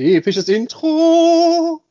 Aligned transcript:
Episches 0.00 0.48
Intro. 0.48 1.82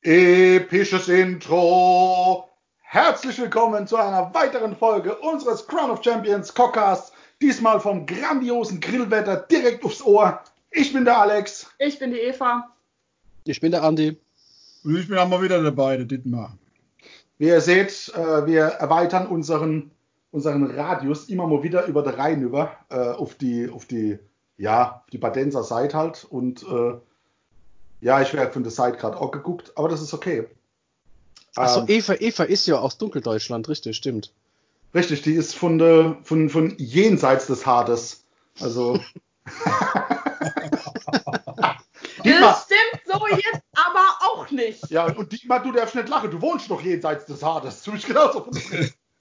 Episches 0.00 1.06
Intro. 1.08 2.48
Herzlich 2.80 3.38
willkommen 3.38 3.86
zu 3.86 3.98
einer 3.98 4.32
weiteren 4.32 4.74
Folge 4.74 5.14
unseres 5.18 5.66
Crown 5.66 5.90
of 5.90 6.02
Champions 6.02 6.54
Cockcasts. 6.54 7.12
Diesmal 7.42 7.78
vom 7.78 8.06
grandiosen 8.06 8.80
Grillwetter 8.80 9.36
direkt 9.36 9.84
aufs 9.84 10.00
Ohr. 10.00 10.40
Ich 10.70 10.94
bin 10.94 11.04
der 11.04 11.18
Alex. 11.18 11.70
Ich 11.78 11.98
bin 11.98 12.12
die 12.12 12.20
Eva. 12.20 12.70
Ich 13.44 13.60
bin 13.60 13.70
der 13.70 13.82
Andi. 13.82 14.16
Und 14.82 14.96
ich 14.96 15.06
bin 15.06 15.18
auch 15.18 15.28
mal 15.28 15.42
wieder 15.42 15.62
dabei, 15.62 15.98
der 15.98 16.06
Dietmar. 16.06 16.56
Wie 17.36 17.48
ihr 17.48 17.60
seht, 17.60 18.14
äh, 18.16 18.46
wir 18.46 18.62
erweitern 18.62 19.26
unseren, 19.26 19.90
unseren 20.30 20.70
Radius 20.70 21.28
immer 21.28 21.46
mal 21.46 21.62
wieder 21.62 21.84
über 21.84 22.02
den 22.02 22.14
Rhein 22.14 22.40
über, 22.40 22.78
äh, 22.88 22.96
auf 22.96 23.34
die, 23.34 23.68
auf 23.68 23.84
die, 23.84 24.18
ja, 24.56 25.02
auf 25.04 25.10
die 25.10 25.18
Badenser 25.18 25.64
Seite 25.64 25.98
halt. 25.98 26.24
Und 26.24 26.62
äh, 26.62 26.94
ja, 28.02 28.20
ich 28.20 28.34
werde 28.34 28.52
von 28.52 28.62
der 28.62 28.72
Seite 28.72 28.98
gerade 28.98 29.18
auch 29.18 29.30
geguckt, 29.30 29.72
aber 29.76 29.88
das 29.88 30.02
ist 30.02 30.12
okay. 30.12 30.46
Achso, 31.54 31.80
Ähm, 31.80 31.86
Eva, 31.88 32.14
Eva 32.14 32.44
ist 32.44 32.66
ja 32.66 32.78
aus 32.78 32.98
Dunkeldeutschland, 32.98 33.68
richtig, 33.68 33.96
stimmt. 33.96 34.32
Richtig, 34.94 35.22
die 35.22 35.32
ist 35.32 35.54
von, 35.54 35.78
de, 35.78 36.14
von, 36.22 36.50
von 36.50 36.74
jenseits 36.78 37.46
des 37.46 37.64
Hades. 37.64 38.24
Also. 38.60 38.98
Das 42.24 42.64
stimmt 42.64 43.02
so 43.06 43.26
jetzt 43.28 43.62
aber 43.72 44.06
auch 44.20 44.50
nicht. 44.50 44.90
ja, 44.90 45.06
und 45.06 45.32
Dietmar, 45.32 45.62
du 45.62 45.72
darfst 45.72 45.94
nicht 45.94 46.08
lachen, 46.08 46.30
du 46.30 46.40
wohnst 46.40 46.70
doch 46.70 46.82
jenseits 46.82 47.26
des 47.26 47.42
Hades. 47.42 47.82
Du 47.82 47.92
bist 47.92 48.06
genauso 48.06 48.44
von 48.44 48.52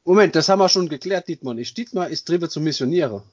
Moment, 0.03 0.36
das 0.36 0.50
haben 0.50 0.59
wir 0.59 0.70
schon 0.70 0.89
geklärt, 0.89 1.27
Dietmar 1.27 1.53
nicht. 1.53 1.77
Dietmar 1.77 2.09
ist 2.09 2.27
drüber 2.27 2.50
zum 2.50 2.63
Missionierer. 2.63 3.23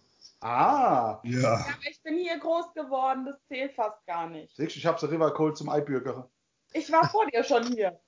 Ah, 0.41 1.21
Ja. 1.25 1.55
Aber 1.55 1.67
ich 1.91 2.01
bin 2.03 2.17
hier 2.17 2.39
groß 2.39 2.73
geworden, 2.75 3.27
das 3.27 3.37
zählt 3.49 3.75
fast 3.75 4.05
gar 4.07 4.29
nicht. 4.29 4.55
siehst 4.57 4.75
du, 4.77 4.79
ich 4.79 4.87
hab's 4.87 5.03
River 5.03 5.33
geholt 5.33 5.57
zum 5.57 5.69
Eibürger. 5.69 6.29
Ich 6.73 6.91
war 6.93 7.09
vor 7.09 7.27
dir 7.27 7.43
schon 7.45 7.65
hier. 7.73 7.99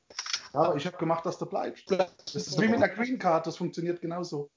Ja, 0.53 0.61
aber 0.61 0.77
ich 0.77 0.87
habe 0.87 0.97
gemacht, 0.97 1.25
dass 1.27 1.39
du 1.39 1.47
bleibst. 1.47 1.91
Das 1.91 2.35
ist 2.35 2.61
wie 2.61 2.69
mit 2.69 2.77
einer 2.83 2.89
Green 2.89 3.19
Card, 3.19 3.47
das 3.47 3.57
funktioniert 3.57 4.01
genauso. 4.01 4.51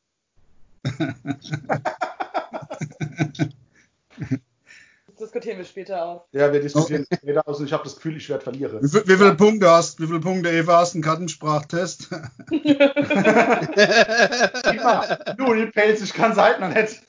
Das 5.08 5.16
diskutieren 5.20 5.58
wir 5.58 5.66
später 5.66 6.04
aus. 6.06 6.22
Ja, 6.32 6.52
wir 6.52 6.60
diskutieren 6.62 7.06
später 7.14 7.48
aus 7.48 7.60
und 7.60 7.66
ich 7.68 7.74
habe 7.74 7.84
das 7.84 7.96
Gefühl, 7.96 8.18
ich 8.18 8.28
werde 8.30 8.44
verlieren. 8.44 8.82
Wie, 8.82 8.88
viel- 8.90 9.04
wie 9.08 9.16
viele 9.18 9.36
Punkte 9.36 9.70
hast 9.70 10.00
Wie 10.00 10.08
viele 10.08 10.20
Punkte, 10.20 10.50
Eva, 10.50 10.80
hast 10.80 10.94
du 10.94 10.98
einen 10.98 11.04
Kartensprachtest? 11.04 12.12
Du, 12.12 12.18
die 15.54 15.66
Pelz, 15.72 16.02
ich 16.02 16.14
kann 16.14 16.36
halt 16.36 16.60
noch 16.60 16.70
nicht. 16.70 17.02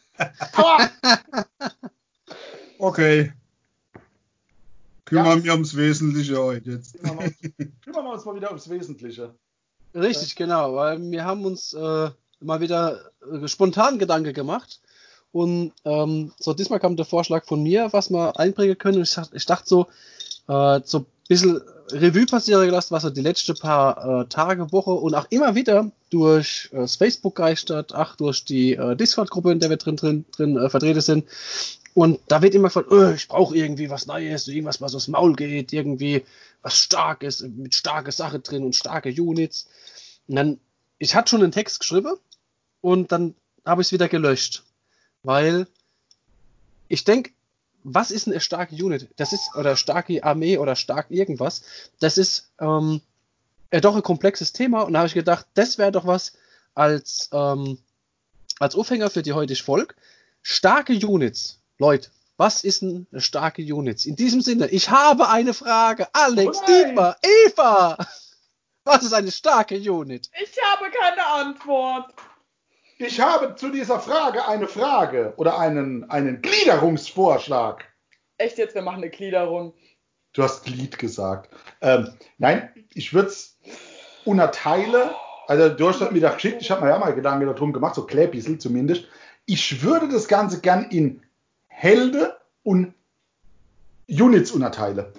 Aua! 0.54 0.90
Okay. 2.78 3.32
Kümmern 5.04 5.38
Ja. 5.38 5.44
wir 5.44 5.52
ums 5.52 5.76
Wesentliche 5.76 6.36
heute 6.38 6.70
jetzt. 6.72 6.94
Kümmern 6.98 7.18
wir 7.18 7.24
uns- 7.26 7.80
kümmern 7.84 8.04
wir 8.04 8.12
uns 8.12 8.24
mal 8.24 8.34
wieder 8.36 8.48
ums 8.48 8.68
Wesentliche. 8.68 9.34
Richtig, 9.94 10.34
genau, 10.34 10.74
weil 10.74 11.00
wir 11.10 11.24
haben 11.24 11.44
uns 11.44 11.72
äh, 11.72 12.10
mal 12.40 12.60
wieder 12.60 13.10
äh, 13.30 13.46
spontan 13.46 13.98
Gedanke 13.98 14.32
gemacht. 14.32 14.80
Und 15.30 15.72
ähm, 15.84 16.32
so 16.38 16.52
diesmal 16.54 16.80
kam 16.80 16.96
der 16.96 17.04
Vorschlag 17.06 17.44
von 17.44 17.62
mir, 17.62 17.92
was 17.92 18.10
wir 18.10 18.38
einbringen 18.38 18.78
können. 18.78 18.98
Und 18.98 19.02
ich, 19.04 19.16
ich 19.32 19.46
dachte 19.46 19.68
so, 19.68 19.86
äh, 20.48 20.80
so 20.84 21.00
ein 21.00 21.06
bisschen 21.28 21.60
Revue 21.90 22.26
passieren 22.26 22.64
gelassen, 22.66 22.94
was 22.94 23.02
so 23.02 23.10
die 23.10 23.20
letzten 23.20 23.56
paar 23.56 24.22
äh, 24.22 24.26
Tage, 24.26 24.72
Woche 24.72 24.90
und 24.90 25.14
auch 25.14 25.26
immer 25.30 25.54
wieder 25.54 25.90
durch 26.10 26.70
äh, 26.72 26.78
das 26.78 26.96
Facebook 26.96 27.36
geistert, 27.36 27.94
ach, 27.94 28.16
durch 28.16 28.44
die 28.44 28.74
äh, 28.74 28.96
Discord-Gruppe, 28.96 29.52
in 29.52 29.60
der 29.60 29.70
wir 29.70 29.76
drin, 29.76 29.96
drin, 29.96 30.24
drin 30.32 30.56
äh, 30.56 30.70
vertreten 30.70 31.00
sind. 31.00 31.28
Und 31.94 32.20
da 32.26 32.42
wird 32.42 32.54
immer 32.54 32.68
gefragt, 32.68 32.90
oh, 32.90 33.10
ich 33.10 33.28
brauche 33.28 33.56
irgendwie 33.56 33.88
was 33.88 34.06
Neues, 34.06 34.48
irgendwas, 34.48 34.80
was 34.80 34.94
aufs 34.94 35.08
Maul 35.08 35.34
geht, 35.34 35.72
irgendwie 35.72 36.24
was 36.62 36.78
Starkes, 36.78 37.40
mit 37.40 37.74
starke 37.74 38.10
Sache 38.10 38.40
drin 38.40 38.64
und 38.64 38.74
starke 38.74 39.10
Units. 39.10 39.68
Und 40.26 40.36
dann, 40.36 40.60
ich 40.98 41.14
hatte 41.14 41.30
schon 41.30 41.42
einen 41.42 41.52
Text 41.52 41.78
geschrieben 41.78 42.16
und 42.80 43.12
dann 43.12 43.34
habe 43.64 43.82
ich 43.82 43.88
es 43.88 43.92
wieder 43.92 44.08
gelöscht. 44.08 44.64
Weil 45.22 45.68
ich 46.88 47.04
denke, 47.04 47.30
was 47.84 48.10
ist 48.10 48.26
eine 48.26 48.40
starke 48.40 48.74
Unit? 48.74 49.08
Das 49.16 49.32
ist, 49.32 49.54
oder 49.54 49.76
starke 49.76 50.24
Armee 50.24 50.58
oder 50.58 50.74
stark 50.74 51.06
irgendwas. 51.10 51.62
Das 52.00 52.18
ist 52.18 52.50
ähm, 52.60 53.00
ja 53.72 53.80
doch 53.80 53.94
ein 53.94 54.02
komplexes 54.02 54.52
Thema 54.52 54.82
und 54.82 54.94
da 54.94 55.00
habe 55.00 55.08
ich 55.08 55.14
gedacht, 55.14 55.46
das 55.54 55.78
wäre 55.78 55.92
doch 55.92 56.06
was 56.06 56.32
als, 56.74 57.28
ähm, 57.32 57.78
als 58.58 58.74
Aufhänger 58.74 59.10
für 59.10 59.22
die 59.22 59.32
heutige 59.34 59.62
Folge. 59.62 59.94
Starke 60.42 60.92
Units. 60.94 61.60
Leute, 61.78 62.10
was 62.36 62.64
ist 62.64 62.82
eine 62.82 63.06
starke 63.20 63.62
Unit? 63.62 64.06
In 64.06 64.16
diesem 64.16 64.40
Sinne, 64.40 64.68
ich 64.68 64.90
habe 64.90 65.28
eine 65.28 65.54
Frage. 65.54 66.08
Alex, 66.12 66.58
Oh. 66.62 66.66
Dietmar, 66.66 67.16
Eva. 67.46 67.96
Was 68.84 69.02
ist 69.02 69.14
eine 69.14 69.30
starke 69.32 69.76
Unit? 69.76 70.30
Ich 70.42 70.52
habe 70.62 70.90
keine 70.90 71.26
Antwort. 71.26 72.12
Ich 73.06 73.20
habe 73.20 73.54
zu 73.54 73.68
dieser 73.68 74.00
Frage 74.00 74.48
eine 74.48 74.66
Frage 74.66 75.34
oder 75.36 75.58
einen, 75.58 76.08
einen 76.10 76.40
Gliederungsvorschlag. 76.40 77.84
Echt 78.38 78.56
jetzt, 78.56 78.74
wir 78.74 78.80
machen 78.80 79.02
eine 79.02 79.10
Gliederung. 79.10 79.74
Du 80.32 80.42
hast 80.42 80.64
Glied 80.64 80.98
gesagt. 80.98 81.54
Ähm, 81.82 82.14
nein, 82.38 82.70
ich 82.94 83.12
würde 83.12 83.28
es 83.28 83.58
unterteile. 84.24 85.14
Also 85.46 85.68
du 85.68 85.88
hast 85.88 86.00
das 86.00 86.12
mir 86.12 86.20
da 86.20 86.30
geschickt, 86.30 86.62
ich 86.62 86.70
habe 86.70 86.82
mir 86.82 86.88
ja 86.88 86.98
mal 86.98 87.14
Gedanken 87.14 87.46
darum 87.46 87.74
gemacht, 87.74 87.94
so 87.94 88.06
Kläbissel 88.06 88.58
zumindest. 88.58 89.04
Ich 89.44 89.82
würde 89.82 90.08
das 90.08 90.26
Ganze 90.26 90.60
gern 90.60 90.84
in 90.84 91.22
Helde 91.68 92.38
und 92.62 92.94
Units 94.08 94.50
unterteile. 94.50 95.12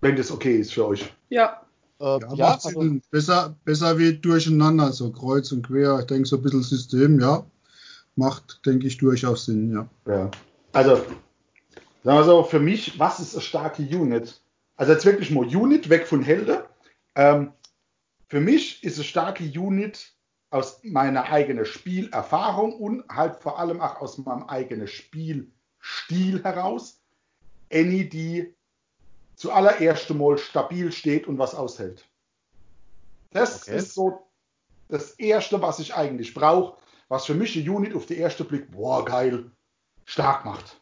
Wenn 0.00 0.16
das 0.16 0.30
okay 0.30 0.56
ist 0.56 0.72
für 0.72 0.86
euch. 0.86 1.12
Ja. 1.28 1.60
Äh, 2.00 2.04
Ja, 2.04 2.34
ja, 2.34 2.48
macht 2.50 2.66
also, 2.66 2.96
besser, 3.10 3.56
besser 3.64 3.98
wie 3.98 4.14
durcheinander, 4.14 4.92
so 4.92 5.12
kreuz 5.12 5.52
und 5.52 5.66
quer. 5.66 5.98
Ich 6.00 6.06
denke, 6.06 6.26
so 6.26 6.36
ein 6.36 6.42
bisschen 6.42 6.62
System, 6.62 7.20
ja. 7.20 7.44
Macht, 8.16 8.64
denke 8.66 8.86
ich, 8.86 8.98
durchaus 8.98 9.44
Sinn, 9.44 9.72
ja. 9.72 9.88
Ja. 10.06 10.30
Also, 10.72 10.96
sagen 12.02 12.18
wir 12.18 12.24
so, 12.24 12.42
für 12.42 12.60
mich, 12.60 12.98
was 12.98 13.20
ist 13.20 13.34
eine 13.34 13.42
starke 13.42 13.82
Unit? 13.82 14.40
Also 14.76 14.92
jetzt 14.92 15.04
wirklich 15.04 15.30
mal 15.30 15.44
Unit, 15.44 15.90
weg 15.90 16.06
von 16.06 16.22
Helde. 16.22 16.64
Ähm, 17.14 17.52
für 18.28 18.40
mich 18.40 18.82
ist 18.82 18.96
eine 18.96 19.04
starke 19.04 19.44
Unit 19.44 20.12
aus 20.50 20.80
meiner 20.82 21.24
eigenen 21.24 21.66
Spielerfahrung 21.66 22.74
und 22.74 23.04
halt 23.08 23.36
vor 23.36 23.58
allem 23.58 23.80
auch 23.80 24.00
aus 24.00 24.18
meinem 24.18 24.44
eigenen 24.44 24.88
Spielstil 24.88 26.42
heraus. 26.42 26.98
Any, 27.72 28.08
die 28.08 28.54
zuallererst 29.40 30.10
mal 30.10 30.36
stabil 30.38 30.92
steht 30.92 31.26
und 31.26 31.38
was 31.38 31.54
aushält. 31.54 32.06
Das 33.30 33.62
Okay. 33.62 33.78
ist 33.78 33.94
so 33.94 34.26
das 34.88 35.12
Erste, 35.12 35.62
was 35.62 35.78
ich 35.78 35.94
eigentlich 35.94 36.34
brauche, 36.34 36.76
was 37.08 37.24
für 37.24 37.34
mich 37.34 37.56
eine 37.56 37.70
Unit 37.72 37.94
auf 37.94 38.06
den 38.06 38.18
ersten 38.18 38.46
Blick, 38.46 38.70
boah, 38.70 39.04
geil, 39.04 39.50
stark 40.04 40.44
macht. 40.44 40.80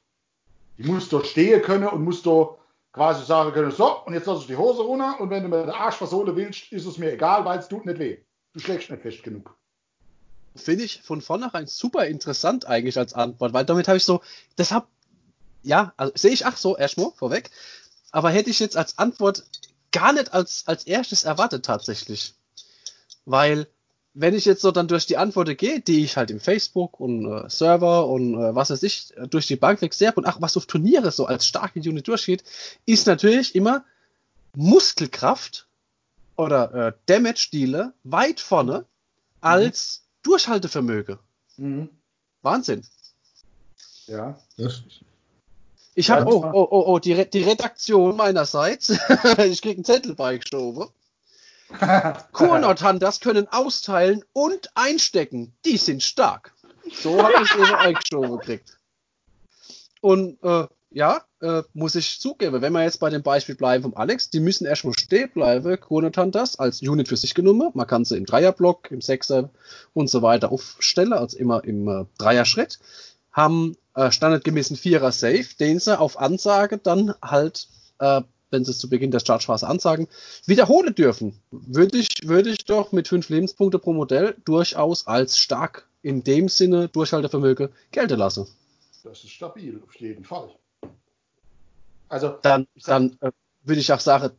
Die 0.77 0.85
muss 0.85 1.09
dort 1.09 1.27
stehen 1.29 1.63
können 1.63 1.89
und 1.89 2.03
muss 2.05 2.23
dort 2.23 2.59
quasi 2.93 3.25
sagen 3.25 3.53
können, 3.53 3.71
so, 3.71 4.05
und 4.05 4.15
jetzt 4.15 4.27
lass 4.27 4.41
ich 4.41 4.47
die 4.49 4.57
Hose 4.57 4.83
runter 4.83 5.21
und 5.21 5.31
wenn 5.31 5.45
du 5.45 5.49
mir 5.49 5.61
den 5.61 5.71
Arsch 5.71 5.97
versohlen 5.97 6.35
willst, 6.35 6.73
ist 6.73 6.87
es 6.87 6.99
mir 6.99 7.13
egal, 7.13 7.45
weil 7.45 7.61
es 7.61 7.69
tut 7.69 7.87
nicht 7.87 7.99
weh. 8.01 8.19
Du 8.55 8.61
schlägst 8.61 8.91
nicht 8.91 9.03
fest 9.03 9.23
genug. 9.23 9.57
finde 10.57 10.85
ich 10.85 11.03
von 11.03 11.21
vornherein 11.21 11.67
super 11.67 12.07
interessant 12.07 12.67
eigentlich 12.67 12.99
als 12.99 13.15
Antwort, 13.15 13.53
weil 13.53 13.65
damit 13.65 13.89
habe 13.89 13.99
ich 13.99 14.05
so, 14.05 14.21
das 14.57 14.73
hab, 14.73 14.89
ja, 15.63 15.93
also 15.97 16.13
sehe 16.17 16.33
ich 16.33 16.47
ach 16.47 16.57
so 16.57 16.77
erstmal 16.77 17.13
vorweg, 17.13 17.51
aber 18.11 18.31
hätte 18.31 18.51
ich 18.51 18.59
jetzt 18.59 18.77
als 18.77 18.99
Antwort 18.99 19.45
gar 19.93 20.13
nicht 20.13 20.33
als, 20.33 20.65
als 20.67 20.85
erstes 20.85 21.25
erwartet 21.25 21.65
tatsächlich. 21.65 22.35
Weil, 23.25 23.67
wenn 24.15 24.35
ich 24.35 24.45
jetzt 24.45 24.63
so 24.63 24.71
dann 24.71 24.89
durch 24.89 25.07
die 25.07 25.17
Antworten 25.17 25.57
gehe, 25.57 25.81
die 25.81 26.05
ich 26.05 26.17
halt 26.17 26.31
im 26.31 26.41
Facebook 26.41 26.99
und 27.01 27.27
äh, 27.27 27.49
Server 27.49 28.07
und 28.07 28.35
äh, 28.35 28.55
was 28.55 28.71
weiß 28.71 28.83
ich, 28.83 29.15
durch 29.31 29.47
die 29.47 29.57
Bank 29.57 29.81
weg 29.83 29.95
sehe 29.95 30.13
und 30.13 30.27
ach, 30.27 30.39
was 30.41 30.57
auf 30.57 30.67
Turniere 30.67 31.11
so 31.11 31.27
als 31.27 31.47
starke 31.47 31.81
Unit 31.81 32.09
durchgeht, 32.09 32.45
ist 32.87 33.07
natürlich 33.07 33.55
immer 33.55 33.85
Muskelkraft 34.57 35.67
oder 36.37 36.75
äh, 36.75 36.93
Damage-Dealer 37.07 37.93
weit 38.05 38.41
vorne 38.41 38.87
als 39.41 40.05
Durchhaltevermögen. 40.23 41.19
Mhm. 41.57 41.91
Wahnsinn. 42.43 42.83
Ja. 44.07 44.39
Das, 44.57 44.83
Ich 45.99 46.11
habe, 46.11 46.33
oh, 46.33 46.43
das 46.43 46.55
oh, 46.55 46.69
oh, 46.71 46.85
oh, 46.87 46.99
die, 47.01 47.13
Re 47.13 47.27
die 47.27 47.43
Redaktion 47.43 48.15
meinerseits, 48.15 48.91
ich 49.39 49.61
krieg 49.61 49.79
einen 49.79 49.85
Zettel 49.85 50.15
beigeschoben. 50.15 50.87
Cornot 52.33 52.85
Hunters 52.85 53.19
können 53.19 53.49
austeilen 53.49 54.25
und 54.33 54.71
einstecken. 54.77 55.55
Die 55.65 55.77
sind 55.77 56.05
stark. 56.05 56.55
So 56.95 57.21
habe 57.21 57.43
ich 57.43 57.53
es 57.53 57.73
eingeschoben 57.77 58.39
gekriegt. 58.39 58.79
Und 60.01 60.41
äh, 60.45 60.69
ja, 60.91 61.23
äh, 61.41 61.65
muss 61.75 61.97
ich 61.97 62.21
zugeben, 62.21 62.63
wenn 62.63 62.73
wir 62.75 62.85
jetzt 62.85 63.01
bei 63.01 63.11
dem 63.11 63.25
Beispiel 63.25 63.57
bleiben 63.57 63.83
vom 63.83 63.97
Alex, 63.97 64.31
die 64.31 64.39
müssen 64.39 64.67
erstmal 64.69 64.97
stehen 64.97 65.33
bleiben, 65.33 65.81
Cornot 65.81 66.17
Hunters 66.17 66.61
als 66.61 66.81
Unit 66.81 67.09
für 67.09 67.17
sich 67.17 67.35
genommen. 67.35 67.73
Man 67.75 67.89
kann 67.89 68.05
sie 68.05 68.17
im 68.17 68.25
Dreierblock, 68.25 68.93
im 68.93 69.01
Sechser 69.01 69.51
und 69.95 70.09
so 70.09 70.23
weiter 70.23 70.53
aufstellen, 70.53 71.13
als 71.13 71.35
immer 71.35 71.65
im 71.65 71.89
äh, 71.89 72.05
Dreier-Schritt. 72.19 72.79
Haben 73.33 73.77
äh, 73.99 74.13
standardgemäßen 74.13 74.77
Vierer 74.77 75.13
Safe, 75.13 75.47
den 75.59 75.81
sie 75.81 75.99
auf 75.99 76.19
Ansage 76.19 76.79
dann 76.79 77.15
halt 77.21 77.69
äh, 77.99 78.23
wenn 78.51 78.65
sie 78.65 78.71
es 78.71 78.79
zu 78.79 78.89
Beginn 78.89 79.11
der 79.11 79.21
Startphase 79.21 79.69
ansagen, 79.69 80.09
wiederholen 80.47 80.95
dürfen, 80.95 81.39
würde 81.51 81.99
ich, 81.99 82.27
würde 82.27 82.51
ich 82.51 82.65
doch 82.65 82.93
mit 82.93 83.09
fünf 83.09 83.29
Lebenspunkte 83.29 83.79
pro 83.79 83.93
Modell 83.93 84.37
durchaus 84.45 85.07
als 85.07 85.39
stark 85.39 85.87
in 86.03 86.25
dem 86.25 86.49
Sinne 86.49 86.89
Durchhaltevermögen 86.89 87.69
gelten 87.91 88.19
lassen. 88.19 88.47
Das 89.05 89.25
ist 89.25 89.31
stabil, 89.31 89.83
auf 89.87 89.95
jeden 89.97 90.25
Fall. 90.25 90.51
Also, 92.09 92.39
Dann, 92.43 92.67
dann 92.87 93.19
äh, 93.21 93.33
würde 93.65 93.81
ich 93.81 93.93
auch 93.93 94.01
sagen, 94.01 94.31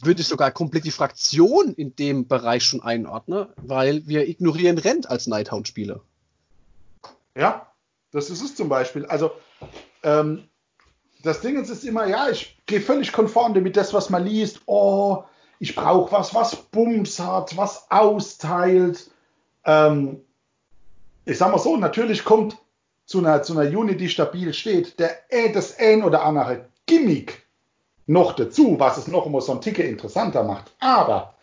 würde 0.00 0.20
ich 0.20 0.28
sogar 0.28 0.50
komplett 0.50 0.84
die 0.84 0.90
Fraktion 0.90 1.72
in 1.72 1.96
dem 1.96 2.28
Bereich 2.28 2.64
schon 2.64 2.82
einordnen, 2.82 3.46
weil 3.56 4.06
wir 4.06 4.28
ignorieren 4.28 4.78
Rent 4.78 5.08
als 5.08 5.26
Nighthound-Spieler. 5.26 6.00
Ja, 7.34 7.67
das 8.12 8.30
ist 8.30 8.42
es 8.42 8.54
zum 8.54 8.68
Beispiel. 8.68 9.06
Also, 9.06 9.32
ähm, 10.02 10.48
das 11.22 11.40
Ding 11.40 11.60
ist, 11.60 11.68
ist 11.68 11.84
immer, 11.84 12.06
ja, 12.06 12.28
ich 12.28 12.58
gehe 12.66 12.80
völlig 12.80 13.12
konform 13.12 13.54
damit, 13.54 13.76
das, 13.76 13.92
was 13.92 14.10
man 14.10 14.24
liest. 14.24 14.60
Oh, 14.66 15.24
ich 15.58 15.74
brauche 15.74 16.12
was, 16.12 16.34
was 16.34 16.56
Bums 16.56 17.18
hat, 17.18 17.56
was 17.56 17.90
austeilt. 17.90 19.10
Ähm, 19.64 20.22
ich 21.24 21.38
sag 21.38 21.50
mal 21.50 21.58
so, 21.58 21.76
natürlich 21.76 22.24
kommt 22.24 22.56
zu 23.04 23.18
einer, 23.18 23.42
zu 23.42 23.58
einer 23.58 23.68
Unit, 23.76 24.00
die 24.00 24.08
stabil 24.08 24.52
steht, 24.54 24.98
der, 25.00 25.18
das 25.52 25.78
ein 25.78 26.02
oder 26.02 26.22
andere 26.24 26.68
Gimmick 26.86 27.46
noch 28.06 28.32
dazu, 28.34 28.76
was 28.78 28.96
es 28.96 29.08
noch 29.08 29.26
immer 29.26 29.40
so 29.40 29.52
ein 29.52 29.60
Ticket 29.60 29.86
interessanter 29.86 30.42
macht. 30.42 30.72
Aber 30.78 31.34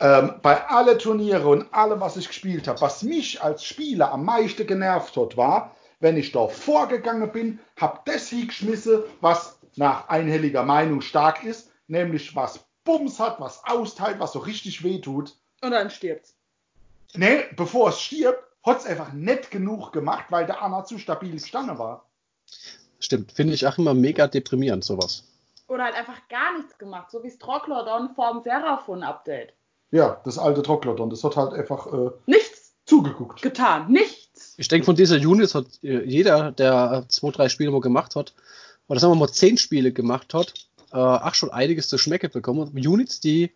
ähm, 0.00 0.34
bei 0.42 0.66
alle 0.68 0.98
Turniere 0.98 1.48
und 1.48 1.72
allem, 1.72 2.00
was 2.00 2.16
ich 2.16 2.28
gespielt 2.28 2.66
habe, 2.68 2.80
was 2.80 3.02
mich 3.02 3.42
als 3.42 3.64
Spieler 3.64 4.12
am 4.12 4.24
meisten 4.24 4.66
genervt 4.66 5.16
hat, 5.16 5.36
war, 5.36 5.75
wenn 6.00 6.16
ich 6.16 6.32
da 6.32 6.48
vorgegangen 6.48 7.30
bin, 7.32 7.58
habe 7.78 8.00
das 8.04 8.28
hingeschmissen, 8.28 9.02
was 9.20 9.58
nach 9.76 10.08
einhelliger 10.08 10.62
Meinung 10.62 11.00
stark 11.00 11.44
ist, 11.44 11.70
nämlich 11.88 12.34
was 12.36 12.60
Bums 12.84 13.18
hat, 13.18 13.40
was 13.40 13.62
austeilt, 13.64 14.18
was 14.20 14.32
so 14.32 14.38
richtig 14.40 14.82
weh 14.84 15.00
tut. 15.00 15.36
Und 15.62 15.70
dann 15.72 15.90
stirbt's. 15.90 16.34
Nee, 17.14 17.44
bevor 17.56 17.90
es 17.90 18.00
stirbt, 18.00 18.42
hat 18.64 18.78
es 18.80 18.86
einfach 18.86 19.12
nicht 19.12 19.50
genug 19.50 19.92
gemacht, 19.92 20.26
weil 20.30 20.46
der 20.46 20.62
Anna 20.62 20.84
zu 20.84 20.98
stabil 20.98 21.32
gestanden 21.32 21.78
war. 21.78 22.08
Stimmt, 22.98 23.32
finde 23.32 23.54
ich 23.54 23.66
auch 23.66 23.78
immer 23.78 23.94
mega 23.94 24.26
deprimierend, 24.26 24.84
sowas. 24.84 25.24
Oder 25.68 25.84
halt 25.84 25.96
einfach 25.96 26.28
gar 26.28 26.56
nichts 26.56 26.78
gemacht, 26.78 27.10
so 27.10 27.22
wie 27.22 27.30
Stroglodon 27.30 28.14
vorm 28.14 28.42
Seraphon-Update. 28.42 29.52
Ja, 29.90 30.20
das 30.24 30.38
alte 30.38 30.62
Trocklodon, 30.62 31.10
das 31.10 31.22
hat 31.24 31.36
halt 31.36 31.52
einfach 31.52 31.86
äh, 31.92 32.10
Nichts 32.26 32.74
zugeguckt. 32.86 33.42
getan, 33.42 33.90
nichts. 33.90 34.25
Ich 34.56 34.68
denke, 34.68 34.84
von 34.84 34.96
dieser 34.96 35.16
Units 35.16 35.54
hat 35.54 35.66
äh, 35.82 36.04
jeder, 36.04 36.52
der 36.52 37.04
zwei, 37.08 37.30
drei 37.30 37.48
Spiele 37.48 37.70
mal 37.70 37.80
gemacht 37.80 38.16
hat, 38.16 38.34
oder 38.88 39.00
sagen 39.00 39.12
wir 39.12 39.18
mal 39.18 39.32
zehn 39.32 39.58
Spiele 39.58 39.92
gemacht 39.92 40.34
hat, 40.34 40.54
äh, 40.92 40.96
auch 40.96 41.34
schon 41.34 41.50
einiges 41.50 41.88
zu 41.88 41.98
schmecken 41.98 42.30
bekommen. 42.30 42.70
Units, 42.74 43.20
die 43.20 43.50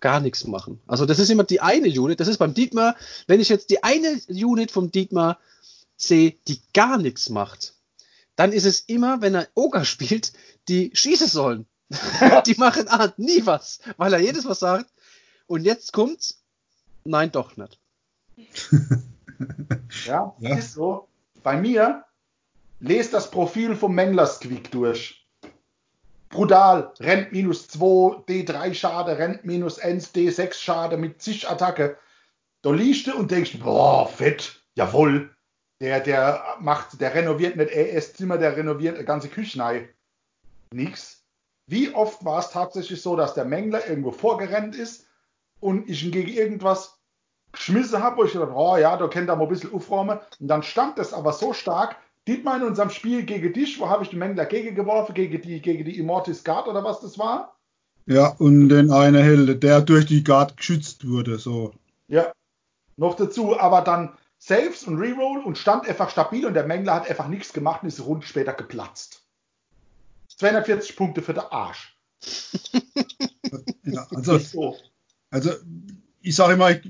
gar 0.00 0.20
nichts 0.20 0.46
machen. 0.46 0.80
Also 0.86 1.06
das 1.06 1.18
ist 1.18 1.30
immer 1.30 1.44
die 1.44 1.60
eine 1.60 1.88
Unit, 1.88 2.20
das 2.20 2.28
ist 2.28 2.38
beim 2.38 2.54
Dietmar, 2.54 2.96
wenn 3.26 3.40
ich 3.40 3.48
jetzt 3.48 3.70
die 3.70 3.82
eine 3.82 4.20
Unit 4.28 4.70
vom 4.70 4.90
Dietmar 4.90 5.38
sehe, 5.96 6.34
die 6.48 6.58
gar 6.72 6.98
nichts 6.98 7.28
macht, 7.28 7.74
dann 8.36 8.52
ist 8.52 8.64
es 8.64 8.80
immer, 8.80 9.20
wenn 9.20 9.34
er 9.34 9.48
Oger 9.54 9.84
spielt, 9.84 10.32
die 10.68 10.90
schießen 10.94 11.28
sollen. 11.28 11.66
die 12.46 12.54
machen 12.54 12.86
ah, 12.88 13.12
nie 13.16 13.44
was, 13.44 13.80
weil 13.96 14.12
er 14.12 14.20
jedes 14.20 14.46
was 14.46 14.60
sagt. 14.60 14.90
Und 15.46 15.64
jetzt 15.64 15.92
kommt's. 15.92 16.40
Nein, 17.04 17.32
doch 17.32 17.56
nicht. 17.56 17.78
Ja, 20.06 20.34
Ja. 20.38 20.56
ist 20.56 20.74
so. 20.74 21.08
Bei 21.42 21.56
mir, 21.56 22.04
lest 22.80 23.14
das 23.14 23.30
Profil 23.30 23.74
vom 23.74 23.94
Mängler-Squeak 23.94 24.70
durch. 24.70 25.26
Brutal, 26.28 26.92
rennt 27.00 27.32
minus 27.32 27.68
2, 27.68 28.22
D3 28.28 28.74
Schade, 28.74 29.18
rennt 29.18 29.44
minus 29.44 29.78
1, 29.78 30.14
D6 30.14 30.54
Schade 30.54 30.96
mit 30.96 31.20
zig 31.20 31.48
Attacke. 31.48 31.96
Da 32.62 32.70
liest 32.70 33.06
du 33.06 33.16
und 33.16 33.30
denkst, 33.30 33.58
boah, 33.58 34.06
fett, 34.06 34.62
jawohl. 34.74 35.34
Der, 35.80 35.98
der 36.00 36.44
macht, 36.60 37.00
der 37.00 37.14
renoviert 37.14 37.56
nicht 37.56 37.70
ES 37.70 38.12
Zimmer, 38.14 38.36
der 38.38 38.56
renoviert 38.56 38.96
eine 38.96 39.04
ganze 39.04 39.28
Küche. 39.28 39.88
Nix. 40.72 41.24
Wie 41.66 41.92
oft 41.94 42.24
war 42.24 42.40
es 42.40 42.50
tatsächlich 42.50 43.00
so, 43.00 43.16
dass 43.16 43.34
der 43.34 43.44
Mängler 43.44 43.86
irgendwo 43.88 44.12
vorgerannt 44.12 44.76
ist 44.76 45.06
und 45.58 45.88
ich 45.88 46.04
ihn 46.04 46.12
gegen 46.12 46.30
irgendwas 46.30 46.99
geschmissen 47.52 48.02
habe, 48.02 48.16
wo 48.18 48.24
ich 48.24 48.32
gedacht, 48.32 48.52
oh 48.54 48.76
ja, 48.76 48.96
da 48.96 49.08
könnt 49.08 49.28
ihr 49.30 49.36
mal 49.36 49.44
ein 49.44 49.48
bisschen 49.48 49.72
aufräumen. 49.72 50.18
Und 50.38 50.48
dann 50.48 50.62
stand 50.62 50.98
das 50.98 51.12
aber 51.12 51.32
so 51.32 51.52
stark, 51.52 51.96
Dietmar 52.28 52.56
in 52.56 52.64
unserem 52.64 52.90
Spiel 52.90 53.24
gegen 53.24 53.52
dich, 53.52 53.80
wo 53.80 53.88
habe 53.88 54.04
ich 54.04 54.10
den 54.10 54.18
Mängler 54.18 54.44
gegengeworfen, 54.46 55.14
gegen 55.14 55.40
die, 55.40 55.60
gegen 55.60 55.84
die 55.84 55.98
Immortis 55.98 56.44
Guard 56.44 56.68
oder 56.68 56.84
was 56.84 57.00
das 57.00 57.18
war? 57.18 57.56
Ja, 58.06 58.28
und 58.38 58.68
den 58.68 58.90
eine 58.92 59.22
Helde, 59.22 59.56
der 59.56 59.80
durch 59.80 60.06
die 60.06 60.22
Guard 60.24 60.56
geschützt 60.56 61.08
wurde, 61.08 61.38
so. 61.38 61.72
Ja. 62.08 62.32
Noch 62.96 63.14
dazu, 63.14 63.58
aber 63.58 63.80
dann 63.82 64.12
Saves 64.38 64.84
und 64.84 64.98
Reroll 64.98 65.42
und 65.44 65.58
stand 65.58 65.88
einfach 65.88 66.10
stabil 66.10 66.46
und 66.46 66.54
der 66.54 66.66
Mängler 66.66 66.94
hat 66.94 67.08
einfach 67.08 67.28
nichts 67.28 67.52
gemacht 67.52 67.82
und 67.82 67.88
ist 67.88 68.04
rund 68.04 68.24
später 68.24 68.52
geplatzt. 68.52 69.22
240 70.36 70.96
Punkte 70.96 71.22
für 71.22 71.34
den 71.34 71.44
Arsch. 71.50 71.96
Ja, 73.82 74.06
also, 74.14 74.38
so. 74.38 74.76
also 75.30 75.50
ich 76.20 76.36
sage 76.36 76.52
immer, 76.52 76.70
ich- 76.70 76.88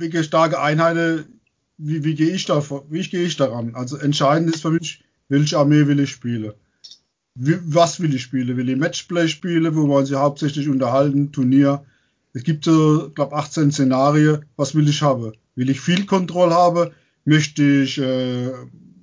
wegen 0.00 0.24
starke 0.24 0.60
Einheiten, 0.60 1.40
wie, 1.78 2.04
wie 2.04 2.14
gehe 2.14 2.34
ich 2.34 2.44
da 2.44 2.62
wie 2.90 3.02
gehe 3.02 3.24
ich 3.24 3.36
daran? 3.36 3.74
Also 3.74 3.96
entscheidend 3.96 4.54
ist 4.54 4.62
für 4.62 4.70
mich, 4.70 5.04
welche 5.28 5.58
Armee 5.58 5.86
will 5.86 6.00
ich 6.00 6.10
spielen? 6.10 6.52
Wie, 7.34 7.58
was 7.62 8.00
will 8.00 8.14
ich 8.14 8.22
spielen? 8.22 8.56
Will 8.56 8.68
ich 8.68 8.76
Matchplay 8.76 9.28
spielen, 9.28 9.74
wo 9.76 9.86
man 9.86 10.04
sich 10.04 10.16
hauptsächlich 10.16 10.68
unterhalten, 10.68 11.30
Turnier? 11.30 11.84
Es 12.32 12.42
gibt 12.42 12.64
so, 12.64 13.10
glaube 13.14 13.36
18 13.36 13.70
Szenarien. 13.70 14.44
Was 14.56 14.74
will 14.74 14.88
ich 14.88 15.02
haben? 15.02 15.32
Will 15.54 15.70
ich 15.70 15.80
viel 15.80 16.04
Kontrolle 16.04 16.54
haben? 16.54 16.90
Möchte 17.24 17.62
ich 17.62 17.98
äh, 17.98 18.50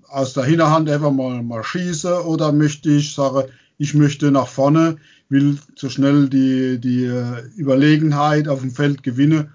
aus 0.08 0.34
der 0.34 0.44
Hinterhand 0.46 0.90
einfach 0.90 1.12
mal, 1.12 1.42
mal 1.44 1.64
schießen 1.64 2.14
oder 2.14 2.52
möchte 2.52 2.90
ich 2.90 3.14
sagen, 3.14 3.50
ich 3.78 3.94
möchte 3.94 4.32
nach 4.32 4.48
vorne, 4.48 4.98
will 5.30 5.58
so 5.76 5.90
schnell 5.90 6.30
die, 6.30 6.80
die 6.80 7.06
äh, 7.06 7.44
Überlegenheit 7.58 8.48
auf 8.48 8.62
dem 8.62 8.72
Feld 8.72 9.04
gewinnen 9.04 9.50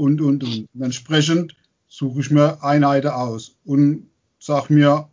und, 0.00 0.20
und, 0.22 0.42
und. 0.42 0.66
Und 0.74 0.82
entsprechend 0.82 1.54
suche 1.86 2.20
ich 2.20 2.30
mir 2.30 2.64
Einheiten 2.64 3.08
aus 3.08 3.56
und 3.64 4.08
sag 4.38 4.70
mir, 4.70 5.08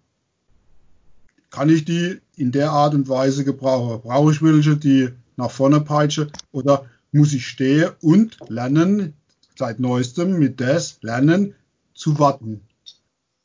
kann 1.49 1.69
ich 1.69 1.83
die 1.83 2.21
in 2.35 2.51
der 2.51 2.71
Art 2.71 2.93
und 2.93 3.09
Weise 3.09 3.43
gebrauchen? 3.43 4.01
Brauche 4.01 4.31
ich 4.31 4.41
welche, 4.41 4.77
die 4.77 5.09
nach 5.35 5.51
vorne 5.51 5.81
peitschen 5.81 6.31
oder 6.51 6.85
muss 7.11 7.33
ich 7.33 7.47
stehen 7.47 7.91
und 8.01 8.37
lernen, 8.47 9.13
seit 9.57 9.79
neuestem 9.79 10.39
mit 10.39 10.61
das 10.61 10.99
lernen 11.01 11.55
zu 11.93 12.17
warten? 12.19 12.61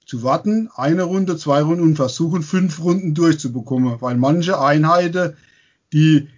Zu 0.07 0.23
warten, 0.23 0.69
eine 0.77 1.05
Runde, 1.05 1.37
zwei 1.37 1.63
Runden 1.63 1.83
und 1.83 1.97
versuchen, 1.97 2.43
fünf 2.43 2.81
Runden 2.81 3.15
durchzubekommen, 3.15 4.01
weil 4.01 4.17
manche 4.17 4.61
Einheiten, 4.61 5.35
die 5.93 6.29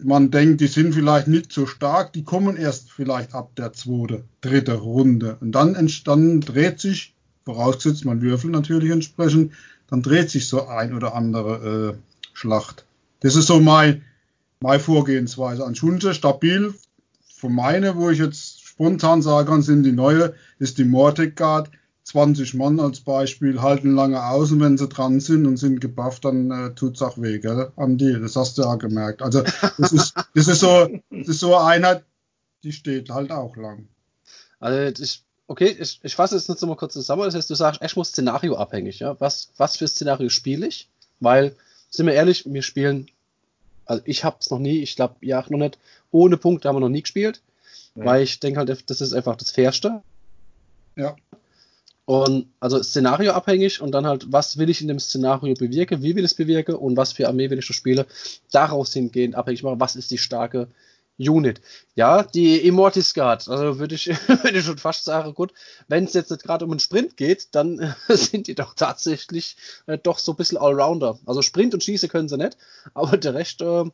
man 0.00 0.30
denkt, 0.30 0.60
die 0.60 0.66
sind 0.66 0.94
vielleicht 0.94 1.28
nicht 1.28 1.52
so 1.52 1.66
stark, 1.66 2.12
die 2.12 2.24
kommen 2.24 2.56
erst 2.56 2.90
vielleicht 2.90 3.34
ab 3.34 3.54
der 3.56 3.72
zweiten, 3.72 4.24
dritte 4.40 4.74
Runde. 4.74 5.36
Und 5.40 5.52
dann, 5.52 5.90
dann 6.04 6.40
dreht 6.40 6.80
sich, 6.80 7.14
vorausgesetzt 7.44 8.04
man 8.04 8.22
würfelt 8.22 8.52
natürlich 8.52 8.90
entsprechend, 8.90 9.52
dann 9.88 10.02
dreht 10.02 10.30
sich 10.30 10.48
so 10.48 10.66
ein 10.66 10.94
oder 10.94 11.14
andere 11.14 11.94
äh, 11.94 11.98
Schlacht. 12.32 12.84
Das 13.20 13.34
ist 13.34 13.46
so 13.46 13.60
mein, 13.60 14.02
meine 14.60 14.80
Vorgehensweise. 14.80 15.64
An 15.64 15.74
Schunze 15.74 16.14
stabil 16.14 16.74
von 17.34 17.54
meine, 17.54 17.96
wo 17.96 18.10
ich 18.10 18.18
jetzt 18.18 18.64
spontan 18.64 19.22
sagen 19.22 19.48
kann, 19.48 19.62
sind 19.62 19.82
die 19.82 19.92
neue, 19.92 20.34
ist 20.58 20.78
die 20.78 20.84
Mortec 20.84 21.36
Guard. 21.36 21.70
20 22.08 22.54
Mann 22.54 22.80
als 22.80 23.00
Beispiel 23.00 23.60
halten 23.60 23.94
lange 23.94 24.24
aus 24.24 24.50
und 24.50 24.60
wenn 24.60 24.78
sie 24.78 24.88
dran 24.88 25.20
sind 25.20 25.46
und 25.46 25.58
sind 25.58 25.78
gebufft, 25.78 26.24
dann 26.24 26.50
äh, 26.50 26.74
tut's 26.74 27.02
auch 27.02 27.18
weh, 27.18 27.38
gell? 27.38 27.70
Andi, 27.76 28.18
das 28.18 28.34
hast 28.34 28.56
du 28.56 28.62
ja 28.62 28.76
gemerkt. 28.76 29.20
Also 29.20 29.42
das 29.42 29.92
ist, 29.92 30.14
das 30.34 30.48
ist 30.48 30.60
so, 30.60 30.88
das 31.10 31.28
ist 31.28 31.40
so 31.40 31.54
eine 31.54 31.66
Einheit, 31.66 32.04
die 32.62 32.72
steht 32.72 33.10
halt 33.10 33.30
auch 33.30 33.56
lang. 33.56 33.88
Also 34.58 35.02
ich, 35.02 35.22
okay, 35.48 35.76
ich, 35.78 36.00
ich 36.02 36.14
fasse 36.14 36.36
jetzt 36.36 36.48
noch 36.48 36.60
mal 36.62 36.76
kurz 36.76 36.94
zusammen. 36.94 37.24
Das 37.24 37.34
heißt, 37.34 37.50
du 37.50 37.54
sagst, 37.54 37.82
echt 37.82 37.98
muss 37.98 38.08
Szenario 38.08 38.56
abhängig, 38.56 39.00
ja. 39.00 39.20
Was, 39.20 39.50
was 39.58 39.76
für 39.76 39.86
Szenario 39.86 40.30
spiele 40.30 40.66
ich? 40.66 40.88
Weil, 41.20 41.54
sind 41.90 42.06
wir 42.06 42.14
ehrlich, 42.14 42.44
wir 42.46 42.62
spielen, 42.62 43.10
also 43.84 44.02
ich 44.06 44.24
hab's 44.24 44.48
noch 44.48 44.60
nie, 44.60 44.78
ich 44.78 44.96
glaube, 44.96 45.16
ja 45.20 45.42
auch 45.42 45.50
noch 45.50 45.58
nicht, 45.58 45.78
ohne 46.10 46.38
Punkte 46.38 46.68
haben 46.68 46.76
wir 46.76 46.80
noch 46.80 46.88
nie 46.88 47.02
gespielt. 47.02 47.42
Ja. 47.96 48.06
Weil 48.06 48.22
ich 48.22 48.40
denke 48.40 48.60
halt, 48.60 48.90
das 48.90 49.00
ist 49.02 49.12
einfach 49.12 49.36
das 49.36 49.50
Fairste. 49.50 50.02
Ja. 50.96 51.16
Und 52.08 52.50
also 52.58 52.82
Szenario 52.82 53.32
abhängig 53.32 53.82
und 53.82 53.92
dann 53.92 54.06
halt, 54.06 54.32
was 54.32 54.56
will 54.56 54.70
ich 54.70 54.80
in 54.80 54.88
dem 54.88 54.98
Szenario 54.98 55.52
bewirken, 55.52 56.00
wie 56.00 56.16
will 56.16 56.24
ich 56.24 56.30
es 56.30 56.34
bewirken 56.34 56.74
und 56.74 56.96
was 56.96 57.12
für 57.12 57.28
Armee 57.28 57.50
will 57.50 57.58
ich 57.58 57.66
so 57.66 57.74
spielen, 57.74 58.06
daraus 58.50 58.94
hingehend 58.94 59.34
abhängig 59.34 59.62
machen, 59.62 59.78
was 59.78 59.94
ist 59.94 60.10
die 60.10 60.16
starke 60.16 60.68
Unit. 61.18 61.60
Ja, 61.96 62.22
die 62.22 62.66
Immortis 62.66 63.12
Guard, 63.12 63.46
also 63.46 63.78
würde 63.78 63.94
ich, 63.94 64.06
würde 64.26 64.58
ich 64.58 64.64
schon 64.64 64.78
fast 64.78 65.04
sagen, 65.04 65.34
gut, 65.34 65.52
wenn 65.88 66.04
es 66.04 66.14
jetzt 66.14 66.30
nicht 66.30 66.44
gerade 66.44 66.64
um 66.64 66.70
einen 66.70 66.80
Sprint 66.80 67.18
geht, 67.18 67.54
dann 67.54 67.78
äh, 67.78 67.92
sind 68.16 68.46
die 68.46 68.54
doch 68.54 68.72
tatsächlich 68.72 69.58
äh, 69.84 69.98
doch 69.98 70.18
so 70.18 70.32
ein 70.32 70.36
bisschen 70.36 70.56
Allrounder. 70.56 71.18
Also 71.26 71.42
Sprint 71.42 71.74
und 71.74 71.84
Schieße 71.84 72.08
können 72.08 72.30
sie 72.30 72.38
nicht, 72.38 72.56
aber 72.94 73.18
der 73.18 73.34
Rest, 73.34 73.60
äh, 73.60 73.84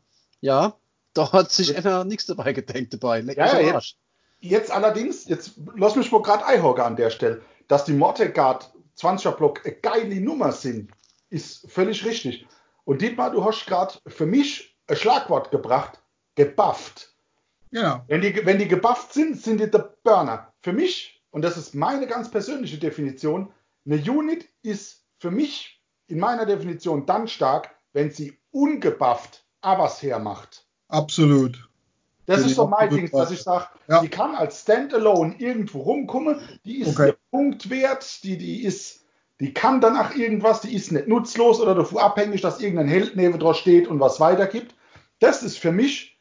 ja, 0.41 0.77
da 1.15 1.33
hat 1.33 1.51
sich 1.51 1.77
einer 1.77 2.05
nichts 2.05 2.27
dabei 2.27 2.53
gedenkt 2.53 2.95
dabei. 2.95 3.23
Leck 3.23 3.39
Ja, 3.39 3.59
ja, 3.59 3.73
jetzt-. 3.75 3.97
Jetzt 4.39 4.71
allerdings, 4.71 5.27
jetzt 5.27 5.55
lass 5.75 5.97
mich 5.97 6.13
mal 6.13 6.23
gerade 6.23 6.47
einhaken 6.47 6.85
an 6.85 6.97
der 6.97 7.09
Stelle, 7.09 7.41
dass 7.69 7.85
die 7.85 7.93
Mortegard 7.93 8.73
20er 8.99 9.33
Block 9.33 9.65
eine 9.65 9.75
geile 9.75 10.21
Nummer 10.21 10.53
sind, 10.53 10.91
ist 11.31 11.71
völlig 11.71 12.05
richtig. 12.05 12.47
Und 12.85 13.03
Dietmar, 13.03 13.31
du 13.31 13.45
hast 13.45 13.67
gerade 13.67 13.95
für 14.07 14.27
mich 14.27 14.77
ein 14.87 14.97
Schlagwort 14.97 15.51
gebracht, 15.51 16.01
gebufft. 16.35 17.15
Genau. 17.71 18.03
Wenn 18.07 18.21
die, 18.21 18.47
wenn 18.47 18.59
die 18.59 18.69
gebufft 18.69 19.13
sind, 19.15 19.41
sind 19.41 19.61
die 19.61 19.71
der 19.71 19.95
Burner. 20.05 20.53
Für 20.63 20.73
mich, 20.73 21.23
und 21.31 21.43
das 21.43 21.57
ist 21.57 21.75
meine 21.75 22.07
ganz 22.07 22.31
persönliche 22.31 22.79
Definition, 22.79 23.53
eine 23.87 23.97
Unit 23.97 24.49
ist 24.63 25.05
für 25.19 25.31
mich 25.31 25.83
in 26.07 26.19
meiner 26.19 26.47
Definition 26.47 27.07
dann 27.07 27.27
stark, 27.27 27.71
wenn 27.93 28.11
sie 28.11 28.39
ungebufft 28.51 29.45
aber 29.65 29.85
was 29.85 30.03
hermacht. 30.03 30.67
Absolut. 30.89 31.69
Das 32.27 32.41
Bin 32.41 32.51
ist 32.51 32.57
so 32.57 32.67
mein 32.67 32.91
Ding, 32.91 33.11
dass 33.11 33.31
ich 33.31 33.43
sage, 33.43 33.67
Ja. 33.89 34.01
die 34.01 34.09
kann 34.09 34.35
als 34.35 34.61
Standalone 34.61 35.35
irgendwo 35.39 35.81
rumkommen, 35.83 36.41
die 36.65 36.81
ist 36.81 36.99
Okay. 36.99 37.15
Punkt 37.35 37.69
wert, 37.69 38.23
die, 38.23 38.39
die 38.39 38.63
ist, 38.63 39.01
die 39.41 39.53
kann 39.53 39.81
danach 39.81 40.15
irgendwas, 40.15 40.61
die 40.61 40.73
ist 40.73 40.93
nicht 40.93 41.09
nutzlos 41.09 41.61
oder 41.61 41.75
davon 41.75 41.99
abhängig, 41.99 42.43
dass 42.43 42.61
irgendein 42.61 42.87
Held 42.87 43.17
neben 43.17 43.41
drauf 43.41 43.57
steht 43.57 43.89
und 43.89 43.99
was 43.99 44.21
weitergibt. 44.21 44.73
Das 45.19 45.43
ist 45.43 45.59
für 45.59 45.73
mich 45.73 46.13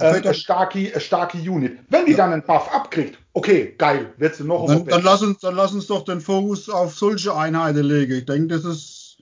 Okay, 0.00 0.22
eine, 0.24 0.32
starke, 0.32 0.78
eine 0.78 1.00
starke 1.00 1.36
Unit. 1.38 1.80
Wenn 1.90 2.06
die 2.06 2.14
dann 2.14 2.32
einen 2.32 2.44
Buff 2.44 2.72
abkriegt, 2.72 3.18
okay, 3.34 3.74
geil, 3.76 4.14
wird 4.16 4.36
sie 4.36 4.44
noch 4.44 4.64
Dann, 4.66 4.86
dann, 4.86 5.02
lass 5.02 5.20
uns, 5.22 5.40
dann 5.40 5.54
lass 5.56 5.72
uns 5.74 5.86
doch 5.88 6.04
den 6.04 6.20
Fokus 6.22 6.70
auf 6.70 6.94
solche 6.94 7.34
Einheiten 7.34 7.82
legen. 7.82 8.12
Ich 8.16 8.24
denke, 8.24 8.46
das 8.46 8.64
ist, 8.64 9.18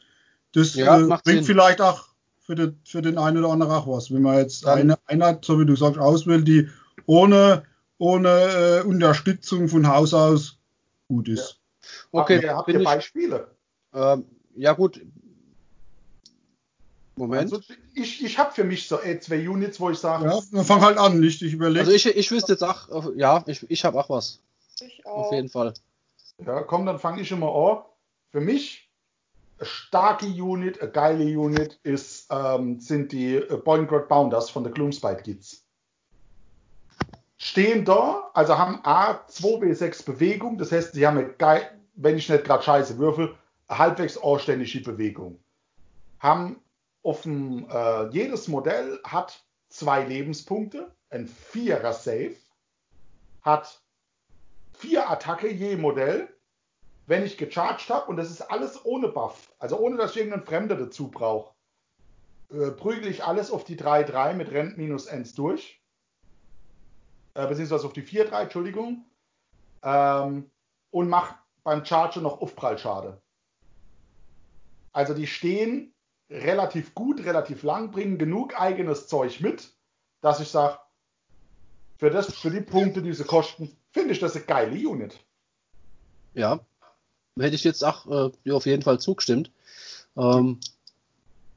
das 0.52 0.74
Ja, 0.74 1.00
äh, 1.00 1.06
bringt 1.06 1.24
Sinn. 1.24 1.44
vielleicht 1.44 1.80
auch 1.80 2.04
für 2.38 2.54
den, 2.54 2.78
für 2.84 3.02
den 3.02 3.18
einen 3.18 3.38
oder 3.38 3.48
anderen 3.52 3.72
auch 3.72 3.88
was. 3.88 4.12
Wenn 4.12 4.22
man 4.22 4.36
jetzt 4.38 4.64
Dann- 4.66 4.78
eine 4.78 4.98
Einheit, 5.06 5.44
so 5.44 5.58
wie 5.58 5.66
du 5.66 5.74
sagst, 5.74 5.98
auswählt, 5.98 6.46
die 6.46 6.68
ohne, 7.06 7.64
ohne 7.98 8.28
äh, 8.28 8.80
Unterstützung 8.86 9.68
von 9.68 9.88
Haus 9.88 10.12
aus 10.14 10.55
gut 11.08 11.28
ist. 11.28 11.60
Okay, 12.12 12.36
habt 12.36 12.44
ihr, 12.44 12.56
habt 12.56 12.68
ihr 12.68 12.78
ich, 12.80 12.84
Beispiele? 12.84 13.50
ähm, 13.94 14.24
ja 14.56 14.72
gut. 14.72 15.00
Moment. 17.18 17.52
Also 17.52 17.60
ich 17.94 18.22
ich 18.22 18.38
habe 18.38 18.52
für 18.52 18.64
mich 18.64 18.88
so 18.88 19.00
äh, 19.00 19.18
zwei 19.20 19.48
Units, 19.48 19.80
wo 19.80 19.90
ich 19.90 19.98
sage, 19.98 20.26
Ja, 20.26 20.40
dann 20.52 20.64
fang 20.64 20.82
halt 20.82 20.98
an, 20.98 21.18
nicht? 21.20 21.40
Ich 21.42 21.54
überlege. 21.54 21.80
Also 21.80 21.92
ich, 21.92 22.06
ich 22.06 22.30
wüsste 22.30 22.52
jetzt 22.52 22.62
auch, 22.62 23.12
ja, 23.16 23.42
ich, 23.46 23.68
ich 23.70 23.84
habe 23.84 23.98
auch 23.98 24.10
was. 24.10 24.40
Ich 24.80 25.06
Auf 25.06 25.28
auch. 25.28 25.32
jeden 25.32 25.48
Fall. 25.48 25.72
Ja, 26.44 26.62
komm, 26.62 26.84
dann 26.84 26.98
fange 26.98 27.22
ich 27.22 27.32
immer 27.32 27.54
an. 27.54 27.84
Für 28.32 28.40
mich 28.40 28.90
eine 29.58 29.66
starke 29.66 30.26
Unit, 30.26 30.82
eine 30.82 30.90
geile 30.90 31.24
Unit 31.38 31.80
ist, 31.82 32.26
ähm, 32.30 32.80
sind 32.80 33.12
die 33.12 33.40
Boingrod 33.64 34.08
Bounders 34.08 34.50
von 34.50 34.64
der 34.64 34.72
Gloomspite 34.72 35.22
Kids. 35.22 35.65
Stehen 37.46 37.84
da, 37.84 38.28
also 38.34 38.58
haben 38.58 38.80
A 38.82 39.24
2W6 39.28 40.04
Bewegung, 40.04 40.58
das 40.58 40.72
heißt, 40.72 40.94
sie 40.94 41.06
haben 41.06 41.16
eine 41.18 41.72
wenn 41.94 42.16
ich 42.16 42.28
nicht 42.28 42.42
gerade 42.42 42.64
scheiße 42.64 42.98
würfel, 42.98 43.36
halbwegs 43.68 44.18
anständige 44.18 44.80
Bewegung. 44.80 45.38
Haben 46.18 46.60
dem, 47.22 47.70
äh, 47.70 48.08
jedes 48.08 48.48
Modell 48.48 48.98
hat 49.04 49.44
zwei 49.68 50.02
Lebenspunkte, 50.02 50.90
ein 51.10 51.28
Vierer 51.28 51.92
Save, 51.92 52.34
hat 53.42 53.80
vier 54.72 55.08
Attacke 55.08 55.48
je 55.48 55.76
Modell, 55.76 56.28
wenn 57.06 57.24
ich 57.24 57.38
gecharged 57.38 57.90
habe, 57.90 58.10
und 58.10 58.16
das 58.16 58.28
ist 58.28 58.42
alles 58.42 58.84
ohne 58.84 59.06
Buff, 59.06 59.52
also 59.60 59.78
ohne 59.78 59.98
dass 59.98 60.10
ich 60.10 60.16
irgendeinen 60.16 60.46
Fremder 60.46 60.74
dazu 60.74 61.12
brauche, 61.12 61.54
äh, 62.50 62.72
prügel 62.72 63.06
ich 63.06 63.22
alles 63.22 63.52
auf 63.52 63.62
die 63.62 63.76
3-3 63.76 64.34
mit 64.34 64.50
Rent 64.50 64.76
minus 64.78 65.06
1 65.06 65.34
durch. 65.34 65.80
Äh, 67.36 67.46
beziehungsweise 67.46 67.86
auf 67.86 67.92
die 67.92 68.02
4-3, 68.02 68.42
Entschuldigung. 68.42 69.04
Ähm, 69.82 70.50
und 70.90 71.08
mache 71.08 71.34
beim 71.62 71.84
Charger 71.84 72.22
noch 72.22 72.40
Aufprallschade. 72.40 73.20
Also 74.92 75.12
die 75.12 75.26
stehen 75.26 75.92
relativ 76.30 76.94
gut, 76.94 77.22
relativ 77.24 77.62
lang, 77.62 77.90
bringen 77.90 78.16
genug 78.16 78.58
eigenes 78.58 79.06
Zeug 79.06 79.40
mit, 79.40 79.70
dass 80.22 80.40
ich 80.40 80.48
sage, 80.48 80.78
für, 81.98 82.08
das, 82.10 82.32
für 82.32 82.50
die 82.50 82.62
Punkte, 82.62 83.02
die 83.02 83.12
sie 83.12 83.24
kosten, 83.24 83.76
finde 83.92 84.12
ich 84.12 84.20
das 84.20 84.34
eine 84.34 84.44
geile 84.44 84.88
Unit. 84.88 85.20
Ja. 86.32 86.60
Hätte 87.38 87.54
ich 87.54 87.64
jetzt 87.64 87.84
auch 87.84 88.06
äh, 88.46 88.50
auf 88.50 88.64
jeden 88.64 88.82
Fall 88.82 88.98
zugestimmt. 88.98 89.50
Ähm, 90.16 90.58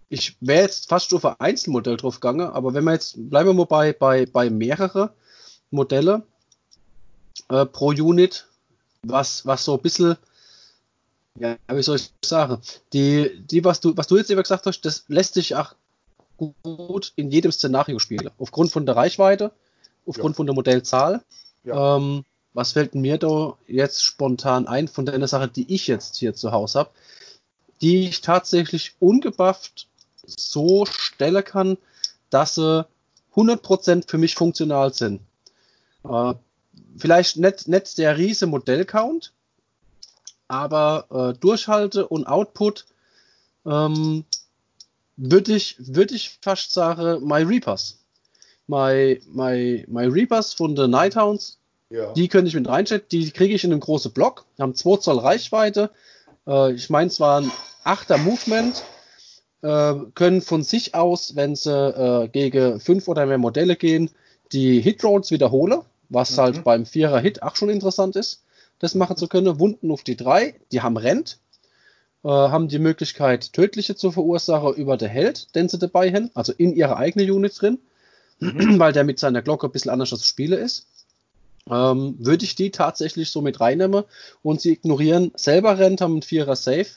ich 0.10 0.36
wäre 0.42 0.64
jetzt 0.64 0.90
fast 0.90 1.14
auf 1.14 1.24
ein 1.24 1.40
Einzelmodell 1.40 1.96
drauf 1.96 2.16
gegangen, 2.16 2.50
aber 2.50 2.74
wenn 2.74 2.84
wir 2.84 2.94
jetzt, 2.94 3.30
bleiben 3.30 3.50
wir 3.50 3.54
mal 3.54 3.66
bei, 3.66 3.94
bei, 3.94 4.26
bei 4.26 4.50
mehrere 4.50 5.14
Modelle 5.72 6.24
äh, 7.50 7.66
pro 7.66 7.88
Unit, 7.88 8.48
was, 9.04 9.46
was 9.46 9.66
so 9.66 9.76
ein 9.76 9.82
bisschen, 9.82 10.18
ja, 11.40 11.58
wie 11.72 11.84
soll 11.84 11.98
ich 11.98 12.12
sagen, 12.24 12.62
die, 12.94 13.42
die 13.50 13.64
was, 13.64 13.80
du, 13.80 13.96
was 13.96 14.08
du 14.08 14.18
jetzt 14.18 14.30
eben 14.30 14.42
gesagt 14.42 14.66
hast, 14.66 14.82
das 14.82 15.06
lässt 15.08 15.36
sich 15.36 15.56
auch 15.56 15.74
gut 16.64 17.14
in 17.16 17.32
jedem 17.32 17.52
Szenario 17.52 18.00
spielen. 18.00 18.30
Aufgrund 18.38 18.72
von 18.72 18.86
der 18.86 18.96
Reichweite, 18.96 19.52
aufgrund 20.06 20.36
Ja. 20.36 20.38
von 20.38 20.46
der 20.46 20.56
Modellzahl. 20.56 21.24
Ja. 21.64 21.98
Ähm, 21.98 22.24
was 22.54 22.72
fällt 22.72 22.96
mir 22.96 23.18
da 23.18 23.58
jetzt 23.68 24.04
spontan 24.04 24.68
ein 24.68 24.88
von 24.88 25.06
der 25.06 25.28
Sache, 25.28 25.48
die 25.48 25.74
ich 25.74 25.88
jetzt 25.88 26.18
hier 26.18 26.34
zu 26.34 26.52
Hause 26.52 26.80
habe, 26.80 26.90
die 27.82 28.10
ich 28.10 28.22
tatsächlich 28.22 28.96
ungebufft 29.00 29.88
so 30.26 30.86
stellen 30.86 31.44
kann, 31.44 31.78
dass 32.30 32.56
sie 32.56 32.86
100% 33.36 34.10
für 34.10 34.18
mich 34.18 34.36
funktional 34.36 34.94
sind. 34.94 35.22
Äh, 36.04 36.34
vielleicht 36.98 37.38
nicht, 37.38 37.68
nicht 37.68 37.98
der 37.98 38.18
riese 38.18 38.48
Modellcount, 38.48 39.34
aber 40.48 41.06
äh, 41.36 41.40
Durchhalte 41.40 42.08
und 42.08 42.26
Output 42.28 42.86
ähm, 43.66 44.26
würde 45.18 45.56
ich, 45.56 45.76
würd 45.80 46.12
ich 46.12 46.40
fast 46.42 46.72
sagen, 46.72 47.26
My 47.28 47.42
Reapers. 47.44 47.98
My, 48.68 49.20
my, 49.32 49.86
my 49.88 50.06
Reapers 50.06 50.54
von 50.54 50.76
den 50.76 50.92
Nighthounds 50.92 51.58
Ja. 51.90 52.14
die 52.14 52.28
könnte 52.28 52.50
ich 52.50 52.56
mit 52.56 52.68
reinstellen. 52.68 53.04
Die 53.12 53.32
kriege 53.32 53.56
ich 53.56 53.64
in 53.64 53.72
einen 53.72 53.82
großen 53.82 54.12
Block. 54.12 54.46
Haben 54.60 54.76
2 54.76 54.98
Zoll 54.98 55.20
Reichweite. 55.20 55.90
Äh, 56.48 56.74
ich 56.74 56.90
meine, 56.90 57.08
es 57.08 57.20
waren 57.20 57.52
8er 57.84 58.18
Movement. 58.18 58.84
Äh, 59.62 59.96
können 60.16 60.42
von 60.42 60.64
sich 60.64 60.96
aus, 60.96 61.36
wenn 61.36 61.56
sie 61.56 61.72
äh, 61.72 62.28
gegen 62.30 62.80
fünf 62.80 63.08
oder 63.08 63.26
mehr 63.26 63.38
Modelle 63.40 63.76
gehen, 63.76 64.10
die 64.54 64.80
Hitrolls 64.80 65.32
wiederholen. 65.32 65.82
Was 66.10 66.32
Mhm. 66.32 66.38
halt 66.42 66.64
beim 66.64 66.86
Vierer 66.86 67.20
Hit 67.20 67.44
auch 67.44 67.56
schon 67.56 67.70
interessant 67.70 68.16
ist, 68.16 68.44
das 68.80 68.96
machen 68.96 69.18
zu 69.18 69.28
können. 69.28 69.60
Wunden 69.60 69.92
auf 69.92 70.04
die 70.04 70.16
drei, 70.18 70.56
die 70.72 70.82
haben 70.82 70.98
Rent. 70.98 71.38
Äh, 72.24 72.28
haben 72.28 72.68
die 72.68 72.80
Möglichkeit, 72.80 73.54
tödliche 73.54 73.96
zu 73.96 74.12
verursachen 74.12 74.74
über 74.74 74.98
der 74.98 75.08
Held, 75.08 75.56
den 75.56 75.70
sie 75.70 75.78
dabei 75.80 76.12
haben, 76.12 76.30
also 76.34 76.52
in 76.52 76.76
ihre 76.76 76.98
eigene 76.98 77.32
Unit 77.34 77.62
drin, 77.62 77.80
weil 78.40 78.92
der 78.92 79.06
mit 79.06 79.20
seiner 79.20 79.42
Glocke 79.42 79.68
ein 79.68 79.72
bisschen 79.72 79.92
anders 79.92 80.10
zu 80.10 80.18
spielen 80.18 80.60
ist 80.60 80.86
ähm, 81.70 82.16
würde 82.20 82.46
ich 82.46 82.56
die 82.56 82.72
tatsächlich 82.72 83.30
so 83.30 83.42
mit 83.42 83.60
reinnehmen 83.60 84.04
und 84.42 84.60
sie 84.60 84.72
ignorieren 84.72 85.32
selber 85.36 85.78
rennt, 85.78 86.02
haben 86.02 86.14
einen 86.14 86.22
Vierer 86.24 86.56
Safe. 86.56 86.88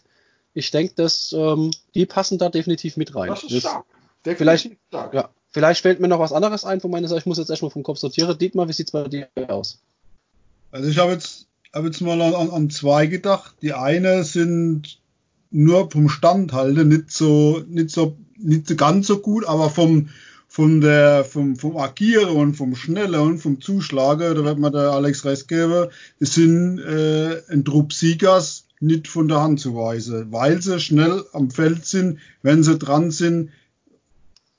Ich 0.54 0.70
denke, 0.70 0.94
dass 0.94 1.32
ähm, 1.36 1.70
die 1.94 2.06
passen 2.06 2.38
da 2.38 2.48
definitiv 2.48 2.96
mit 2.96 3.14
rein. 3.14 3.28
Das 3.28 3.42
ist 3.42 3.52
Das- 3.52 3.60
stark. 3.60 3.84
Definitiv 4.24 4.36
vielleicht- 4.38 4.78
stark. 4.88 5.14
Ja, 5.14 5.28
vielleicht 5.52 5.82
fällt 5.82 6.00
mir 6.00 6.08
noch 6.08 6.18
was 6.18 6.32
anderes 6.32 6.64
ein 6.64 6.80
von 6.80 6.90
meiner 6.90 7.08
Seite. 7.08 7.20
Ich 7.20 7.26
muss 7.26 7.38
jetzt 7.38 7.50
erstmal 7.50 7.70
vom 7.70 7.82
Kopf 7.82 7.98
sortieren. 7.98 8.36
Dietmar, 8.36 8.68
wie 8.68 8.72
sieht's 8.72 8.90
bei 8.90 9.08
dir 9.08 9.28
aus? 9.48 9.78
Also 10.70 10.88
ich 10.88 10.98
habe 10.98 11.12
jetzt, 11.12 11.46
hab 11.72 11.84
jetzt 11.84 12.00
mal 12.00 12.20
an, 12.20 12.50
an, 12.50 12.70
zwei 12.70 13.06
gedacht. 13.06 13.54
Die 13.62 13.74
eine 13.74 14.24
sind 14.24 14.98
nur 15.50 15.90
vom 15.90 16.08
Standhalten 16.08 16.88
nicht 16.88 17.10
so, 17.10 17.62
nicht 17.68 17.90
so, 17.90 18.16
nicht 18.38 18.66
so 18.66 18.74
ganz 18.74 19.06
so 19.06 19.18
gut, 19.18 19.46
aber 19.46 19.68
vom, 19.68 20.08
von 20.48 20.80
der, 20.80 21.24
vom, 21.24 21.56
vom 21.56 21.76
Agieren 21.76 22.36
und 22.36 22.54
vom 22.54 22.74
Schnellen 22.74 23.20
und 23.20 23.38
vom 23.38 23.60
Zuschlagen, 23.60 24.34
da 24.34 24.44
wird 24.44 24.58
mir 24.58 24.70
der 24.70 24.92
Alex 24.92 25.24
recht 25.24 25.48
geben, 25.48 25.88
es 26.20 26.34
sind 26.34 26.78
äh, 26.78 27.42
ein 27.50 27.64
Trupp 27.64 27.92
Siegers 27.92 28.66
nicht 28.80 29.08
von 29.08 29.28
der 29.28 29.40
Hand 29.40 29.60
zu 29.60 29.76
weisen, 29.76 30.32
weil 30.32 30.60
sie 30.60 30.80
schnell 30.80 31.24
am 31.32 31.50
Feld 31.50 31.86
sind, 31.86 32.18
wenn 32.42 32.62
sie 32.62 32.78
dran 32.78 33.10
sind, 33.10 33.50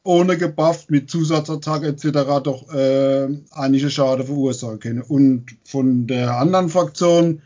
ohne 0.03 0.38
gebufft 0.38 0.91
mit 0.91 1.10
Zusatzattacke 1.10 1.88
etc. 1.88 2.43
doch 2.43 2.74
äh, 2.74 3.27
einige 3.51 3.89
Schade 3.89 4.25
verursachen 4.25 4.79
können. 4.79 5.01
Und 5.01 5.45
von 5.63 6.07
der 6.07 6.38
anderen 6.38 6.69
Fraktion 6.69 7.41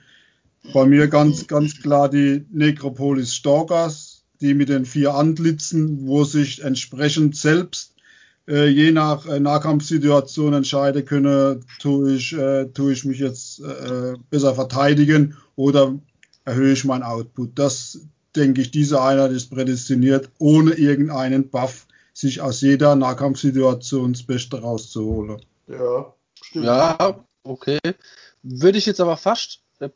bei 0.74 0.86
mir 0.86 1.08
ganz, 1.08 1.48
ganz 1.48 1.80
klar 1.80 2.10
die 2.10 2.46
Necropolis 2.52 3.34
Stalkers, 3.34 4.24
die 4.42 4.54
mit 4.54 4.70
den 4.70 4.86
vier 4.86 5.14
Antlitzen, 5.14 6.08
wo 6.08 6.24
sich 6.24 6.64
entsprechend 6.64 7.36
selbst 7.36 7.94
äh, 8.48 8.68
je 8.68 8.92
nach 8.92 9.26
äh, 9.26 9.40
Nahkampfsituation 9.40 10.54
entscheiden 10.54 11.06
können, 11.06 11.64
tue 11.80 12.14
ich, 12.14 12.34
äh, 12.34 12.66
tue 12.66 12.94
ich 12.94 13.06
mich 13.06 13.20
jetzt 13.20 13.60
äh, 13.60 14.14
besser 14.30 14.56
verteidigen 14.56 15.36
oder 15.56 15.98
erhöhe 16.46 16.74
ich 16.74 16.86
meinen 16.86 17.04
Output. 17.04 17.58
Das 17.60 18.00
denke 18.36 18.62
ich, 18.62 18.72
diese 18.72 19.02
Einheit 19.02 19.32
ist 19.32 19.50
prädestiniert, 19.50 20.30
ohne 20.38 20.74
irgendeinen 20.74 21.50
Buff 21.50 21.87
sich 22.18 22.42
aus 22.42 22.62
jeder 22.62 22.96
Nahkampfsituation 22.96 24.14
das 24.14 24.24
Beste 24.24 24.60
rauszuholen. 24.60 25.40
Ja, 25.68 26.14
stimmt. 26.42 26.66
Ja, 26.66 27.24
okay. 27.44 27.78
Würde 28.42 28.80
ich 28.80 28.88
jetzt 28.88 29.00
aber 29.00 29.18
fast, 29.18 29.60
äh, 29.80 29.90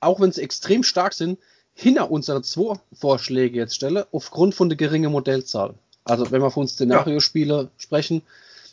auch 0.00 0.20
wenn 0.20 0.32
sie 0.32 0.42
extrem 0.42 0.82
stark 0.82 1.14
sind, 1.14 1.38
hinter 1.74 2.10
unsere 2.10 2.42
zwei 2.42 2.74
Vorschläge 2.92 3.58
jetzt 3.58 3.76
stellen, 3.76 4.02
aufgrund 4.10 4.56
von 4.56 4.68
der 4.68 4.76
geringen 4.76 5.12
Modellzahl. 5.12 5.74
Also 6.02 6.28
wenn 6.32 6.42
wir 6.42 6.50
von 6.50 6.66
Szenario-Spiele 6.66 7.70
sprechen, 7.76 8.22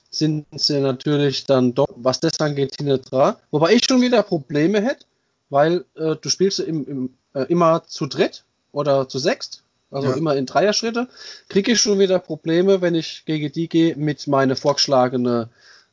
sind 0.09 0.47
sie 0.55 0.79
natürlich 0.79 1.45
dann 1.45 1.75
doch, 1.75 1.89
was 1.97 2.19
das 2.19 2.39
angeht, 2.39 2.75
hinter 2.77 2.97
dran. 2.97 3.35
Wobei 3.51 3.74
ich 3.74 3.85
schon 3.85 4.01
wieder 4.01 4.24
Probleme 4.24 4.81
hätte, 4.81 5.05
weil 5.50 5.85
äh, 5.93 6.15
du 6.15 6.29
spielst 6.29 6.59
im, 6.59 6.88
im, 6.88 7.13
äh, 7.33 7.43
immer 7.43 7.83
zu 7.83 8.07
dritt 8.07 8.45
oder 8.71 9.07
zu 9.07 9.19
sechst, 9.19 9.62
also 9.92 10.10
Ja. 10.10 10.15
immer 10.15 10.36
in 10.36 10.46
Dreierschritte, 10.46 11.08
kriege 11.50 11.72
ich 11.74 11.82
schon 11.82 12.00
wieder 12.00 12.20
Probleme, 12.20 12.82
wenn 12.82 12.96
ich 12.96 13.24
gegen 13.25 13.51
die 13.51 13.70
gehe 13.70 13.96
mit 13.96 14.27
meine 14.27 14.56
vorgeschlagene 14.56 15.50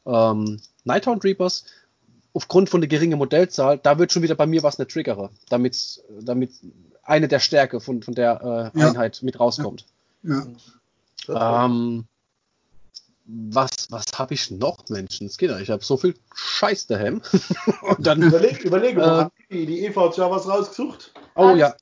ähm, 0.06 0.60
Nighthound 0.84 1.24
Reapers. 1.24 1.64
Aufgrund 2.34 2.70
von 2.70 2.80
der 2.80 2.88
geringen 2.88 3.18
Modellzahl, 3.18 3.78
da 3.78 3.98
wird 3.98 4.10
schon 4.10 4.22
wieder 4.22 4.34
bei 4.34 4.46
mir 4.46 4.62
was 4.62 4.78
eine 4.78 4.88
triggere, 4.88 5.28
damit, 5.50 6.02
damit 6.20 6.50
eine 7.02 7.28
der 7.28 7.40
Stärke 7.40 7.78
von, 7.80 8.02
von 8.02 8.14
der 8.14 8.72
äh, 8.74 8.78
Ja. 8.80 8.88
Einheit 8.88 9.20
mit 9.22 9.38
rauskommt. 9.38 9.84
Ja. 10.22 10.46
Das- 11.26 11.68
Ähm, 11.68 12.04
was 13.24 13.70
was 13.90 14.04
habe 14.18 14.34
ich 14.34 14.50
noch, 14.50 14.88
Menschen? 14.88 15.26
Es 15.28 15.38
geht 15.38 15.50
ja, 15.50 15.58
ich 15.60 15.70
habe 15.70 15.84
so 15.84 15.96
viel 15.96 16.14
Scheiß 16.34 16.88
daheim. 16.88 17.22
Und 17.82 17.98
dann, 18.06 18.20
Überleg, 18.22 18.64
überlege 18.64 19.00
Äh, 19.00 19.26
die, 19.52 19.84
Eva 19.84 20.04
hat 20.04 20.16
ja 20.16 20.30
was 20.30 20.48
rausgesucht. 20.48 21.12
oh 21.34 21.42
Also, 21.42 21.56
ja, 21.56 21.74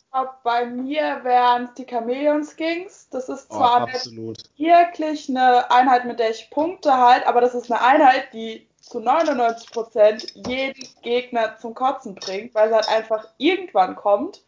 bei 0.43 0.67
mir 0.67 1.21
wären 1.23 1.65
es 1.65 1.75
die 1.75 1.87
Chameleon 1.87 2.45
Skings. 2.45 3.09
Das 3.11 3.29
ist 3.29 3.47
oh, 3.51 3.57
zwar 3.57 3.87
nicht 3.87 3.97
absolut. 3.97 4.39
wirklich 4.57 5.29
eine 5.29 5.71
Einheit, 5.71 6.05
mit 6.05 6.19
der 6.19 6.31
ich 6.31 6.51
Punkte 6.51 6.97
halt, 6.97 7.27
aber 7.27 7.41
das 7.41 7.55
ist 7.55 7.71
eine 7.71 7.81
Einheit, 7.81 8.33
die 8.33 8.67
zu 8.81 8.99
99% 8.99 10.49
jeden 10.49 10.89
Gegner 11.03 11.57
zum 11.59 11.75
Kotzen 11.75 12.15
bringt, 12.15 12.55
weil 12.55 12.69
sie 12.69 12.75
halt 12.75 12.89
einfach 12.89 13.29
irgendwann 13.39 13.95
kommt, 13.95 14.43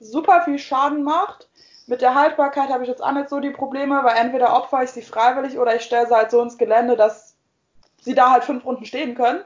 super 0.00 0.42
viel 0.42 0.58
Schaden 0.58 1.02
macht. 1.02 1.48
Mit 1.86 2.02
der 2.02 2.14
Haltbarkeit 2.14 2.68
habe 2.68 2.82
ich 2.82 2.88
jetzt 2.88 3.02
auch 3.02 3.12
nicht 3.12 3.30
so 3.30 3.40
die 3.40 3.50
Probleme, 3.50 4.00
weil 4.02 4.16
entweder 4.16 4.54
opfer 4.54 4.82
ich 4.82 4.90
sie 4.90 5.02
freiwillig 5.02 5.58
oder 5.58 5.76
ich 5.76 5.82
stelle 5.82 6.06
sie 6.06 6.14
halt 6.14 6.30
so 6.30 6.42
ins 6.42 6.58
Gelände, 6.58 6.96
dass 6.96 7.36
sie 8.00 8.14
da 8.14 8.30
halt 8.30 8.44
fünf 8.44 8.64
Runden 8.64 8.84
stehen 8.84 9.14
können. 9.14 9.44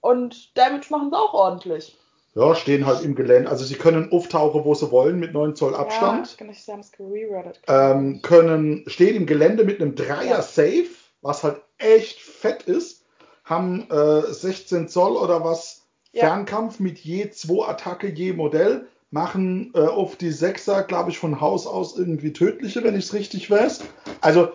Und 0.00 0.56
Damage 0.58 0.88
machen 0.90 1.10
sie 1.10 1.16
auch 1.16 1.32
ordentlich. 1.32 1.96
Ja, 2.34 2.54
stehen 2.56 2.84
halt 2.86 3.02
im 3.04 3.14
Gelände. 3.14 3.48
Also 3.48 3.64
sie 3.64 3.74
können 3.76 4.10
auftauchen, 4.10 4.64
wo 4.64 4.74
sie 4.74 4.90
wollen, 4.90 5.20
mit 5.20 5.32
9 5.32 5.54
Zoll 5.54 5.74
Abstand. 5.74 6.30
Ja, 6.30 6.34
genau, 6.38 6.52
sie 6.52 6.72
haben 6.72 6.80
es 6.80 6.90
gerereadet. 6.92 7.60
ähm, 7.68 8.20
können, 8.22 8.82
stehen 8.88 9.14
im 9.16 9.26
Gelände 9.26 9.64
mit 9.64 9.80
einem 9.80 9.94
Dreier 9.94 10.24
Ja. 10.36 10.42
Safe, 10.42 10.86
was 11.22 11.44
halt 11.44 11.62
echt 11.78 12.20
fett 12.20 12.64
ist, 12.64 13.04
haben 13.44 13.88
äh, 13.90 14.22
16 14.22 14.88
Zoll 14.88 15.16
oder 15.16 15.44
was 15.44 15.82
Ja. 16.12 16.26
Fernkampf 16.26 16.80
mit 16.80 16.98
je 16.98 17.30
zwei 17.30 17.68
Attacke 17.68 18.08
je 18.08 18.32
Modell, 18.32 18.86
machen 19.10 19.70
äh, 19.74 19.80
auf 19.80 20.16
die 20.16 20.32
Sechser, 20.32 20.82
glaube 20.82 21.10
ich, 21.10 21.18
von 21.20 21.40
Haus 21.40 21.68
aus 21.68 21.96
irgendwie 21.96 22.32
tödliche, 22.32 22.82
wenn 22.82 22.96
ich 22.98 23.04
es 23.04 23.14
richtig 23.14 23.48
weiß. 23.48 23.82
Also, 24.20 24.48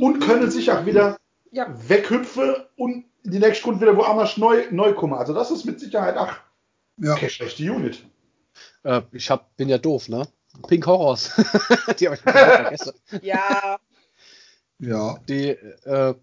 und 0.00 0.18
können 0.20 0.50
sich 0.50 0.72
auch 0.72 0.86
wieder 0.86 1.16
Ja. 1.52 1.68
weghüpfen 1.88 2.54
und 2.76 3.04
in 3.24 3.30
die 3.30 3.38
nächste 3.38 3.66
Runde 3.66 3.80
wieder 3.82 3.96
woanders 3.96 4.38
neu, 4.38 4.64
neu 4.72 4.92
kommen. 4.94 5.14
Also 5.14 5.32
das 5.34 5.52
ist 5.52 5.64
mit 5.64 5.78
Sicherheit, 5.78 6.16
ach, 6.18 6.40
Ja. 6.98 7.14
keine 7.16 7.30
schlechte 7.30 7.72
Unit. 7.72 8.04
Äh, 8.84 9.02
ich 9.12 9.30
hab, 9.30 9.56
bin 9.56 9.68
ja 9.68 9.78
doof, 9.78 10.08
ne? 10.08 10.28
Pink 10.68 10.86
Horrors. 10.86 11.30
die 11.98 12.06
habe 12.06 12.16
ich 12.16 12.22
vergessen. 12.22 12.92
Ja, 13.22 13.78
Ja. 14.78 15.18
Die, 15.28 15.48
äh, 15.50 16.14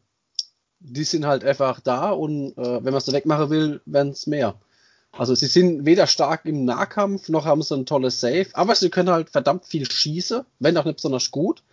die 0.80 1.04
sind 1.04 1.26
halt 1.26 1.44
einfach 1.44 1.80
da 1.82 2.12
und 2.12 2.58
äh, 2.58 2.84
wenn 2.84 2.94
man 2.94 3.02
sie 3.02 3.12
wegmachen 3.14 3.50
will, 3.50 3.82
werden 3.86 4.12
es 4.12 4.28
mehr. 4.28 4.60
Also 5.12 5.34
sie 5.36 5.48
sind 5.48 5.86
weder 5.86 6.08
stark 6.08 6.46
im 6.46 6.66
Nahkampf, 6.66 7.30
noch 7.30 7.46
haben 7.46 7.64
sie 7.64 7.76
ein 7.76 7.86
tolles 7.86 8.22
Save, 8.22 8.48
aber 8.54 8.76
sie 8.76 8.90
können 8.90 9.10
halt 9.10 9.30
verdammt 9.30 9.66
viel 9.66 9.90
schießen, 9.90 10.46
wenn 10.60 10.78
auch 10.78 10.86
nicht 10.86 10.98
besonders 10.98 11.32
gut. 11.32 11.64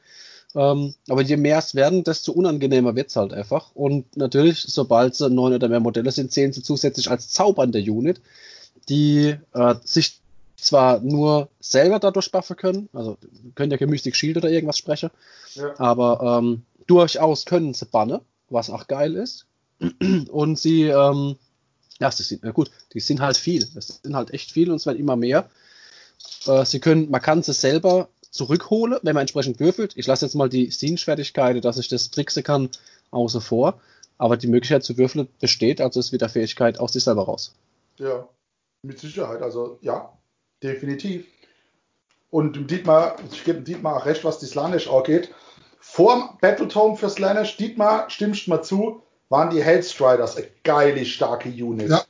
Ähm, 0.55 0.94
aber 1.09 1.23
je 1.23 1.37
mehr 1.37 1.59
es 1.59 1.75
werden, 1.75 2.03
desto 2.03 2.33
unangenehmer 2.33 2.97
wird 2.97 3.11
es 3.11 3.16
halt 3.16 3.33
einfach. 3.35 3.73
Und 3.75 4.16
natürlich, 4.16 4.62
sobald 4.62 5.14
sie 5.14 5.29
neun 5.29 5.53
oder 5.55 5.68
mehr 5.68 5.81
Modelle 5.81 6.11
sind, 6.12 6.33
zählen 6.33 6.53
sie 6.53 6.62
zusätzlich 6.62 7.11
als 7.11 7.29
zaubernde 7.29 7.79
Unit, 7.81 8.21
die 8.88 9.37
äh, 9.53 9.75
sich 9.85 10.20
zwar 10.57 11.01
nur 11.01 11.49
selber 11.61 11.99
dadurch 11.99 12.31
buffen 12.33 12.57
können, 12.57 12.88
also 12.92 13.18
können 13.55 13.70
ja 13.70 13.87
Mystic 13.87 14.16
Shield 14.16 14.37
oder 14.37 14.49
irgendwas 14.51 14.79
sprechen, 14.79 15.11
Ja. 15.55 15.79
aber 15.79 16.38
ähm, 16.40 16.62
durchaus 16.87 17.44
können 17.44 17.75
sie 17.75 17.87
bannen, 17.87 18.20
was 18.49 18.70
auch 18.70 18.87
geil 18.87 19.14
ist. 19.16 19.46
Und 20.31 20.59
sie, 20.59 20.85
ähm, 20.85 21.37
ja, 22.01 22.11
sie 22.11 22.22
sind, 22.22 22.42
na 22.42 22.53
gut, 22.53 22.70
die 22.94 23.01
sind 23.01 23.20
halt 23.20 23.37
viel. 23.37 23.68
Es 23.77 24.01
sind 24.03 24.14
halt 24.16 24.33
echt 24.33 24.51
viel 24.51 24.70
und 24.70 24.77
es 24.77 24.87
werden 24.87 24.99
immer 24.99 25.16
mehr. 25.16 25.51
Äh, 26.46 26.64
sie 26.64 26.81
können, 26.81 27.11
man 27.11 27.20
kann 27.20 27.42
sie 27.42 27.53
selber 27.53 28.09
zurückholen, 28.31 28.99
wenn 29.03 29.14
man 29.14 29.22
entsprechend 29.22 29.61
würfelt. 29.61 29.92
Ich 29.96 30.07
lasse 30.07 30.25
jetzt 30.25 30.35
mal 30.35 30.49
die 30.49 30.70
Siege-Fertigkeit, 30.70 31.62
dass 31.64 31.79
ich 31.79 31.88
das 31.88 32.11
tricksen 32.11 32.42
kann, 32.42 32.70
außer 33.11 33.40
vor. 33.40 33.81
Aber 34.18 34.37
die 34.38 34.46
Möglichkeit 34.46 34.85
zu 34.85 34.96
würfeln 34.96 35.29
besteht, 35.40 35.81
also 35.81 36.01
ist 36.01 36.12
wieder 36.12 36.29
Fähigkeit 36.31 36.79
aus 36.81 36.94
sich 36.94 37.05
selber 37.05 37.25
raus. 37.25 37.55
Ja, 37.99 38.27
mit 38.87 38.99
Sicherheit. 38.99 39.42
Also 39.42 39.79
ja, 39.83 40.12
definitiv. 40.62 41.27
Und 42.31 42.57
dem 42.57 42.66
Dietmar, 42.66 43.16
ich 43.33 43.44
gebe 43.44 43.59
dem 43.59 43.64
Dietmar 43.64 43.96
auch 43.96 44.07
recht, 44.07 44.25
was 44.25 44.38
die 44.38 44.46
Slanesh 44.46 44.88
angeht. 44.88 45.33
Vor 45.81 46.37
Battletome 46.40 46.96
für 46.96 47.09
Slanesh, 47.09 47.57
Dietmar, 47.57 48.11
stimmst 48.11 48.49
mal 48.49 48.62
zu, 48.62 49.03
waren 49.29 49.51
die 49.51 49.62
Hellstriders 49.62 50.37
eine 50.37 50.46
geile, 50.64 51.05
starke 51.05 51.49
Unit. 51.49 51.90
Ja. 51.90 52.03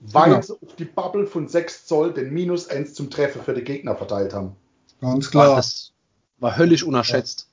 Weil 0.00 0.30
Genau. 0.30 0.42
sie 0.42 0.52
auf 0.52 0.76
die 0.76 0.84
Bubble 0.84 1.26
von 1.26 1.48
6 1.48 1.86
Zoll 1.86 2.12
den 2.12 2.32
Minus 2.32 2.68
1 2.68 2.94
zum 2.94 3.10
Treffen 3.10 3.42
für 3.42 3.54
die 3.54 3.64
Gegner 3.64 3.96
verteilt 3.96 4.32
haben. 4.34 4.54
Ganz 5.00 5.30
klar. 5.30 5.56
das 5.56 5.92
war 6.38 6.56
höllisch 6.56 6.84
unerschätzt. 6.84 7.48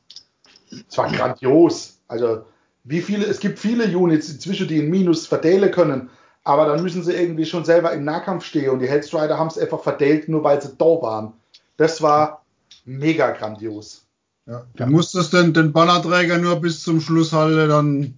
Es 0.90 0.98
war 0.98 1.12
grandios. 1.12 2.00
Also, 2.08 2.44
wie 2.84 3.02
viele, 3.02 3.26
es 3.26 3.40
gibt 3.40 3.60
viele 3.60 3.86
Units 3.98 4.30
inzwischen, 4.30 4.68
die 4.68 4.80
einen 4.80 4.90
Minus 4.90 5.26
verdelen 5.26 5.72
können, 5.72 6.10
aber 6.44 6.66
dann 6.66 6.82
müssen 6.84 7.04
sie 7.04 7.14
irgendwie 7.14 7.46
schon 7.46 7.66
selber 7.66 7.94
im 7.94 8.04
Nahkampf 8.04 8.46
stehen 8.46 8.70
und 8.72 8.80
die 8.80 8.90
Hellstrider 8.90 9.38
haben 9.38 9.48
es 9.48 9.58
einfach 9.58 9.82
verdelt, 9.82 10.28
nur 10.30 10.44
weil 10.44 10.62
sie 10.62 10.76
da 10.78 10.86
waren. 10.86 11.34
Das 11.78 12.02
war 12.02 12.44
mega 12.86 13.32
grandios. 13.32 14.04
Ja. 14.46 14.64
Du 14.76 14.86
musstest 14.88 15.34
den, 15.34 15.54
den 15.54 15.72
Bannerträger 15.72 16.38
nur 16.38 16.58
bis 16.58 16.84
zum 16.84 17.00
Schluss 17.00 17.32
halten, 17.32 17.70
dann 17.70 18.14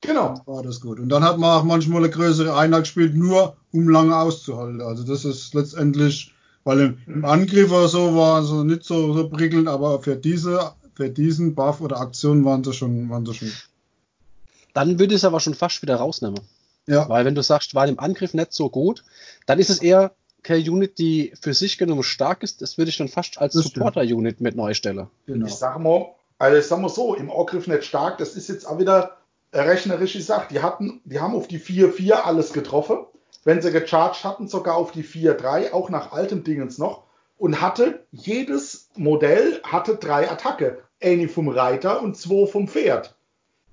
Genau. 0.00 0.42
war 0.44 0.62
das 0.62 0.80
gut. 0.80 1.00
Und 1.00 1.08
dann 1.08 1.24
hat 1.24 1.38
man 1.38 1.58
auch 1.58 1.64
manchmal 1.64 1.98
eine 1.98 2.10
größere 2.10 2.54
Einheit 2.54 2.82
gespielt, 2.82 3.14
nur 3.14 3.56
um 3.72 3.88
lange 3.88 4.14
auszuhalten. 4.14 4.82
Also 4.82 5.02
das 5.02 5.24
ist 5.24 5.54
letztendlich, 5.54 6.34
weil 6.64 6.80
im, 6.80 6.98
im 7.06 7.24
Angriff 7.24 7.70
oder 7.70 7.88
so 7.88 8.14
war 8.14 8.42
so 8.42 8.64
nicht 8.64 8.84
so, 8.84 9.14
so 9.14 9.28
prickelnd, 9.30 9.66
aber 9.66 10.00
für 10.00 10.16
diese, 10.16 10.72
für 10.94 11.08
diesen 11.08 11.54
Buff 11.54 11.80
oder 11.80 12.00
Aktion 12.00 12.44
waren 12.44 12.62
sie 12.62 12.74
schon, 12.74 13.08
waren 13.08 13.24
sie 13.24 13.32
schon. 13.32 13.52
Dann 14.74 14.98
würde 14.98 15.14
ich 15.14 15.20
es 15.20 15.24
aber 15.24 15.40
schon 15.40 15.54
fast 15.54 15.80
wieder 15.80 15.96
rausnehmen. 15.96 16.40
Ja, 16.86 17.08
Weil 17.08 17.24
wenn 17.24 17.34
du 17.34 17.42
sagst, 17.42 17.74
war 17.74 17.88
im 17.88 17.98
Angriff 17.98 18.34
nicht 18.34 18.52
so 18.52 18.68
gut, 18.68 19.04
dann 19.46 19.58
ist 19.58 19.70
es 19.70 19.80
eher 19.80 20.14
keine 20.42 20.70
Unit, 20.70 20.98
die 20.98 21.32
für 21.40 21.54
sich 21.54 21.78
genommen 21.78 22.02
stark 22.02 22.42
ist. 22.42 22.62
Das 22.62 22.78
würde 22.78 22.90
ich 22.90 22.98
dann 22.98 23.08
fast 23.08 23.38
als. 23.38 23.54
Supporter-Unit 23.54 24.40
mit 24.40 24.54
neu 24.54 24.74
stellen. 24.74 25.08
genau. 25.26 25.46
Ich 25.46 25.54
sag 25.54 25.78
mal, 25.78 26.14
also 26.38 26.58
ich 26.58 26.66
sag 26.66 26.80
mal 26.80 26.88
so, 26.88 27.14
im 27.14 27.30
Angriff 27.30 27.66
nicht 27.66 27.84
stark, 27.84 28.18
das 28.18 28.36
ist 28.36 28.48
jetzt 28.48 28.66
auch 28.66 28.78
wieder 28.78 29.16
eine 29.52 29.66
rechnerische 29.66 30.20
Sache. 30.20 30.48
Die 30.50 30.60
hatten, 30.60 31.00
die 31.04 31.20
haben 31.20 31.34
auf 31.34 31.48
die 31.48 31.58
4-4 31.58 32.12
alles 32.12 32.52
getroffen. 32.52 32.98
Wenn 33.44 33.62
sie 33.62 33.72
gecharged 33.72 34.24
hatten, 34.24 34.48
sogar 34.48 34.76
auf 34.76 34.92
die 34.92 35.04
4-3, 35.04 35.72
auch 35.72 35.90
nach 35.90 36.12
altem 36.12 36.44
Dingens 36.44 36.78
noch. 36.78 37.04
Und 37.36 37.60
hatte, 37.60 38.06
jedes 38.10 38.88
Modell 38.94 39.60
hatte 39.64 39.96
drei 39.96 40.30
Attacke. 40.30 40.82
Eine 41.02 41.28
vom 41.28 41.48
Reiter 41.48 42.00
und 42.02 42.16
zwei 42.16 42.46
vom 42.46 42.68
Pferd. 42.68 43.16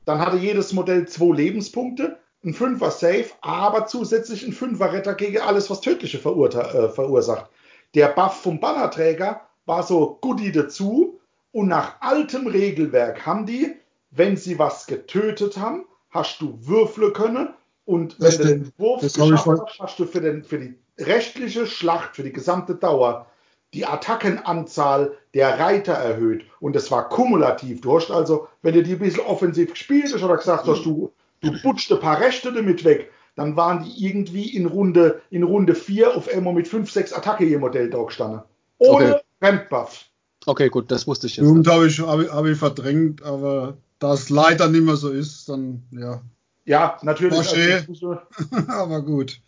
Dann 0.05 0.19
hatte 0.19 0.37
jedes 0.37 0.73
Modell 0.73 1.07
zwei 1.07 1.35
Lebenspunkte, 1.35 2.17
ein 2.43 2.53
Fünfer 2.53 2.91
Safe, 2.91 3.25
aber 3.41 3.85
zusätzlich 3.85 4.45
ein 4.45 4.53
Fünfer 4.53 4.93
Retter 4.93 5.13
gegen 5.13 5.39
alles, 5.39 5.69
was 5.69 5.81
tödliche 5.81 6.17
äh, 6.17 6.89
verursacht. 6.89 7.49
Der 7.93 8.07
Buff 8.07 8.41
vom 8.41 8.59
Bannerträger 8.59 9.41
war 9.65 9.83
so 9.83 10.17
Goodie 10.21 10.51
dazu. 10.51 11.19
Und 11.51 11.67
nach 11.67 11.95
altem 11.99 12.47
Regelwerk 12.47 13.25
haben 13.25 13.45
die, 13.45 13.75
wenn 14.09 14.37
sie 14.37 14.57
was 14.57 14.87
getötet 14.87 15.57
haben, 15.57 15.85
hast 16.09 16.41
du 16.41 16.57
würfeln 16.61 17.13
können. 17.13 17.49
Und 17.85 18.19
wenn 18.19 18.25
Das 18.25 18.37
du 18.37 18.45
den 18.45 18.71
Wurf 18.77 19.01
geschafft 19.01 19.47
hast, 19.47 19.79
hast 19.79 19.99
du 19.99 20.05
für, 20.05 20.21
den, 20.21 20.43
für 20.43 20.59
die 20.59 20.75
rechtliche 20.97 21.67
Schlacht, 21.67 22.15
für 22.15 22.23
die 22.23 22.31
gesamte 22.31 22.75
Dauer, 22.75 23.27
die 23.73 23.85
Attackenanzahl 23.85 25.17
der 25.33 25.59
Reiter 25.59 25.93
erhöht. 25.93 26.45
Und 26.59 26.75
das 26.75 26.91
war 26.91 27.09
kumulativ. 27.09 27.81
Du 27.81 27.95
hast 27.95 28.11
also, 28.11 28.47
wenn 28.61 28.73
du 28.73 28.83
die 28.83 28.93
ein 28.93 28.99
bisschen 28.99 29.25
offensiv 29.25 29.71
gespielt 29.71 30.13
hast 30.13 30.23
oder 30.23 30.37
gesagt 30.37 30.67
hast, 30.67 30.85
du, 30.85 31.11
du 31.41 31.51
putscht 31.61 31.91
ein 31.91 31.99
paar 31.99 32.19
Rechte 32.19 32.53
damit 32.53 32.83
weg, 32.83 33.11
dann 33.35 33.55
waren 33.55 33.83
die 33.83 34.05
irgendwie 34.05 34.55
in 34.55 34.65
Runde, 34.65 35.21
in 35.29 35.43
Runde 35.43 35.75
4 35.75 36.15
auf 36.15 36.27
einmal 36.27 36.53
mit 36.53 36.67
5, 36.67 36.89
6 36.89 37.13
Attacke 37.13 37.45
je 37.45 37.57
Modell 37.57 37.89
da 37.89 38.03
gestanden. 38.03 38.41
Ohne 38.77 39.15
Okay. 39.15 39.21
Fremdbuff. 39.39 40.05
Okay, 40.45 40.69
gut, 40.69 40.91
das 40.91 41.07
wusste 41.07 41.27
ich 41.27 41.37
jetzt. 41.37 41.45
Jugend 41.45 41.65
nicht. 41.65 41.75
habe 41.75 41.87
ich, 41.87 41.99
hab 41.99 42.19
ich, 42.19 42.31
hab 42.31 42.45
ich 42.45 42.57
verdrängt, 42.57 43.21
aber 43.23 43.77
da 43.99 44.13
es 44.13 44.29
leider 44.29 44.67
nicht 44.67 44.83
mehr 44.83 44.95
so 44.95 45.09
ist, 45.09 45.49
dann 45.49 45.83
ja. 45.91 46.21
Ja, 46.65 46.97
natürlich. 47.01 47.37
Also, 47.37 48.17
aber 48.67 49.01
gut. 49.01 49.39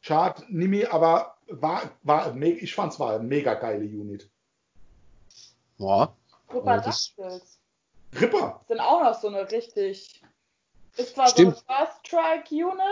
Schade, 0.00 0.42
Nimi, 0.48 0.84
aber 0.84 1.36
war, 1.48 1.90
war, 2.02 2.36
ich 2.36 2.74
fand 2.74 2.92
es 2.92 3.00
war 3.00 3.14
eine 3.14 3.24
mega 3.24 3.54
geile 3.54 3.84
Unit. 3.84 4.28
Ja. 5.78 6.12
Super 6.50 6.76
Ja, 6.76 6.80
das-. 6.80 7.14
Ripper. 8.20 8.60
Sind 8.68 8.80
auch 8.80 9.02
noch 9.02 9.18
so 9.18 9.28
eine 9.28 9.50
richtig. 9.50 10.22
Ist 10.96 11.14
zwar 11.14 11.28
Stimmt. 11.28 11.56
so 11.56 11.62
eine 11.66 11.86
First 11.86 12.06
Strike 12.06 12.54
Unit, 12.54 12.82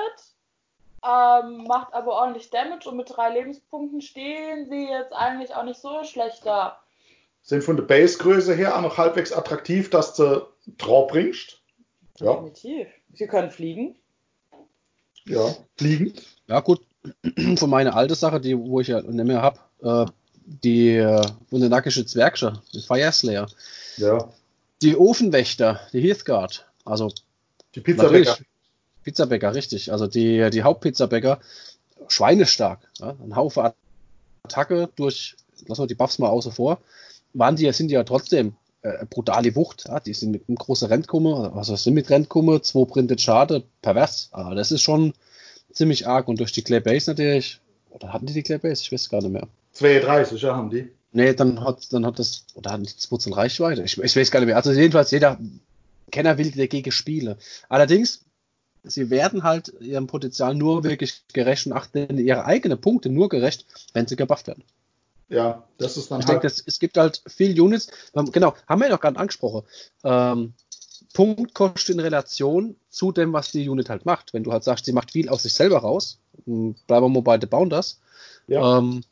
ähm, 1.02 1.64
macht 1.64 1.92
aber 1.94 2.12
ordentlich 2.12 2.50
Damage 2.50 2.88
und 2.88 2.96
mit 2.96 3.10
drei 3.14 3.30
Lebenspunkten 3.32 4.00
stehen 4.00 4.68
sie 4.68 4.88
jetzt 4.88 5.12
eigentlich 5.12 5.54
auch 5.54 5.64
nicht 5.64 5.80
so 5.80 6.04
schlecht 6.04 6.44
da. 6.44 6.80
Sind 7.42 7.64
von 7.64 7.76
der 7.76 7.84
Basegröße 7.84 8.54
her 8.54 8.76
auch 8.76 8.82
noch 8.82 8.98
halbwegs 8.98 9.32
attraktiv, 9.32 9.88
dass 9.90 10.14
du 10.14 10.46
Draw 10.78 11.06
bringst. 11.08 11.58
Ja, 12.18 12.34
Definitiv. 12.34 12.88
Sie 13.14 13.26
können 13.26 13.50
fliegen. 13.50 13.96
ja. 15.24 15.54
Fliegend. 15.76 16.22
Ja, 16.46 16.60
gut. 16.60 16.80
Von 17.56 17.70
meiner 17.70 17.96
alte 17.96 18.14
Sache, 18.14 18.40
die, 18.40 18.58
wo 18.58 18.80
ich 18.80 18.88
ja 18.88 19.00
nicht 19.00 19.24
mehr 19.24 19.40
habe, 19.40 19.58
äh, 19.82 20.10
die 20.44 20.96
äh, 20.96 21.22
wundernackische 21.50 22.04
Zwergsche, 22.04 22.60
die 22.74 22.80
Fire 22.82 23.10
Slayer. 23.10 23.46
Ja. 23.96 24.28
Die 24.82 24.96
Ofenwächter, 24.96 25.80
die 25.94 26.00
Heathguard. 26.00 26.66
Also 26.84 27.10
Die 27.74 27.80
Pizzabäcker. 27.80 28.38
Pizzabäcker, 29.02 29.54
richtig. 29.54 29.92
Also 29.92 30.06
die, 30.06 30.50
die 30.50 30.62
Hauptpizzabäcker, 30.62 31.40
schweinestark. 32.08 32.80
Ja? 32.98 33.16
Ein 33.22 33.36
Haufen 33.36 33.70
Attacke 34.44 34.88
durch, 34.96 35.36
lassen 35.66 35.82
wir 35.82 35.86
die 35.86 35.94
Buffs 35.94 36.18
mal 36.18 36.28
außen 36.28 36.52
vor, 36.52 36.80
waren 37.32 37.56
die, 37.56 37.70
sind 37.72 37.88
die 37.88 37.94
ja 37.94 38.04
trotzdem 38.04 38.54
äh, 38.82 39.04
brutale 39.06 39.54
Wucht. 39.54 39.84
Ja? 39.88 40.00
Die 40.00 40.14
sind 40.14 40.32
mit 40.32 40.48
einem 40.48 40.56
großen 40.56 40.88
Rentkumme, 40.88 41.52
also 41.54 41.76
sind 41.76 41.94
mit 41.94 42.10
Rentkumme, 42.10 42.62
zwei 42.62 42.84
Printed 42.84 43.20
Schade, 43.20 43.62
pervers. 43.82 44.28
Aber 44.32 44.54
das 44.54 44.72
ist 44.72 44.82
schon 44.82 45.12
ziemlich 45.72 46.06
arg. 46.06 46.28
Und 46.28 46.40
durch 46.40 46.52
die 46.52 46.62
Clay 46.62 46.80
Base 46.80 47.10
natürlich, 47.10 47.60
oder 47.90 48.12
hatten 48.12 48.26
die 48.26 48.32
die 48.32 48.42
Clay 48.42 48.58
Base? 48.58 48.82
Ich 48.82 48.92
weiß 48.92 49.08
gar 49.08 49.22
nicht 49.22 49.32
mehr. 49.32 49.46
32, 49.72 50.42
ja, 50.42 50.56
haben 50.56 50.70
die. 50.70 50.88
Nee, 51.12 51.34
dann 51.34 51.64
hat, 51.64 51.92
dann 51.92 52.06
hat 52.06 52.18
das, 52.18 52.44
oder 52.54 52.72
hatten 52.72 52.84
die 52.84 52.96
2 52.96 53.32
Reichweite? 53.32 53.82
Ich, 53.82 53.98
ich 53.98 54.16
weiß 54.16 54.30
gar 54.30 54.40
nicht 54.40 54.46
mehr. 54.46 54.56
Also 54.56 54.72
jedenfalls, 54.72 55.10
jeder 55.10 55.38
Kenner 56.10 56.38
will 56.38 56.50
dagegen 56.50 56.92
spielen. 56.92 57.36
Allerdings, 57.68 58.24
sie 58.82 59.10
werden 59.10 59.42
halt 59.42 59.72
ihrem 59.80 60.06
Potenzial 60.06 60.54
nur 60.54 60.84
wirklich 60.84 61.22
gerecht 61.32 61.66
und 61.66 61.72
achten 61.72 62.18
ihre 62.18 62.44
eigenen 62.44 62.80
Punkte 62.80 63.08
nur 63.08 63.28
gerecht, 63.28 63.66
wenn 63.92 64.06
sie 64.06 64.16
gebufft 64.16 64.46
werden. 64.46 64.64
Ja, 65.28 65.64
das 65.78 65.96
ist 65.96 66.10
dann 66.10 66.20
Ich 66.20 66.26
halt. 66.26 66.36
denke, 66.36 66.46
es, 66.48 66.62
es 66.66 66.78
gibt 66.80 66.96
halt 66.96 67.22
viele 67.26 67.62
Units, 67.62 67.86
ähm, 68.14 68.32
genau, 68.32 68.54
haben 68.68 68.80
wir 68.80 68.88
ja 68.88 68.94
noch 68.94 69.00
gerade 69.00 69.18
angesprochen. 69.18 69.62
Ähm, 70.02 70.54
Punktkosten 71.12 71.94
in 71.94 72.00
Relation 72.00 72.76
zu 72.88 73.12
dem, 73.12 73.32
was 73.32 73.52
die 73.52 73.68
Unit 73.68 73.88
halt 73.90 74.06
macht. 74.06 74.32
Wenn 74.32 74.42
du 74.44 74.52
halt 74.52 74.64
sagst, 74.64 74.84
sie 74.86 74.92
macht 74.92 75.12
viel 75.12 75.28
aus 75.28 75.42
sich 75.44 75.54
selber 75.54 75.78
raus, 75.78 76.18
m, 76.46 76.74
bleiben 76.86 77.04
wir 77.06 77.08
mal 77.08 77.22
bei 77.22 77.38
The 77.40 77.46
Bounders, 77.46 78.00
ja, 78.48 78.78
ähm, 78.78 79.02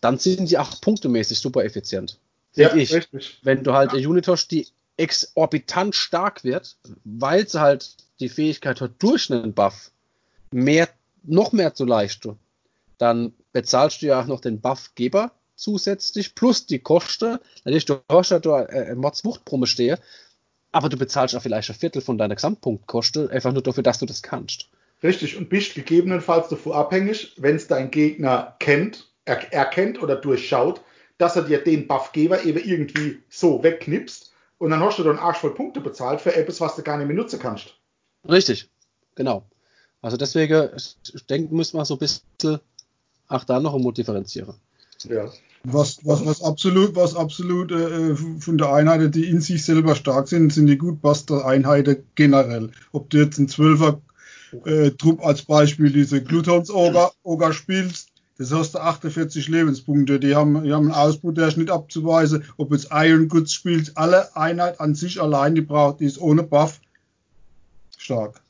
dann 0.00 0.18
sind 0.18 0.50
die 0.50 0.58
auch 0.58 0.80
punktemäßig 0.80 1.38
super 1.38 1.64
effizient. 1.64 2.18
ja 2.54 2.74
ich. 2.74 2.92
richtig. 2.94 3.38
Wenn 3.42 3.62
du 3.64 3.72
halt 3.72 3.92
eine 3.92 4.08
Unit 4.08 4.28
hast, 4.28 4.48
die 4.48 4.66
exorbitant 4.96 5.94
stark 5.94 6.44
wird, 6.44 6.76
weil 7.04 7.48
sie 7.48 7.60
halt 7.60 7.96
die 8.20 8.28
Fähigkeit 8.28 8.80
hat, 8.80 8.92
durch 8.98 9.30
einen 9.30 9.52
Buff 9.52 9.90
mehr, 10.50 10.88
noch 11.24 11.52
mehr 11.52 11.74
zu 11.74 11.84
leisten, 11.84 12.38
dann 12.98 13.34
bezahlst 13.52 14.02
du 14.02 14.06
ja 14.06 14.20
auch 14.20 14.26
noch 14.26 14.40
den 14.40 14.60
Buffgeber 14.60 15.32
zusätzlich 15.54 16.34
plus 16.34 16.66
die 16.66 16.78
Kosten. 16.78 17.38
Natürlich, 17.64 17.84
du 17.84 18.00
hast 18.08 18.30
ja 18.30 18.38
da 18.38 18.62
äh, 18.62 18.94
Mordswuchtbrumme 18.94 19.66
stehe, 19.66 19.98
aber 20.72 20.88
du 20.88 20.96
bezahlst 20.96 21.34
auch 21.34 21.42
vielleicht 21.42 21.70
ein 21.70 21.76
Viertel 21.76 22.02
von 22.02 22.18
deiner 22.18 22.34
Gesamtpunktkoste, 22.34 23.30
einfach 23.30 23.52
nur 23.52 23.62
dafür, 23.62 23.82
dass 23.82 23.98
du 23.98 24.06
das 24.06 24.22
kannst. 24.22 24.68
Richtig. 25.02 25.36
Und 25.36 25.48
bist 25.48 25.74
gegebenenfalls 25.74 26.48
davon 26.48 26.72
abhängig, 26.72 27.34
wenn 27.36 27.56
es 27.56 27.66
dein 27.66 27.90
Gegner 27.90 28.56
kennt, 28.58 29.08
er, 29.24 29.52
erkennt 29.52 30.02
oder 30.02 30.16
durchschaut, 30.16 30.80
dass 31.18 31.36
er 31.36 31.42
dir 31.42 31.62
den 31.62 31.86
Buffgeber 31.86 32.44
eben 32.44 32.58
irgendwie 32.58 33.22
so 33.28 33.62
wegknipst 33.62 34.32
und 34.58 34.70
dann 34.70 34.80
hast 34.80 34.98
du 34.98 35.02
dann 35.02 35.18
Arsch 35.18 35.38
voll 35.38 35.54
Punkte 35.54 35.80
bezahlt 35.80 36.20
für 36.20 36.34
etwas, 36.34 36.60
was 36.60 36.76
du 36.76 36.82
gar 36.82 36.96
nicht 36.96 37.06
mehr 37.06 37.16
nutzen 37.16 37.38
kannst. 37.38 37.74
Richtig, 38.28 38.70
genau. 39.14 39.46
Also 40.02 40.16
deswegen, 40.16 40.70
ich 40.76 41.26
denke, 41.26 41.54
müssen 41.54 41.78
wir 41.78 41.84
so 41.84 41.94
ein 41.94 41.98
bisschen 41.98 42.60
auch 43.28 43.44
da 43.44 43.60
noch 43.60 43.74
einmal 43.74 43.92
differenzieren. 43.92 44.54
Ja. 45.04 45.30
Was, 45.64 45.98
was, 46.04 46.24
was 46.24 46.42
absolut, 46.42 46.94
was 46.94 47.16
absolut 47.16 47.72
äh, 47.72 48.14
von 48.14 48.56
der 48.56 48.72
Einheiten, 48.72 49.10
die 49.10 49.28
in 49.28 49.40
sich 49.40 49.64
selber 49.64 49.96
stark 49.96 50.28
sind, 50.28 50.52
sind 50.52 50.68
die 50.68 50.78
Gutbuster-Einheiten 50.78 52.04
generell. 52.14 52.70
Ob 52.92 53.10
du 53.10 53.18
jetzt 53.18 53.38
einen 53.38 53.48
Zwölfer 53.48 54.00
äh, 54.64 54.92
Trupp 54.92 55.24
als 55.24 55.42
Beispiel 55.42 55.90
diese 55.90 56.22
Glutons 56.22 56.70
Oger, 56.70 57.10
Oger 57.24 57.52
spielst, 57.52 58.05
das 58.38 58.52
hast 58.52 58.74
du 58.74 58.78
48 58.78 59.48
Lebenspunkte. 59.48 60.20
Die 60.20 60.34
haben, 60.34 60.62
die 60.62 60.72
haben 60.72 60.92
einen 60.92 60.94
Ausbruch, 60.94 61.32
der 61.32 61.48
ist 61.48 61.56
nicht 61.56 61.70
abzuweisen. 61.70 62.44
Ob 62.58 62.72
jetzt 62.72 62.88
Iron 62.90 63.28
Goods 63.28 63.52
spielt, 63.52 63.96
alle 63.96 64.34
Einheit 64.36 64.80
an 64.80 64.94
sich 64.94 65.20
allein, 65.20 65.54
die 65.54 65.62
braucht, 65.62 66.00
die 66.00 66.04
ist 66.04 66.20
ohne 66.20 66.42
Buff 66.42 66.80
stark. 67.96 68.42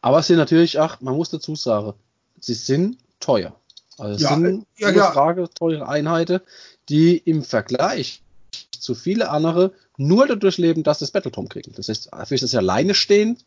Aber 0.00 0.18
es 0.18 0.26
sind 0.26 0.38
natürlich 0.38 0.78
auch, 0.80 1.00
man 1.00 1.14
muss 1.14 1.30
dazu 1.30 1.54
sagen, 1.54 1.94
sie 2.40 2.54
sind 2.54 2.98
teuer. 3.20 3.54
Also 3.98 4.16
es 4.16 4.22
Ja, 4.22 4.34
sind 4.34 4.66
ja, 4.78 4.88
ohne 4.88 4.96
ja. 4.96 5.12
Frage 5.12 5.48
teure 5.54 5.88
Einheiten, 5.88 6.40
die 6.88 7.16
im 7.16 7.44
Vergleich 7.44 8.22
zu 8.78 8.94
viele 8.94 9.30
andere 9.30 9.72
nur 9.96 10.26
dadurch 10.26 10.58
leben, 10.58 10.82
dass 10.82 10.98
sie 10.98 11.04
das 11.04 11.12
Battletom 11.12 11.48
kriegen. 11.48 11.72
Das 11.76 11.88
heißt, 11.88 12.08
dafür 12.12 12.34
ist 12.34 12.42
das 12.42 12.54
alleine 12.54 12.94
stehend 12.94 13.44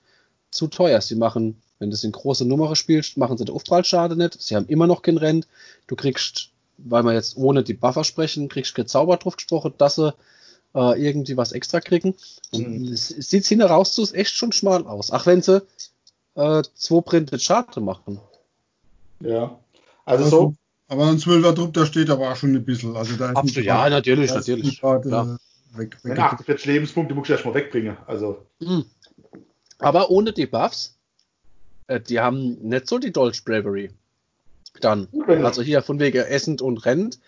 zu 0.54 0.68
teuer. 0.68 1.02
Sie 1.02 1.16
machen, 1.16 1.62
wenn 1.80 1.90
du 1.90 1.96
es 1.96 2.04
in 2.04 2.12
große 2.12 2.46
Nummer 2.46 2.76
spielst, 2.76 3.18
machen 3.18 3.38
sie 3.38 3.46
den 3.46 3.56
Aufprallschaden 3.56 4.18
nicht. 4.18 4.42
Sie 4.42 4.56
haben 4.56 4.68
immer 4.68 4.88
noch 4.88 5.02
kein 5.02 5.18
Rent. 5.18 5.48
Du 5.88 5.96
kriegst, 5.96 6.50
weil 6.78 7.04
wir 7.04 7.14
jetzt 7.14 7.38
ohne 7.38 7.64
die 7.64 7.74
Buffer 7.74 8.04
sprechen, 8.04 8.50
kriegst 8.50 8.76
kein 8.76 8.88
Zauber 8.88 9.18
drauf 9.18 9.36
gesprochen, 9.38 9.74
dass 9.78 9.96
sie 9.96 10.14
äh, 10.76 11.02
irgendwie 11.06 11.38
was 11.38 11.52
extra 11.52 11.80
kriegen. 11.82 12.16
Und 12.52 12.82
Mhm. 12.88 12.94
es 12.94 13.08
sieht 13.10 13.46
hinten 13.46 13.68
raus 13.68 13.94
zu, 13.94 14.02
ist 14.02 14.16
echt 14.16 14.34
schon 14.34 14.52
schmal 14.52 14.86
aus. 14.88 15.12
Auch 15.12 15.26
wenn 15.26 15.42
sie 15.42 15.62
äh, 16.36 16.64
zwei 16.76 17.02
Printed 17.02 17.42
Schaden 17.42 17.84
machen. 17.86 18.20
Ja. 19.20 19.60
Also 20.06 20.28
so, 20.28 20.54
Aber 20.88 21.08
ein 21.08 21.18
12er 21.18 21.56
Trupp, 21.56 21.74
da 21.74 21.86
steht 21.86 22.10
aber 22.10 22.32
auch 22.32 22.36
schon 22.36 22.56
ein 22.56 22.66
bisschen. 22.66 22.96
Also 22.96 23.16
da 23.16 23.30
ist 23.32 23.38
Absolut, 23.38 23.56
nicht 23.58 23.66
ja, 23.66 23.90
natürlich, 23.90 24.32
da 24.32 24.40
ist 24.40 24.48
natürlich. 24.48 24.82
grad, 24.82 25.04
Klar. 25.04 25.38
äh, 25.76 25.78
weg, 25.80 25.98
wenn 26.04 26.12
weg. 26.14 26.20
48 26.20 26.66
Lebenspunkte 26.66 27.16
musst 27.16 27.30
du 27.30 27.34
erstmal 27.34 27.54
wegbringen. 27.54 27.98
Also, 28.06 28.46
Mhm. 28.60 28.86
Aber 29.80 30.10
ohne 30.10 30.32
die 30.34 30.46
Buffs, 30.46 30.96
äh, 31.88 32.00
die 32.00 32.20
haben 32.20 32.56
nicht 32.62 32.88
so 32.88 33.00
die 33.00 33.12
Dolch 33.12 33.44
Bravery. 33.44 33.92
Dann, 34.82 35.08
Genau. 35.12 35.46
also 35.48 35.62
hier 35.62 35.82
von 35.82 36.00
wegen 36.00 36.24
essend 36.24 36.62
und 36.62 36.86
rennend, 36.86 37.20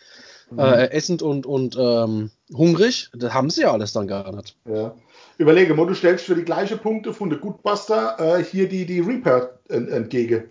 Mhm. 0.52 0.60
äh, 0.60 0.88
essend 0.92 1.22
und, 1.22 1.46
und 1.46 1.76
ähm, 1.80 2.30
hungrig, 2.54 3.10
das 3.14 3.34
haben 3.34 3.50
sie 3.50 3.62
ja 3.62 3.72
alles 3.72 3.94
dann 3.94 4.08
gar 4.08 4.32
nicht. 4.36 4.56
ja. 4.66 4.94
Überlege 5.38 5.74
mal, 5.74 5.86
du 5.86 5.94
stellst 5.94 6.24
für 6.24 6.36
die 6.36 6.46
gleichen 6.46 6.80
Punkte 6.80 7.14
von 7.14 7.30
der 7.30 7.40
Goodbuster 7.40 8.16
äh, 8.40 8.42
hier 8.42 8.70
die, 8.70 8.86
die 8.86 9.02
Reaper 9.02 9.60
ent 9.68 9.90
entgegen. 9.90 10.46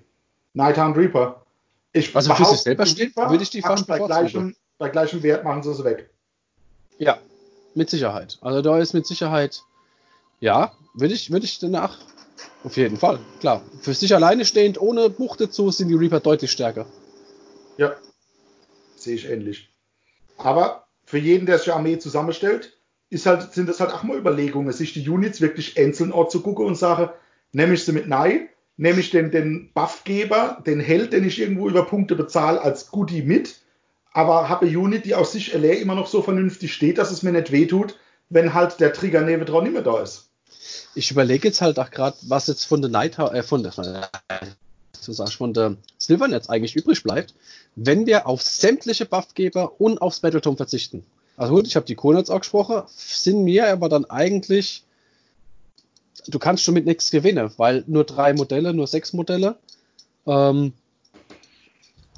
Nighthound 0.52 0.94
Reaper. 0.98 1.42
Ich 1.94 2.14
Also 2.14 2.34
für 2.34 2.44
sich 2.44 2.58
selber 2.58 2.84
steht, 2.84 3.16
würde 3.16 3.42
ich 3.42 3.48
die 3.48 3.62
fast 3.62 3.86
bei 3.86 3.98
gleichem, 3.98 4.54
bei 4.76 4.90
gleichem 4.90 5.22
Wert 5.22 5.42
machen 5.42 5.62
sie 5.62 5.72
sie 5.72 5.84
weg. 5.84 6.10
Ja, 6.98 7.16
mit 7.74 7.88
Sicherheit. 7.88 8.36
Also 8.42 8.60
da 8.60 8.78
ist 8.78 8.92
mit 8.92 9.06
Sicherheit, 9.06 9.62
ja, 10.44 10.72
würde 10.92 11.14
ich, 11.14 11.30
würde 11.30 11.46
ich 11.46 11.58
danach, 11.58 11.98
auf 12.64 12.76
jeden 12.76 12.98
Fall, 12.98 13.18
klar. 13.40 13.62
Für 13.80 13.94
sich 13.94 14.14
alleine 14.14 14.44
stehend, 14.44 14.78
ohne 14.78 15.08
Buch 15.08 15.38
dazu, 15.38 15.70
sind 15.70 15.88
die 15.88 15.94
Reaper 15.94 16.20
deutlich 16.20 16.52
stärker. 16.52 16.84
Ja, 17.78 17.94
sehe 18.94 19.14
ich 19.14 19.26
ähnlich. 19.26 19.74
Aber 20.36 20.86
für 21.06 21.16
jeden, 21.16 21.46
der 21.46 21.58
sich 21.58 21.68
eine 21.68 21.76
Armee 21.76 21.98
zusammenstellt, 21.98 22.76
ist 23.08 23.24
halt, 23.24 23.54
sind 23.54 23.70
das 23.70 23.80
halt 23.80 23.90
auch 23.94 24.02
mal 24.02 24.18
Überlegungen, 24.18 24.70
sich 24.74 24.92
die 24.92 25.08
Units 25.08 25.40
wirklich 25.40 25.78
einzeln 25.78 26.12
anzugucken 26.12 26.66
und 26.66 26.74
sagen, 26.74 27.08
nehme 27.52 27.72
ich 27.72 27.86
sie 27.86 27.92
mit 27.92 28.06
Nei, 28.06 28.50
nehme 28.76 29.00
ich 29.00 29.10
den, 29.10 29.30
den 29.30 29.72
Buffgeber, 29.72 30.62
den 30.66 30.78
Held, 30.80 31.14
den 31.14 31.26
ich 31.26 31.40
irgendwo 31.40 31.70
über 31.70 31.86
Punkte 31.86 32.16
bezahle, 32.16 32.60
als 32.60 32.90
Goodie 32.90 33.22
mit, 33.22 33.62
aber 34.12 34.50
habe 34.50 34.66
eine 34.66 34.78
Unit, 34.78 35.06
die 35.06 35.14
aus 35.14 35.32
sich 35.32 35.54
allein 35.54 35.78
immer 35.78 35.94
noch 35.94 36.06
so 36.06 36.20
vernünftig 36.20 36.74
steht, 36.74 36.98
dass 36.98 37.10
es 37.10 37.22
mir 37.22 37.32
nicht 37.32 37.50
wehtut, 37.50 37.98
wenn 38.28 38.52
halt 38.52 38.80
der 38.80 38.92
Trigger 38.92 39.22
neben 39.22 39.46
dran 39.46 39.64
nicht 39.64 39.72
mehr 39.72 39.82
da 39.82 40.02
ist. 40.02 40.33
Ich 40.94 41.10
überlege 41.10 41.48
jetzt 41.48 41.60
halt 41.60 41.78
auch 41.78 41.90
gerade, 41.90 42.16
was 42.22 42.46
jetzt 42.46 42.64
von 42.64 42.80
der 42.80 42.90
Night, 42.90 43.18
äh, 43.18 43.42
von 43.42 43.62
der, 43.62 43.72
von 43.72 43.84
der 45.54 45.76
Silvernetz 45.98 46.48
eigentlich 46.48 46.76
übrig 46.76 47.02
bleibt, 47.02 47.34
wenn 47.76 48.06
wir 48.06 48.26
auf 48.26 48.42
sämtliche 48.42 49.06
Buffgeber 49.06 49.80
und 49.80 50.00
aufs 50.00 50.20
Battletome 50.20 50.56
verzichten. 50.56 51.04
Also 51.36 51.54
gut, 51.54 51.66
ich 51.66 51.76
habe 51.76 51.86
die 51.86 51.96
Kohlnetz 51.96 52.30
auch 52.30 52.40
gesprochen, 52.40 52.82
sind 52.96 53.42
mir 53.42 53.68
aber 53.68 53.88
dann 53.88 54.04
eigentlich, 54.04 54.84
du 56.28 56.38
kannst 56.38 56.62
schon 56.62 56.74
mit 56.74 56.86
nichts 56.86 57.10
gewinnen, 57.10 57.50
weil 57.56 57.84
nur 57.86 58.04
drei 58.04 58.32
Modelle, 58.32 58.72
nur 58.72 58.86
sechs 58.86 59.12
Modelle, 59.12 59.56
ähm, 60.26 60.72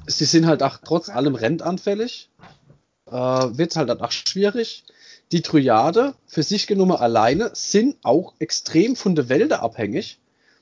sie 0.05 0.25
sind 0.25 0.45
halt 0.45 0.61
auch 0.63 0.77
trotz 0.83 1.09
allem 1.09 1.35
rentanfällig, 1.35 2.29
äh, 3.07 3.11
wird 3.11 3.75
halt 3.75 3.89
auch 3.89 4.11
schwierig. 4.11 4.83
Die 5.31 5.41
Triade 5.41 6.13
für 6.27 6.43
sich 6.43 6.67
genommen 6.67 6.95
alleine 6.95 7.51
sind 7.53 7.97
auch 8.03 8.33
extrem 8.39 8.95
von 8.95 9.15
der 9.15 9.29
Wälder 9.29 9.61
abhängig, 9.61 10.19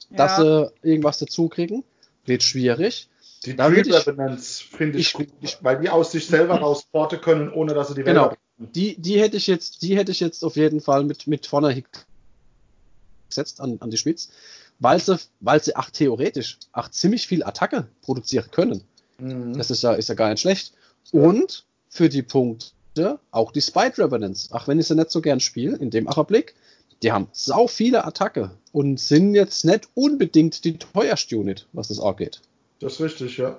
dass 0.10 0.38
sie 0.38 0.72
irgendwas 0.82 1.20
dazu 1.20 1.50
kriegen. 1.50 1.84
Wird 2.26 2.42
schwierig. 2.44 3.08
Die 3.46 3.56
Da 3.56 3.68
Tree 3.68 3.76
würd 3.78 3.88
ich- 3.88 3.94
Revenants 3.94 4.60
finde 4.62 4.98
ich, 4.98 5.08
ich- 5.08 5.14
gut, 5.14 5.30
weil 5.62 5.80
die 5.80 5.90
aus 5.90 6.12
sich 6.12 6.26
selber 6.26 6.60
raus 6.60 6.84
porten 6.92 7.22
können, 7.22 7.52
ohne 7.52 7.74
dass 7.76 7.90
sie 7.90 7.94
die 7.96 8.04
Genau. 8.04 8.26
Wälder 8.32 8.38
Die, 8.58 8.96
die 9.00 9.20
hätte 9.22 9.38
ich 9.38 9.48
jetzt, 9.48 9.82
die 9.84 9.96
hätte 9.98 10.12
ich 10.12 10.20
jetzt 10.22 10.44
auf 10.44 10.56
jeden 10.56 10.82
Fall 10.82 11.04
mit, 11.04 11.28
mit 11.28 11.46
vorne 11.46 11.84
gesetzt 13.30 13.60
an, 13.62 13.78
an 13.82 13.92
die 13.92 13.98
Spitz, 13.98 14.30
weil 14.80 15.00
sie, 15.00 15.18
weil 15.42 15.62
sie 15.64 15.76
auch 15.76 15.90
theoretisch 15.90 16.58
auch 16.72 16.90
ziemlich 16.90 17.28
viel 17.28 17.44
Attacke 17.44 17.88
produzieren 18.02 18.50
können. 18.52 18.82
Mhm. 19.20 19.58
Das 19.58 19.70
ist 19.72 19.84
ja, 19.84 19.94
ist 19.94 20.10
ja 20.10 20.16
gar 20.16 20.30
nicht 20.30 20.42
schlecht. 20.42 20.74
Und 21.12 21.66
für 21.90 22.10
die 22.10 22.24
Punkte 22.96 23.20
auch 23.32 23.52
die 23.52 23.62
Spite 23.62 24.04
Revenants. 24.04 24.52
Auch 24.52 24.68
wenn 24.68 24.80
ich 24.80 24.88
sie 24.88 24.96
nicht 24.96 25.12
so 25.12 25.22
gern 25.22 25.40
spiele, 25.40 25.76
in 25.78 25.90
dem 25.90 26.08
Acherblick, 26.08 26.56
die 27.04 27.12
haben 27.12 27.28
sau 27.34 27.68
viele 27.68 28.06
Attacke 28.06 28.52
und 28.72 29.00
sind 29.00 29.36
jetzt 29.36 29.66
nicht 29.66 29.90
unbedingt 29.94 30.64
die 30.64 30.78
teuerste 30.78 31.38
Unit, 31.38 31.68
was 31.74 31.90
das 31.90 32.00
angeht. 32.00 32.42
Das 32.80 32.94
ist 32.94 33.02
richtig, 33.02 33.38
ja. 33.38 33.58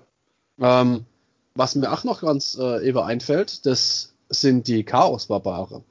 Ähm, 0.58 1.04
was 1.54 1.74
mir 1.74 1.92
auch 1.92 2.04
noch 2.04 2.22
ganz 2.22 2.56
äh, 2.58 2.86
eben 2.86 2.98
einfällt, 2.98 3.66
das 3.66 4.14
sind 4.28 4.68
die 4.68 4.84
Chaos-Barbare. 4.84 5.82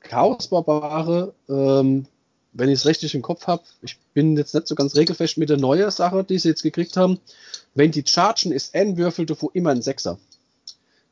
Chaos-Barbare, 0.00 1.34
ähm, 1.48 2.06
wenn 2.52 2.68
ich 2.68 2.80
es 2.80 2.86
richtig 2.86 3.14
im 3.14 3.22
Kopf 3.22 3.46
habe, 3.46 3.62
ich 3.82 3.98
bin 4.14 4.36
jetzt 4.36 4.54
nicht 4.54 4.66
so 4.66 4.74
ganz 4.74 4.96
regelfest 4.96 5.38
mit 5.38 5.50
der 5.50 5.58
neuen 5.58 5.90
Sache, 5.90 6.24
die 6.24 6.38
sie 6.38 6.48
jetzt 6.48 6.62
gekriegt 6.62 6.96
haben. 6.96 7.20
Wenn 7.74 7.90
die 7.90 8.04
chargen, 8.06 8.52
ist 8.52 8.74
n 8.74 8.96
Würfel 8.96 9.26
davor 9.26 9.50
immer 9.54 9.70
ein 9.70 9.82
Sechser. 9.82 10.18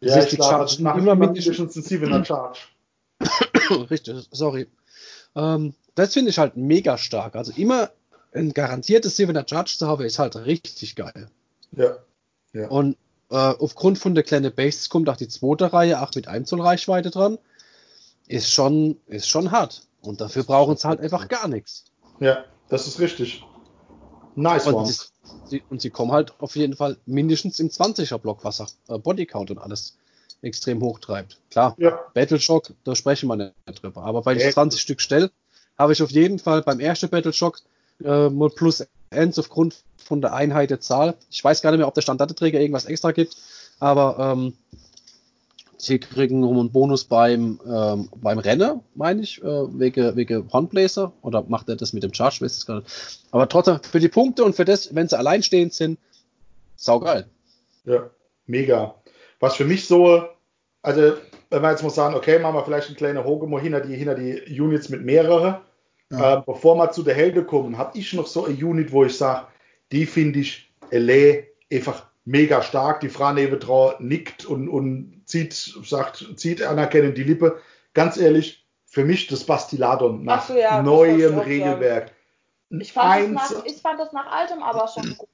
Ja, 0.00 0.14
heißt, 0.14 0.26
ich 0.26 0.30
die 0.30 0.36
glaube, 0.36 0.68
chargen 0.68 0.84
macht 0.84 0.98
immer 0.98 1.12
immer 1.12 1.26
mindestens- 1.26 1.58
mindestens 1.58 1.76
einen 1.76 2.00
Sievener 2.00 2.24
Charge. 2.24 2.60
Richtig, 3.90 4.28
sorry. 4.30 4.66
Ähm, 5.34 5.74
das 5.94 6.12
finde 6.14 6.30
ich 6.30 6.38
halt 6.38 6.56
mega 6.56 6.96
stark. 6.98 7.34
Also 7.36 7.52
immer 7.56 7.90
ein 8.32 8.52
garantiertes 8.52 9.18
7er 9.18 9.48
Charge 9.48 9.76
zu 9.78 9.86
haben, 9.86 10.04
ist 10.04 10.18
halt 10.18 10.36
richtig 10.36 10.94
geil. 10.96 11.28
Ja. 11.72 11.96
ja. 12.52 12.68
Und 12.68 12.96
äh, 13.30 13.34
aufgrund 13.36 13.98
von 13.98 14.14
der 14.14 14.24
kleinen 14.24 14.54
Base 14.54 14.88
kommt 14.88 15.08
auch 15.08 15.16
die 15.16 15.28
zweite 15.28 15.72
Reihe 15.72 16.00
auch 16.00 16.14
mit 16.14 16.28
1 16.28 16.48
Zoll 16.48 16.60
Reichweite 16.60 17.10
dran. 17.10 17.38
Ist 18.26 18.52
schon, 18.52 18.98
ist 19.06 19.28
schon 19.28 19.50
hart. 19.50 19.82
Und 20.02 20.20
dafür 20.20 20.44
brauchen 20.44 20.76
sie 20.76 20.86
halt 20.86 21.00
einfach 21.00 21.28
gar 21.28 21.48
nichts. 21.48 21.84
ja, 22.20 22.44
das 22.68 22.86
ist 22.86 23.00
richtig. 23.00 23.42
Nice 24.36 24.66
Und, 24.66 24.74
one. 24.74 24.86
das, 24.86 25.12
sie, 25.44 25.62
und 25.68 25.80
sie 25.80 25.90
kommen 25.90 26.12
halt 26.12 26.34
auf 26.40 26.56
jeden 26.56 26.74
Fall 26.76 26.96
mindestens 27.06 27.58
im 27.60 27.68
20er 27.70 28.18
Block, 28.18 28.44
was 28.44 28.60
auch, 28.60 28.68
äh, 28.88 28.98
Bodycount 28.98 29.50
und 29.50 29.58
alles 29.58 29.96
extrem 30.42 30.80
hoch 30.82 30.98
treibt. 31.00 31.38
Klar, 31.50 31.74
Ja, 31.78 31.98
Battleshock, 32.14 32.72
da 32.84 32.94
sprechen 32.94 33.28
wir 33.28 33.36
nicht 33.36 33.54
drüber. 33.82 34.02
Aber 34.02 34.24
weil 34.24 34.36
ich 34.36 34.44
Ja. 34.44 34.50
20 34.52 34.80
Stück 34.80 35.00
stelle, 35.00 35.30
habe 35.76 35.92
ich 35.92 36.02
auf 36.02 36.10
jeden 36.10 36.38
Fall 36.38 36.62
beim 36.62 36.80
ersten 36.80 37.08
Battleshock 37.08 37.60
äh, 38.04 38.28
mal 38.28 38.50
plus 38.50 38.86
1 39.10 39.38
aufgrund 39.38 39.82
von 39.96 40.20
der 40.20 40.32
Einheit 40.34 40.70
der 40.70 40.80
Zahl. 40.80 41.16
Ich 41.30 41.42
weiß 41.42 41.62
gar 41.62 41.70
nicht 41.70 41.78
mehr, 41.78 41.88
ob 41.88 41.94
der 41.94 42.02
Standardträger 42.02 42.60
irgendwas 42.60 42.84
extra 42.84 43.10
gibt, 43.12 43.36
aber 43.80 44.32
ähm, 44.36 44.54
sie 45.78 45.98
kriegen 45.98 46.44
um 46.44 46.58
einen 46.58 46.72
Bonus 46.72 47.04
beim, 47.04 47.60
ähm, 47.66 48.10
beim 48.16 48.38
Rennen, 48.38 48.80
meine 48.94 49.22
ich, 49.22 49.42
äh, 49.42 49.46
wegen, 49.78 50.16
wegen 50.16 50.52
Hornblazer. 50.52 51.12
Oder 51.22 51.44
macht 51.48 51.68
er 51.68 51.76
das 51.76 51.92
mit 51.92 52.02
dem 52.02 52.12
Charge? 52.12 52.40
Weiß 52.40 52.66
gar 52.66 52.80
nicht. 52.80 53.20
Aber 53.30 53.48
trotzdem, 53.48 53.80
für 53.82 54.00
die 54.00 54.08
Punkte 54.08 54.44
und 54.44 54.54
für 54.56 54.64
das, 54.64 54.94
wenn 54.94 55.08
sie 55.08 55.18
alleinstehend 55.18 55.72
sind, 55.72 55.98
saugeil. 56.76 57.26
ja, 57.84 58.10
mega. 58.46 58.94
Was 59.40 59.56
für 59.56 59.64
mich 59.64 59.86
so, 59.86 60.24
also 60.82 61.14
wenn 61.50 61.62
wir 61.62 61.70
jetzt 61.70 61.82
mal 61.82 61.90
sagen, 61.90 62.14
okay, 62.14 62.38
machen 62.38 62.56
wir 62.56 62.64
vielleicht 62.64 62.88
einen 62.88 62.96
kleinen 62.96 63.24
Hogemo 63.24 63.58
hinter 63.58 63.80
die, 63.80 63.96
hinter 63.96 64.14
die 64.14 64.60
Units 64.60 64.88
mit 64.88 65.04
mehreren. 65.04 65.56
Ja. 66.10 66.38
Äh, 66.38 66.42
bevor 66.44 66.76
wir 66.76 66.90
zu 66.90 67.02
der 67.02 67.14
Helde 67.14 67.44
kommen, 67.44 67.78
habe 67.78 67.96
ich 67.98 68.12
noch 68.14 68.26
so 68.26 68.46
eine 68.46 68.54
Unit, 68.54 68.92
wo 68.92 69.04
ich 69.04 69.16
sage, 69.16 69.46
die 69.92 70.06
finde 70.06 70.40
ich 70.40 70.72
LA 70.90 71.44
einfach 71.70 72.07
mega 72.28 72.62
stark. 72.62 73.00
Die 73.00 73.08
Frau 73.08 73.32
nebendran 73.32 73.94
nickt 73.98 74.44
und, 74.44 74.68
und 74.68 75.22
zieht, 75.24 75.52
sagt, 75.54 76.24
zieht 76.36 76.62
anerkennend 76.62 77.16
die 77.16 77.24
Lippe. 77.24 77.60
Ganz 77.94 78.16
ehrlich, 78.16 78.66
für 78.86 79.04
mich 79.04 79.26
das 79.26 79.44
Bastiladon 79.44 80.24
nach 80.24 80.44
Ach 80.44 80.48
so, 80.48 80.54
ja, 80.56 80.82
neuem. 80.82 81.38
Regelwerk. 81.38 82.12
Ich 82.70 82.92
fand, 82.92 83.32
nach, 83.32 83.64
ich 83.64 83.80
fand 83.80 83.98
das 83.98 84.12
nach 84.12 84.30
altem 84.30 84.62
aber 84.62 84.88
schon 84.88 85.14
gut. 85.18 85.28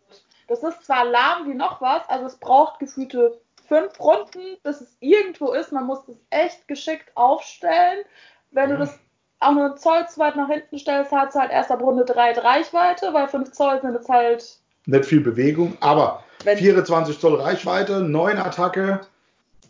Das 0.46 0.62
ist 0.62 0.84
zwar 0.84 1.04
lahm 1.04 1.48
wie 1.48 1.54
noch 1.54 1.80
was, 1.80 2.08
also 2.08 2.26
es 2.26 2.36
braucht 2.36 2.78
gefühlte 2.78 3.40
fünf 3.66 3.98
Runden, 3.98 4.58
bis 4.62 4.82
es 4.82 4.96
irgendwo 5.00 5.52
ist. 5.52 5.72
Man 5.72 5.86
muss 5.86 6.00
es 6.06 6.16
echt 6.30 6.68
geschickt 6.68 7.10
aufstellen. 7.14 8.04
Wenn 8.50 8.68
du 8.68 8.76
Mhm. 8.76 8.80
das 8.80 8.98
auch 9.40 9.52
nur 9.52 9.64
einen 9.64 9.76
Zoll 9.78 10.06
zu 10.08 10.20
weit 10.20 10.36
nach 10.36 10.48
hinten 10.48 10.78
stellst, 10.78 11.10
hat 11.12 11.30
es 11.30 11.34
halt 11.34 11.50
erst 11.50 11.70
ab 11.70 11.80
Runde 11.82 12.04
3 12.04 12.32
Reichweite, 12.38 13.12
weil 13.12 13.26
5 13.28 13.50
Zoll 13.52 13.80
sind 13.80 13.96
es 13.96 14.08
halt, 14.08 14.58
nicht 14.86 15.06
viel 15.06 15.20
Bewegung, 15.20 15.76
aber 15.80 16.22
wenn 16.44 16.58
24 16.58 17.18
Zoll 17.18 17.40
Reichweite, 17.40 18.00
9 18.00 18.38
Attacke, 18.38 19.00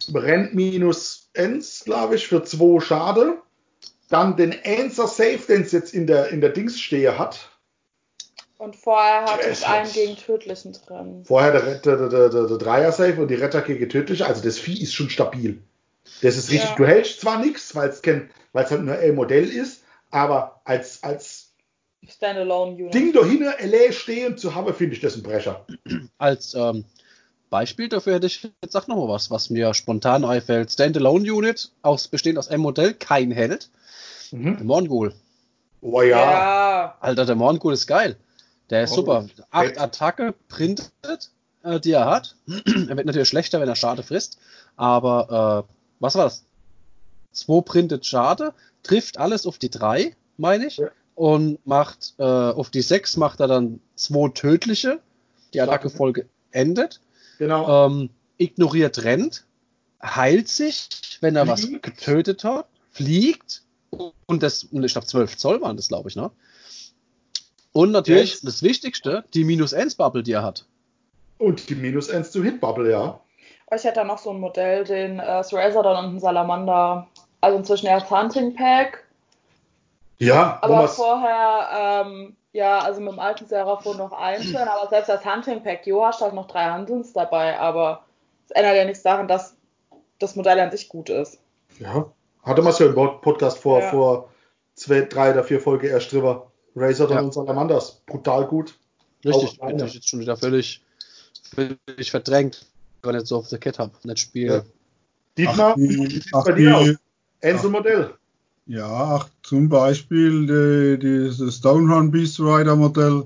brennt 0.09 0.55
minus 0.55 1.29
1, 1.37 1.85
glaube 1.85 2.17
ich, 2.17 2.27
für 2.29 2.43
2 2.45 2.81
Schade. 2.81 3.39
Dann 4.11 4.37
den 4.37 4.55
Answer 4.65 5.09
Safe, 5.09 5.39
den 5.49 5.63
es 5.63 5.73
jetzt 5.73 5.95
in 5.95 6.07
der, 6.07 6.29
in 6.29 6.41
der 6.41 6.51
Dings 6.51 6.79
stehe 6.81 7.19
hat. 7.19 7.49
und 8.59 8.77
vorher 8.77 9.23
hat 9.25 9.41
Es 9.41 9.59
es 9.61 9.65
einen 9.65 9.91
gegen 9.93 10.17
Tödlichen 10.17 10.73
drin. 10.87 11.25
Vorher 11.25 11.53
der, 11.53 11.75
der, 11.77 11.97
der, 11.97 12.09
der, 12.09 12.29
der, 12.29 12.47
der 12.47 12.59
Dreier 12.59 12.93
Safe 12.93 13.21
und 13.21 13.29
die 13.29 13.35
Retter 13.35 13.63
gegen 13.63 13.89
tödlich. 13.89 14.25
Also 14.25 14.43
das 14.43 14.59
Vieh 14.59 14.81
ist 14.83 14.95
schon 14.95 15.11
stabil. 15.11 15.63
Das 16.23 16.37
ist 16.37 16.51
richtig. 16.51 16.71
Ja. 16.71 16.77
Du 16.77 16.87
hältst 16.87 17.21
zwar 17.21 17.39
nichts, 17.39 17.75
weil 17.75 17.89
es 17.89 18.03
kein- 18.03 18.31
weil 18.53 18.65
es 18.67 18.71
halt 18.71 18.83
nur 18.83 18.97
ein 18.97 19.15
Modell 19.15 19.49
ist, 19.49 19.83
aber 20.11 20.61
als, 20.65 21.03
als 21.03 21.44
Standalone 22.09 22.73
Unit. 22.75 22.95
Ding 22.95 23.13
da 23.13 23.25
hinten 23.25 23.45
LA 23.45 23.93
stehen 23.93 24.37
zu 24.37 24.55
haben, 24.55 24.73
finde 24.75 24.95
ich 24.95 25.01
das 25.01 25.17
ein 25.17 25.23
Brecher. 25.23 25.67
Als 26.19 26.55
ähm, 26.55 26.85
Beispiel 27.51 27.89
dafür 27.89 28.15
hätte 28.15 28.27
ich 28.27 28.51
jetzt 28.63 28.77
auch 28.77 28.87
noch 28.89 28.97
mal 28.97 29.09
was, 29.09 29.31
was 29.31 29.51
mir 29.51 29.75
spontan 29.75 30.25
einfällt. 30.25 30.73
Standalone 30.73 31.33
Unit, 31.33 31.71
aus, 31.83 32.09
bestehend 32.09 32.39
aus 32.39 32.49
einem 32.49 32.63
Modell, 32.63 32.95
kein 32.95 33.31
Held. 33.31 33.71
Der 34.33 34.39
Mhm. 34.41 34.67
Morngul. 34.67 35.15
Oh 35.81 36.03
ja. 36.03 36.19
ja. 36.19 36.97
Alter, 37.01 37.27
der 37.27 37.37
Morngul 37.37 37.75
ist 37.75 37.87
geil. 37.87 38.17
Der 38.71 38.85
ist 38.85 38.93
Oh, 38.93 38.97
super. 38.97 39.27
Acht 39.51 39.71
okay. 39.73 39.79
Attacke 39.79 40.35
printet, 40.49 41.31
äh, 41.63 41.79
die 41.79 41.93
er 41.93 42.07
hat. 42.07 42.37
er 42.49 42.97
wird 42.97 43.07
natürlich 43.07 43.29
schlechter, 43.29 43.61
wenn 43.61 43.69
er 43.69 43.77
Schade 43.77 44.03
frisst. 44.03 44.39
Aber, 44.77 45.67
äh, 45.69 45.75
was 46.01 46.15
war 46.17 46.25
das? 46.25 46.45
Zwei 47.33 47.61
printet 47.61 48.07
Schade, 48.07 48.55
trifft 48.83 49.19
alles 49.19 49.47
auf 49.47 49.59
die 49.59 49.71
drei, 49.71 50.17
meine 50.37 50.67
ich. 50.67 50.79
Ja. 50.79 50.89
Und 51.15 51.65
macht, 51.67 52.15
äh, 52.19 52.23
auf 52.23 52.71
die 52.71 52.83
sechs 52.83 53.17
macht 53.17 53.41
er 53.41 53.47
dann 53.47 53.81
zwei 53.95 54.29
tödliche. 54.31 55.01
Die 55.53 55.61
Attacke-Folge 55.61 56.27
endet. 56.51 57.01
Genau. 57.39 57.87
Ähm, 57.87 58.11
ignoriert 58.39 59.05
rennt, 59.05 59.45
heilt 60.03 60.49
sich, 60.49 60.89
wenn 61.21 61.37
er 61.37 61.47
was 61.47 61.61
Fliegt. 61.63 61.83
getötet 61.85 62.43
hat, 62.45 62.67
fliegt 62.91 63.63
und 64.27 64.43
das, 64.43 64.65
und 64.65 64.83
ich 64.85 64.93
glaube 64.93 65.07
12 65.07 65.37
Zoll 65.37 65.61
waren 65.61 65.77
das, 65.77 65.89
glaube 65.89 66.09
ich, 66.09 66.17
ne? 66.17 66.31
Und 67.73 67.91
natürlich 67.93 68.33
Yes. 68.33 68.41
das 68.43 68.63
Wichtigste, 68.63 69.25
die 69.35 69.45
minus 69.45 69.75
1 69.75 69.95
Bubble, 69.97 70.23
die 70.23 70.33
er 70.33 70.43
hat. 70.43 70.65
Und 71.39 71.69
die 71.69 71.75
minus 71.75 72.09
1 72.11 72.31
zu 72.31 72.43
Hitbubble, 72.43 72.91
ja. 72.91 73.21
Ich 73.75 73.83
hätte 73.85 73.97
da 73.97 74.05
noch 74.05 74.19
so 74.19 74.31
ein 74.31 74.39
Modell, 74.41 74.85
den 74.85 75.19
äh, 75.19 75.43
Thrazodon 75.43 75.97
und 75.97 76.05
einen 76.05 76.21
Salamander. 76.21 77.09
Also 77.41 77.59
inzwischen 77.59 77.87
erst 77.87 78.11
Hunting 78.11 78.55
Pack. 78.55 79.04
Ja, 80.19 80.59
Aber 80.63 80.89
vorher, 80.89 82.05
ähm, 82.07 82.37
ja, 82.53 82.79
also 82.79 83.01
mit 83.01 83.13
dem 83.13 83.19
alten 83.19 83.47
Seraphon 83.47 83.97
noch 83.99 84.13
einführen. 84.13 84.69
Aber 84.69 84.89
selbst 84.89 85.11
als 85.11 85.25
Hunting 85.25 85.63
Pack, 85.63 85.87
jo, 85.87 86.05
hast 86.05 86.21
halt 86.21 86.35
noch 86.35 86.47
drei 86.47 86.73
Huntings 86.73 87.13
dabei. 87.13 87.59
Aber 87.59 88.05
es 88.45 88.51
ändert 88.53 88.77
ja 88.77 88.85
nichts 88.85 89.03
daran, 89.03 89.27
dass 89.29 89.57
das 90.21 90.37
Modell 90.37 90.61
an 90.61 90.71
sich 90.71 90.89
gut 90.89 91.11
ist. 91.11 91.39
Ja, 91.81 92.07
hatte 92.45 92.63
man 92.63 92.73
es 92.73 92.79
ja 92.79 92.87
im 92.87 92.95
Pod- 92.95 93.21
Podcast 93.23 93.59
vor, 93.59 93.81
Ja. 93.81 93.91
vor 93.91 94.31
zwei, 94.75 95.01
drei 95.03 95.33
oder 95.33 95.43
vier 95.45 95.61
Folgen 95.61 95.87
erst 95.89 96.13
drüber. 96.13 96.51
Razor 96.77 97.11
Ja. 97.11 97.21
und 97.21 97.33
Salamanders. 97.35 98.03
Brutal 98.07 98.47
gut. 98.47 98.75
Richtig, 99.25 99.59
ich 99.61 99.95
jetzt 99.95 100.09
schon 100.09 100.21
wieder 100.21 100.37
völlig, 100.37 100.83
völlig 101.55 102.11
verdrängt, 102.11 102.67
wenn 103.03 103.15
ich 103.15 103.21
nicht 103.23 103.29
so 103.29 103.39
auf 103.39 103.49
der 103.49 103.59
Kette 103.59 103.79
habe, 103.79 103.93
nicht 104.05 104.19
spiele. 104.21 104.55
Ja. 104.57 104.63
Dietmar, 105.39 105.73
Ach, 105.73 105.77
wie 105.77 106.23
ach, 106.33 106.45
bei 106.45 106.53
dir 106.53 106.77
aus? 106.77 106.85
die- 106.85 106.97
Einzelmodell. 107.47 108.15
Ja, 108.67 108.89
ach, 108.89 109.29
zum 109.43 109.69
Beispiel 109.69 110.47
die, 110.47 110.99
dieses 110.99 111.57
Stonehorn 111.57 112.11
Beast 112.11 112.41
Rider 112.41 112.77
Modell 112.77 113.25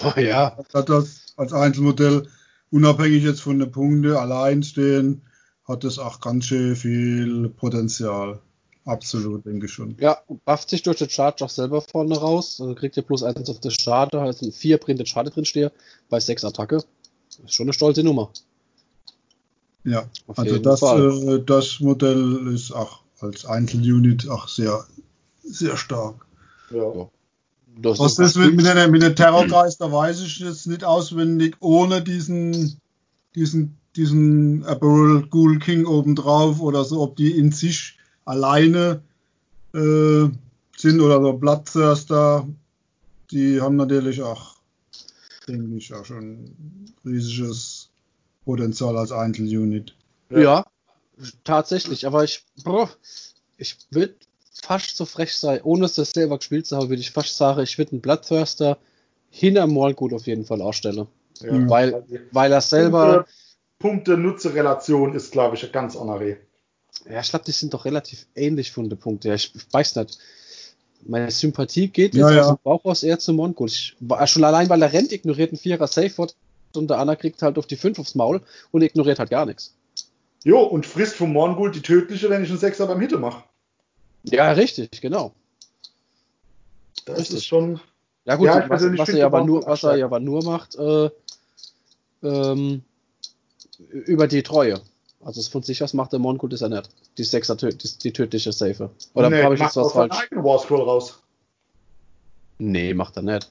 Oh, 0.00 0.12
ja, 0.20 0.56
hat 0.72 0.88
das 0.88 1.34
als 1.36 1.52
Einzelmodell 1.52 2.28
unabhängig 2.70 3.22
jetzt 3.22 3.42
von 3.42 3.58
den 3.58 3.70
Punkten 3.70 4.12
allein 4.12 4.62
stehen, 4.62 5.22
hat 5.64 5.84
es 5.84 5.98
auch 5.98 6.20
ganz 6.20 6.46
schön 6.46 6.76
viel 6.76 7.48
Potenzial. 7.50 8.40
Absolut, 8.84 9.46
denke 9.46 9.66
ich 9.66 9.72
schon. 9.72 9.96
ja, 10.00 10.18
bufft 10.44 10.70
sich 10.70 10.82
durch 10.82 10.98
den 10.98 11.08
Charge 11.08 11.44
auch 11.44 11.50
selber 11.50 11.82
vorne 11.82 12.18
raus. 12.18 12.56
Dann 12.56 12.74
kriegt 12.74 12.96
ihr 12.96 13.04
plus 13.04 13.22
1 13.22 13.48
auf 13.48 13.60
der 13.60 13.70
Schade, 13.70 14.32
sind 14.32 14.54
vier 14.54 14.78
printet 14.78 15.08
Schade 15.08 15.30
drin 15.30 15.44
stehe, 15.44 15.70
bei 16.08 16.18
6 16.18 16.44
Attacke. 16.44 16.82
Das 17.28 17.38
ist 17.44 17.54
schon 17.54 17.66
eine 17.66 17.74
stolze 17.74 18.02
Nummer. 18.02 18.30
Ja, 19.84 20.08
Auf 20.26 20.38
also 20.38 20.58
das, 20.58 20.82
äh, 20.82 21.44
das 21.44 21.78
Modell 21.78 22.52
ist 22.52 22.72
auch 22.72 23.01
als 23.22 23.44
Einzelunit 23.46 24.28
auch 24.28 24.48
sehr, 24.48 24.84
sehr 25.42 25.76
stark. 25.76 26.26
Ja. 26.70 27.08
Das 27.76 27.98
Was 27.98 28.16
das 28.16 28.34
mit, 28.34 28.54
mit, 28.54 28.66
der, 28.66 28.88
mit 28.88 29.02
der 29.02 29.14
Terrorgeister 29.14 29.90
weiß 29.92 30.20
ich 30.20 30.38
jetzt 30.40 30.66
nicht 30.66 30.84
auswendig, 30.84 31.56
ohne 31.60 32.02
diesen, 32.02 32.78
diesen, 33.34 33.78
diesen 33.96 34.64
Aberral 34.64 35.26
Ghoul 35.30 35.58
King 35.58 35.86
obendrauf 35.86 36.60
oder 36.60 36.84
so, 36.84 37.00
ob 37.00 37.16
die 37.16 37.30
in 37.30 37.50
sich 37.50 37.98
alleine 38.24 39.02
äh, 39.74 40.28
sind 40.76 41.00
oder 41.00 41.20
so 41.20 41.32
Bloodthirster, 41.32 42.46
die 43.30 43.60
haben 43.60 43.76
natürlich 43.76 44.22
auch, 44.22 44.56
denke 45.48 45.76
ich, 45.76 45.94
auch 45.94 46.04
schon 46.04 46.54
riesiges 47.04 47.88
Potenzial 48.44 48.96
als 48.98 49.12
Einzelunit. 49.12 49.94
Ja, 50.30 50.64
tatsächlich, 51.44 52.06
aber 52.06 52.24
ich, 52.24 52.42
boah, 52.64 52.88
ich 53.56 53.76
würde 53.90 54.14
fast 54.62 54.96
so 54.96 55.04
frech 55.04 55.34
sein, 55.34 55.60
ohne 55.62 55.86
es 55.86 55.94
das 55.94 56.10
selber 56.10 56.38
gespielt 56.38 56.66
zu 56.66 56.76
haben, 56.76 56.88
würde 56.88 57.00
ich 57.00 57.10
fast 57.10 57.36
sagen, 57.36 57.60
ich 57.62 57.78
würde 57.78 57.92
einen 57.92 58.00
Bloodthirster 58.00 58.78
hinter 59.30 59.66
Morgul 59.66 60.14
auf 60.14 60.26
jeden 60.26 60.44
Fall 60.44 60.60
ausstellen. 60.62 61.06
Ja. 61.40 61.68
Weil, 61.68 62.04
weil 62.30 62.52
er 62.52 62.60
selber, 62.60 63.26
Punkte-Nutze-Relation 63.78 65.14
ist, 65.14 65.32
glaube 65.32 65.56
ich, 65.56 65.72
ganz 65.72 65.96
honoré. 65.96 66.36
ja, 67.10 67.20
ich 67.20 67.30
glaube, 67.30 67.44
die 67.44 67.52
sind 67.52 67.74
doch 67.74 67.84
relativ 67.84 68.26
ähnlich 68.34 68.70
von 68.70 68.88
den 68.88 68.98
Punkten. 68.98 69.28
Ja, 69.28 69.34
ich 69.34 69.52
weiß 69.72 69.96
nicht. 69.96 70.18
Meine 71.04 71.30
Sympathie 71.32 71.88
geht 71.88 72.14
Ja, 72.14 72.28
jetzt 72.28 72.36
ja. 72.36 72.42
aus 72.42 72.48
dem 72.56 72.62
Bauch 72.62 72.84
aus 72.84 73.02
eher 73.02 73.18
zu 73.18 73.32
Mongol. 73.32 73.66
Ich, 73.68 73.96
war- 73.98 74.24
schon 74.28 74.44
allein, 74.44 74.68
weil 74.68 74.82
er 74.82 74.92
rennt, 74.92 75.10
ignoriert 75.10 75.50
einen 75.50 75.58
Vierer 75.58 75.88
Safe 75.88 76.28
und 76.76 76.88
der 76.88 76.98
Anna 76.98 77.16
kriegt 77.16 77.42
halt 77.42 77.58
auf 77.58 77.66
die 77.66 77.76
5 77.76 77.98
aufs 77.98 78.14
Maul 78.14 78.40
und 78.70 78.82
ignoriert 78.82 79.18
halt 79.18 79.30
gar 79.30 79.44
nichts. 79.46 79.74
Jo, 80.44 80.60
und 80.60 80.86
frisst 80.86 81.16
vom 81.16 81.32
Morgul 81.32 81.70
die 81.70 81.82
tödliche, 81.82 82.28
wenn 82.30 82.42
ich 82.42 82.50
einen 82.50 82.58
Sechser 82.58 82.86
beim 82.86 83.00
Hitte 83.00 83.18
mache. 83.18 83.44
Ja, 84.24 84.52
richtig, 84.52 85.00
genau. 85.00 85.32
Das 87.04 87.18
Richtig. 87.18 87.38
ist 87.38 87.46
schon. 87.46 87.80
Ja 88.24 88.36
gut, 88.36 88.46
Ja, 88.46 88.68
was, 88.68 88.82
was, 88.82 89.08
er 89.08 89.16
ja 89.16 89.26
aber 89.26 89.44
nur, 89.44 89.66
was 89.66 89.82
er 89.82 89.96
ja 89.96 90.06
aber 90.06 90.20
nur 90.20 90.44
macht, 90.44 90.76
äh, 90.76 91.10
ähm, 92.22 92.82
über 93.88 94.28
die 94.28 94.42
Treue. 94.44 94.80
Also 95.24 95.40
es 95.40 95.48
von 95.48 95.62
sich 95.62 95.82
aus 95.82 95.94
macht 95.94 96.12
der 96.12 96.20
Mongol 96.20 96.48
das 96.50 96.60
ja 96.60 96.68
nicht. 96.68 96.88
Die 97.18 97.24
Sechser, 97.24 97.56
die, 97.56 97.76
die 97.76 98.12
tödliche 98.12 98.52
Safe. 98.52 98.90
Oder 99.14 99.30
Nee, 99.30 99.42
habe 99.42 99.54
ich 99.54 99.60
jetzt 99.60 99.76
was 99.76 99.92
falsch? 99.92 100.16
eigenen 100.16 100.44
War 100.44 100.58
Scroll 100.58 100.82
raus. 100.82 101.20
Nee, 102.58 102.94
macht 102.94 103.16
er 103.16 103.22
nicht. 103.22 103.50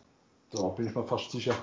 So, 0.54 0.70
bin 0.70 0.88
ich 0.88 0.96
mir 0.96 1.04
fast 1.06 1.32
sicher. 1.32 1.54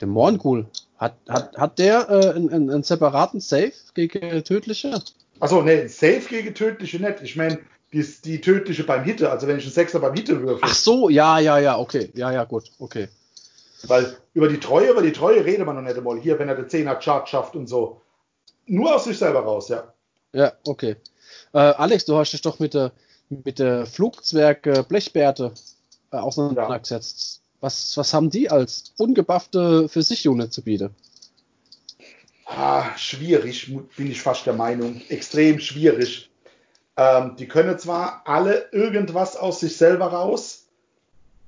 Der 0.00 0.08
Mongol, 0.08 0.66
hat, 0.98 1.14
hat, 1.28 1.56
hat 1.56 1.78
der 1.78 2.08
äh, 2.08 2.30
einen, 2.30 2.70
einen, 2.70 2.82
separaten 2.82 3.40
Safe 3.40 3.72
gegen 3.94 4.42
tödliche? 4.44 5.02
Achso, 5.40 5.62
nee, 5.62 5.86
Safe 5.88 6.22
gegen 6.28 6.54
tödliche 6.54 6.98
nicht. 6.98 7.22
Ich 7.22 7.36
meine, 7.36 7.58
die, 7.92 8.04
die 8.24 8.40
tödliche 8.40 8.84
beim 8.84 9.04
Hitte, 9.04 9.30
also 9.30 9.46
wenn 9.46 9.58
ich 9.58 9.64
einen 9.64 9.72
Sechser 9.72 10.00
beim 10.00 10.14
Hitte 10.14 10.40
würfel. 10.40 10.60
Ach 10.62 10.74
so, 10.74 11.08
ja, 11.08 11.38
ja, 11.38 11.58
ja, 11.58 11.78
okay. 11.78 12.10
Ja, 12.14 12.32
ja, 12.32 12.44
gut, 12.44 12.70
okay. 12.78 13.08
Weil 13.82 14.16
über 14.34 14.48
die 14.48 14.58
Treue, 14.58 14.90
über 14.90 15.02
die 15.02 15.12
Treue 15.12 15.44
redet 15.44 15.66
man 15.66 15.76
noch 15.76 15.82
nicht 15.82 15.96
einmal. 15.96 16.18
Hier, 16.18 16.38
wenn 16.38 16.48
er 16.48 16.56
den 16.56 16.66
10er 16.66 16.96
Chart 16.96 17.28
schafft 17.28 17.54
und 17.54 17.68
so. 17.68 18.00
Nur 18.66 18.94
aus 18.94 19.04
sich 19.04 19.18
selber 19.18 19.40
raus, 19.40 19.68
ja. 19.68 19.92
Ja, 20.32 20.52
okay. 20.66 20.96
Äh, 21.52 21.58
Alex, 21.58 22.04
du 22.04 22.16
hast 22.16 22.32
dich 22.32 22.42
doch 22.42 22.58
mit 22.58 22.74
der, 22.74 22.92
mit 23.28 23.58
der 23.58 23.86
Flugzwerg 23.86 24.66
äh, 24.66 24.84
Blechbärte 24.86 25.52
äh, 26.10 26.16
auseinandergesetzt. 26.16 27.42
Was, 27.66 27.96
was 27.96 28.14
haben 28.14 28.30
die 28.30 28.48
als 28.48 28.94
ungebuffte 28.96 29.88
für 29.88 30.00
sich 30.00 30.28
Unit 30.28 30.52
zu 30.52 30.62
bieten? 30.62 30.94
Ah, 32.44 32.96
schwierig, 32.96 33.76
bin 33.96 34.08
ich 34.08 34.22
fast 34.22 34.46
der 34.46 34.52
Meinung. 34.52 35.02
Extrem 35.08 35.58
schwierig. 35.58 36.30
Ähm, 36.96 37.34
die 37.34 37.48
können 37.48 37.76
zwar 37.76 38.22
alle 38.24 38.68
irgendwas 38.70 39.34
aus 39.34 39.58
sich 39.58 39.76
selber 39.76 40.06
raus. 40.12 40.68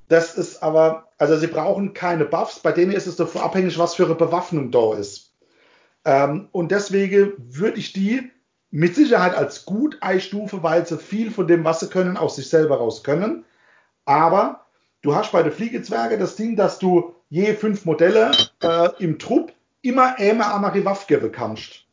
Das 0.09 0.35
ist 0.35 0.61
aber, 0.61 1.07
also 1.19 1.37
sie 1.37 1.47
brauchen 1.47 1.95
keine 1.95 2.25
Buffs. 2.25 2.59
Bei 2.59 2.73
denen 2.73 2.91
ist 2.91 3.07
es 3.07 3.15
davon 3.15 3.43
abhängig, 3.43 3.79
was 3.79 3.95
für 3.95 4.07
eine 4.07 4.17
Bewaffnung 4.17 4.73
da 4.73 4.95
ist. 4.95 5.35
Ähm, 6.05 6.49
und 6.51 6.73
deswegen 6.73 7.35
würde 7.39 7.79
ich 7.79 7.93
die 7.93 8.29
mit 8.73 8.97
Sicherheit 8.97 9.37
als 9.37 9.67
gut 9.67 9.99
einstufen, 10.01 10.65
weil 10.65 10.85
sie 10.85 10.99
viel 10.99 11.31
von 11.31 11.47
dem, 11.47 11.63
was 11.63 11.79
sie 11.79 11.91
können, 11.91 12.17
aus 12.17 12.35
sich 12.35 12.49
selber 12.49 12.79
raus 12.79 13.05
können. 13.05 13.45
Aber 14.05 14.65
du 15.09 15.15
hast 15.15 15.33
bei 15.33 15.43
den 15.43 15.53
Fliegezwerge 15.53 16.19
das 16.19 16.37
Ding, 16.37 16.55
dass 16.55 16.79
du 16.79 17.15
je 17.31 17.55
fünf 17.55 17.87
Modelle 17.87 18.31
äh, 18.63 18.91
im 18.99 19.19
Trupp 19.19 19.53
immer 19.81 20.19
einmal 20.19 20.63
eine 20.63 20.85
Waffe 20.85 21.07
geben 21.07 21.33
kannst. 21.33 21.87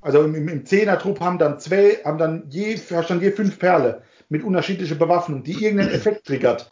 Also 0.00 0.22
im, 0.22 0.34
im, 0.34 0.48
im 0.48 0.64
Zehner-Trupp 0.64 1.20
haben 1.20 1.38
dann 1.38 1.60
zwei, 1.60 1.98
haben 2.02 2.16
dann 2.16 2.44
je, 2.48 2.78
hast 2.90 3.10
dann 3.10 3.20
je 3.20 3.30
fünf 3.30 3.58
Perle 3.58 4.02
mit 4.30 4.42
unterschiedlicher 4.42 4.94
Bewaffnung, 4.94 5.42
die 5.42 5.52
irgendeinen 5.52 5.90
Effekt 5.94 6.26
triggert. 6.26 6.70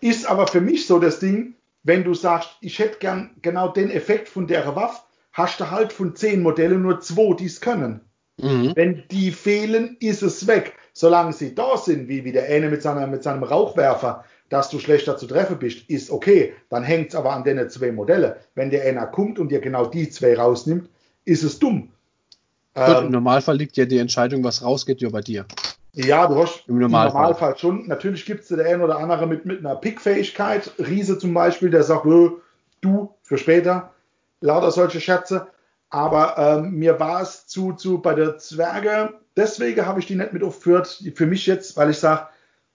Ist 0.00 0.28
aber 0.28 0.46
für 0.46 0.60
mich 0.60 0.86
so 0.86 0.98
das 0.98 1.20
Ding, 1.20 1.54
wenn 1.84 2.04
du 2.04 2.12
sagst, 2.12 2.50
ich 2.60 2.78
hätte 2.78 2.98
gern 2.98 3.30
genau 3.40 3.68
den 3.68 3.90
Effekt 3.90 4.28
von 4.28 4.46
der 4.46 4.76
Waffe, 4.76 5.00
hast 5.32 5.58
du 5.58 5.70
halt 5.70 5.94
von 5.94 6.14
zehn 6.14 6.42
Modellen 6.42 6.82
nur 6.82 7.00
zwei, 7.00 7.34
die 7.34 7.46
es 7.46 7.62
können. 7.62 8.02
Mhm. 8.36 8.72
Wenn 8.74 9.04
die 9.10 9.30
fehlen, 9.30 9.96
ist 10.00 10.22
es 10.22 10.46
weg. 10.46 10.74
Solange 10.92 11.32
sie 11.32 11.54
da 11.54 11.78
sind, 11.78 12.08
wie, 12.08 12.24
wie 12.24 12.32
der 12.32 12.44
eine 12.44 12.68
mit, 12.68 12.82
seiner, 12.82 13.06
mit 13.06 13.22
seinem 13.22 13.42
Rauchwerfer, 13.42 14.24
dass 14.54 14.70
du 14.70 14.78
schlechter 14.78 15.16
zu 15.16 15.26
treffen 15.26 15.58
bist, 15.58 15.90
ist 15.90 16.10
okay. 16.10 16.54
Dann 16.70 16.82
hängt 16.84 17.08
es 17.08 17.14
aber 17.14 17.32
an 17.32 17.44
den 17.44 17.68
zwei 17.68 17.90
Modelle. 17.92 18.36
Wenn 18.54 18.70
der 18.70 18.84
einer 18.84 19.06
kommt 19.06 19.38
und 19.38 19.50
dir 19.50 19.60
genau 19.60 19.86
die 19.86 20.08
zwei 20.08 20.36
rausnimmt, 20.36 20.88
ist 21.24 21.42
es 21.42 21.58
dumm. 21.58 21.90
Gut, 22.74 22.88
Im 22.98 23.04
Ähm, 23.06 23.10
Normalfall 23.10 23.56
liegt 23.56 23.76
ja 23.76 23.84
die 23.84 23.98
Entscheidung, 23.98 24.42
was 24.44 24.62
rausgeht, 24.62 25.00
ja 25.00 25.08
bei 25.10 25.20
dir. 25.20 25.44
ja, 25.92 26.26
du 26.26 26.36
hast 26.36 26.68
Im 26.68 26.78
Normalfall. 26.78 27.56
schon. 27.58 27.86
Natürlich 27.86 28.24
gibt 28.26 28.42
es 28.42 28.48
der 28.48 28.66
ein 28.66 28.80
oder 28.80 28.98
andere 28.98 29.26
mit, 29.26 29.44
mit 29.44 29.58
einer 29.58 29.76
Pickfähigkeit. 29.76 30.70
Riese 30.78 31.18
zum 31.18 31.34
Beispiel, 31.34 31.70
der 31.70 31.82
sagt, 31.82 32.06
"Äh, 32.06 32.30
du 32.80 33.14
für 33.22 33.38
später. 33.38 33.92
Lauter 34.40 34.70
solche 34.70 35.00
Schätze. 35.00 35.46
Aber 35.90 36.36
ähm, 36.38 36.72
mir 36.72 36.98
war 37.00 37.22
es 37.22 37.46
zu, 37.46 37.72
zu 37.72 37.98
bei 38.02 38.14
der 38.14 38.36
Zwerge, 38.38 39.14
deswegen 39.36 39.86
habe 39.86 40.00
ich 40.00 40.06
die 40.06 40.16
nicht 40.16 40.32
mit 40.32 40.42
aufgeführt. 40.42 41.02
Für 41.14 41.26
mich 41.26 41.46
jetzt, 41.46 41.76
weil 41.76 41.90
ich 41.90 41.98
sage, 41.98 42.26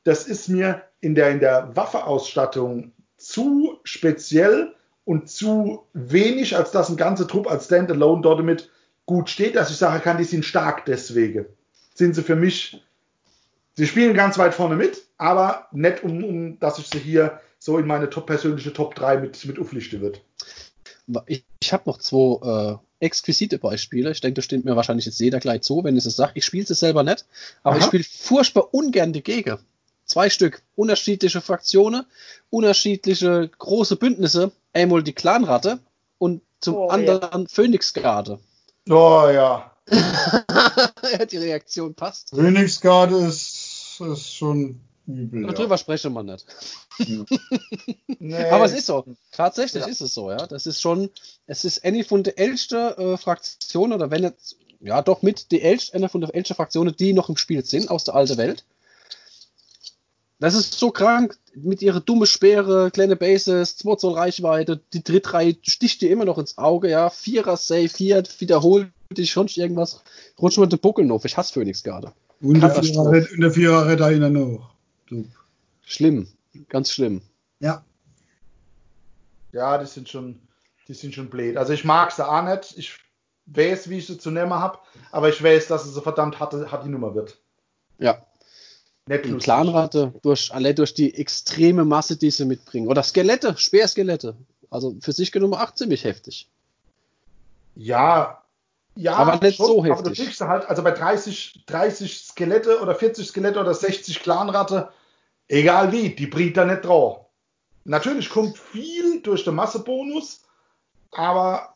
das 0.05 0.25
ist 0.25 0.47
mir 0.47 0.81
in 1.01 1.15
der, 1.15 1.29
in 1.31 1.39
der 1.39 1.75
Waffeausstattung 1.75 2.91
zu 3.17 3.77
speziell 3.83 4.73
und 5.05 5.29
zu 5.29 5.83
wenig, 5.93 6.55
als 6.55 6.71
dass 6.71 6.89
ein 6.89 6.97
ganzer 6.97 7.27
Trupp 7.27 7.49
als 7.49 7.65
Standalone 7.65 8.21
dort 8.21 8.43
mit 8.43 8.69
gut 9.05 9.29
steht, 9.29 9.55
dass 9.55 9.71
ich 9.71 9.77
sagen 9.77 10.03
kann, 10.03 10.17
die 10.17 10.23
sind 10.23 10.45
stark 10.45 10.85
deswegen. 10.85 11.45
Sind 11.95 12.13
sie 12.15 12.23
für 12.23 12.35
mich, 12.35 12.81
sie 13.75 13.87
spielen 13.87 14.13
ganz 14.13 14.37
weit 14.37 14.53
vorne 14.53 14.75
mit, 14.75 15.01
aber 15.17 15.67
nicht 15.71 16.03
um, 16.03 16.23
um 16.23 16.59
dass 16.59 16.77
ich 16.77 16.87
sie 16.87 16.99
hier 16.99 17.41
so 17.57 17.77
in 17.77 17.87
meine 17.87 18.09
top, 18.09 18.27
persönliche 18.27 18.71
Top 18.71 18.95
3 18.95 19.17
mit, 19.17 19.45
mit 19.45 19.59
auflichte 19.59 19.99
wird. 19.99 20.21
Ich, 21.25 21.43
ich 21.59 21.73
habe 21.73 21.83
noch 21.87 21.97
zwei 21.97 22.77
äh, 23.01 23.05
exquisite 23.05 23.57
Beispiele. 23.57 24.11
Ich 24.11 24.21
denke, 24.21 24.35
da 24.35 24.41
stimmt 24.41 24.65
mir 24.65 24.75
wahrscheinlich 24.75 25.05
jetzt 25.05 25.19
jeder 25.19 25.39
gleich 25.39 25.61
zu, 25.61 25.83
wenn 25.83 25.97
ich 25.97 26.05
es 26.05 26.15
sage. 26.15 26.33
Ich 26.35 26.45
spiele 26.45 26.65
es 26.69 26.79
selber 26.79 27.03
nicht, 27.03 27.25
aber 27.63 27.75
Aha. 27.75 27.79
ich 27.79 27.85
spiele 27.85 28.03
furchtbar 28.03 28.73
ungern 28.73 29.11
die 29.13 29.23
Gegner. 29.23 29.59
Zwei 30.09 30.29
Stück, 30.31 30.63
unterschiedliche 30.75 31.39
Fraktionen, 31.39 32.03
unterschiedliche 32.49 33.49
große 33.57 33.95
Bündnisse. 33.95 34.51
Einmal 34.73 35.03
die 35.03 35.13
Clanratte 35.13 35.79
und 36.17 36.41
zum 36.59 36.75
Oh, 36.75 36.87
anderen 36.89 37.47
Phönixgarde. 37.47 38.39
Oh 38.89 39.27
ja. 39.31 39.71
ja, 39.91 41.25
die 41.25 41.37
Reaktion 41.37 41.93
passt. 41.93 42.31
Königsgarde 42.31 43.17
ist, 43.17 44.01
ist 44.01 44.33
schon 44.33 44.81
übel. 45.07 45.43
Ja. 45.43 45.51
Darüber 45.53 45.77
sprechen 45.77 46.11
wir 46.13 46.23
nicht. 46.23 46.45
Nee. 48.21 48.49
Aber 48.49 48.65
es 48.65 48.73
ist 48.73 48.87
so. 48.87 49.05
Tatsächlich 49.31 49.83
Ja. 49.83 49.87
ist 49.89 50.01
es 50.01 50.13
so, 50.13 50.29
ja. 50.29 50.45
Das 50.47 50.65
ist 50.65 50.81
schon, 50.81 51.09
es 51.47 51.63
ist 51.63 51.85
eine 51.85 52.03
von 52.03 52.23
der 52.23 52.37
ältesten 52.37 52.75
äh, 52.75 53.17
Fraktionen, 53.17 53.93
oder 53.93 54.11
wenn 54.11 54.23
jetzt, 54.23 54.57
ja 54.81 55.01
doch 55.01 55.21
mit 55.21 55.51
die 55.51 55.61
älteste, 55.61 55.93
eine 55.95 56.09
von 56.09 56.19
der 56.21 56.35
ältesten 56.35 56.55
Fraktionen, 56.55 56.93
die 56.95 57.13
noch 57.13 57.29
im 57.29 57.37
Spiel 57.37 57.63
sind, 57.63 57.89
aus 57.89 58.03
der 58.03 58.15
alten 58.15 58.37
Welt. 58.37 58.65
Das 60.39 60.55
ist 60.55 60.79
so 60.79 60.89
krank, 60.91 61.37
mit 61.53 61.81
ihrer 61.81 61.99
dumme 61.99 62.25
Speere, 62.25 62.91
kleine 62.91 63.17
Bases, 63.17 63.75
2 63.77 63.95
Zoll 63.95 64.13
Reichweite, 64.13 64.81
die 64.93 65.03
Drittreihe 65.03 65.57
sticht 65.63 66.01
dir 66.01 66.11
immer 66.11 66.25
noch 66.25 66.37
ins 66.37 66.57
Auge, 66.57 66.89
ja. 66.89 67.09
Vierer 67.09 67.57
Save, 67.57 67.89
vier, 67.89 68.23
wiederholt 68.39 68.89
dich 69.11 69.31
schon 69.31 69.47
irgendwas, 69.47 70.01
rutscht 70.39 70.57
mal 70.57 70.67
den 70.67 70.79
Buckel 70.79 71.11
auf. 71.11 71.25
Ich 71.25 71.35
hasse 71.35 71.53
Phoenixgarde. 71.53 72.13
Und 72.41 72.61
der. 72.61 72.71
Vierer- 72.73 73.31
und 73.33 73.41
der 73.41 73.51
Vierer 73.51 73.87
Ritter 73.87 74.09
hinter 74.09 74.29
noch. 74.29 74.73
Schlimm, 75.83 76.27
ganz 76.69 76.91
schlimm. 76.91 77.21
Ja. 77.59 77.83
Ja, 79.51 79.77
die 79.77 79.87
sind 79.87 80.07
schon, 80.07 80.39
die 80.87 80.93
sind 80.93 81.15
schon 81.15 81.29
blöd. 81.29 81.57
Also 81.57 81.73
ich 81.73 81.83
mag 81.83 82.11
sie 82.11 82.25
auch 82.25 82.43
nicht. 82.43 82.77
Ich 82.77 82.97
weiß, 83.47 83.89
wie 83.89 83.97
ich 83.97 84.07
sie 84.07 84.19
zu 84.19 84.31
nehmen 84.31 84.53
habe, 84.53 84.77
aber 85.11 85.29
ich 85.29 85.43
weiß, 85.43 85.67
dass 85.67 85.83
sie 85.83 85.89
so 85.89 86.01
verdammt 86.01 86.39
harte, 86.39 86.71
hart 86.71 86.85
die 86.85 86.89
Nummer 86.89 87.15
wird. 87.15 87.39
Ja. 87.97 88.23
Lustig. 89.09 89.39
Clanratte 89.43 90.13
durch, 90.21 90.53
alle 90.53 90.73
durch 90.75 90.93
die 90.93 91.15
extreme 91.15 91.83
Masse, 91.83 92.15
die 92.17 92.29
sie 92.31 92.45
mitbringen. 92.45 92.87
Oder 92.87 93.03
Skelette, 93.03 93.55
Speerskelette. 93.57 94.35
Also 94.69 94.95
für 95.01 95.11
sich 95.11 95.31
genommen 95.31 95.55
auch 95.55 95.73
ziemlich 95.73 96.03
heftig. 96.03 96.47
Ja, 97.75 98.43
Ja, 98.95 99.15
Aber 99.15 99.39
nicht 99.43 99.57
so 99.57 99.79
Aber 99.83 100.01
du 100.03 100.09
heftig. 100.09 100.25
kriegst 100.25 100.41
halt, 100.41 100.65
also 100.69 100.83
bei 100.83 100.91
30, 100.91 101.63
30 101.65 102.17
Skelette 102.19 102.79
oder 102.81 102.93
40 102.95 103.27
Skelette 103.27 103.59
oder 103.59 103.73
60 103.73 104.19
Clanratte, 104.21 104.89
egal 105.47 105.91
wie, 105.91 106.09
die 106.15 106.27
bringt 106.27 106.57
da 106.57 106.65
nicht 106.65 106.85
drauf. 106.85 107.25
Natürlich 107.85 108.29
kommt 108.29 108.57
viel 108.57 109.21
durch 109.21 109.43
den 109.45 109.55
Massebonus, 109.55 110.43
aber 111.11 111.75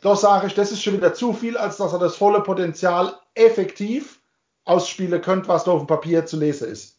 doch 0.00 0.16
sage 0.16 0.46
ich, 0.46 0.54
das 0.54 0.72
ist 0.72 0.82
schon 0.82 0.94
wieder 0.94 1.12
zu 1.12 1.32
viel, 1.34 1.56
als 1.58 1.76
dass 1.76 1.92
er 1.92 1.98
das 1.98 2.16
volle 2.16 2.40
Potenzial 2.42 3.14
effektiv 3.34 4.19
ausspielen 4.64 5.20
könnte, 5.22 5.48
was 5.48 5.64
da 5.64 5.72
auf 5.72 5.82
dem 5.82 5.86
Papier 5.86 6.26
zu 6.26 6.38
lesen 6.38 6.68
ist. 6.68 6.96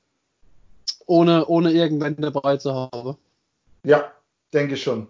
Ohne, 1.06 1.46
ohne 1.48 1.72
dabei 2.22 2.58
zu 2.58 2.74
haben. 2.74 3.18
Ja, 3.84 4.12
denke 4.54 4.76
ich 4.76 4.84
schon. 4.84 5.08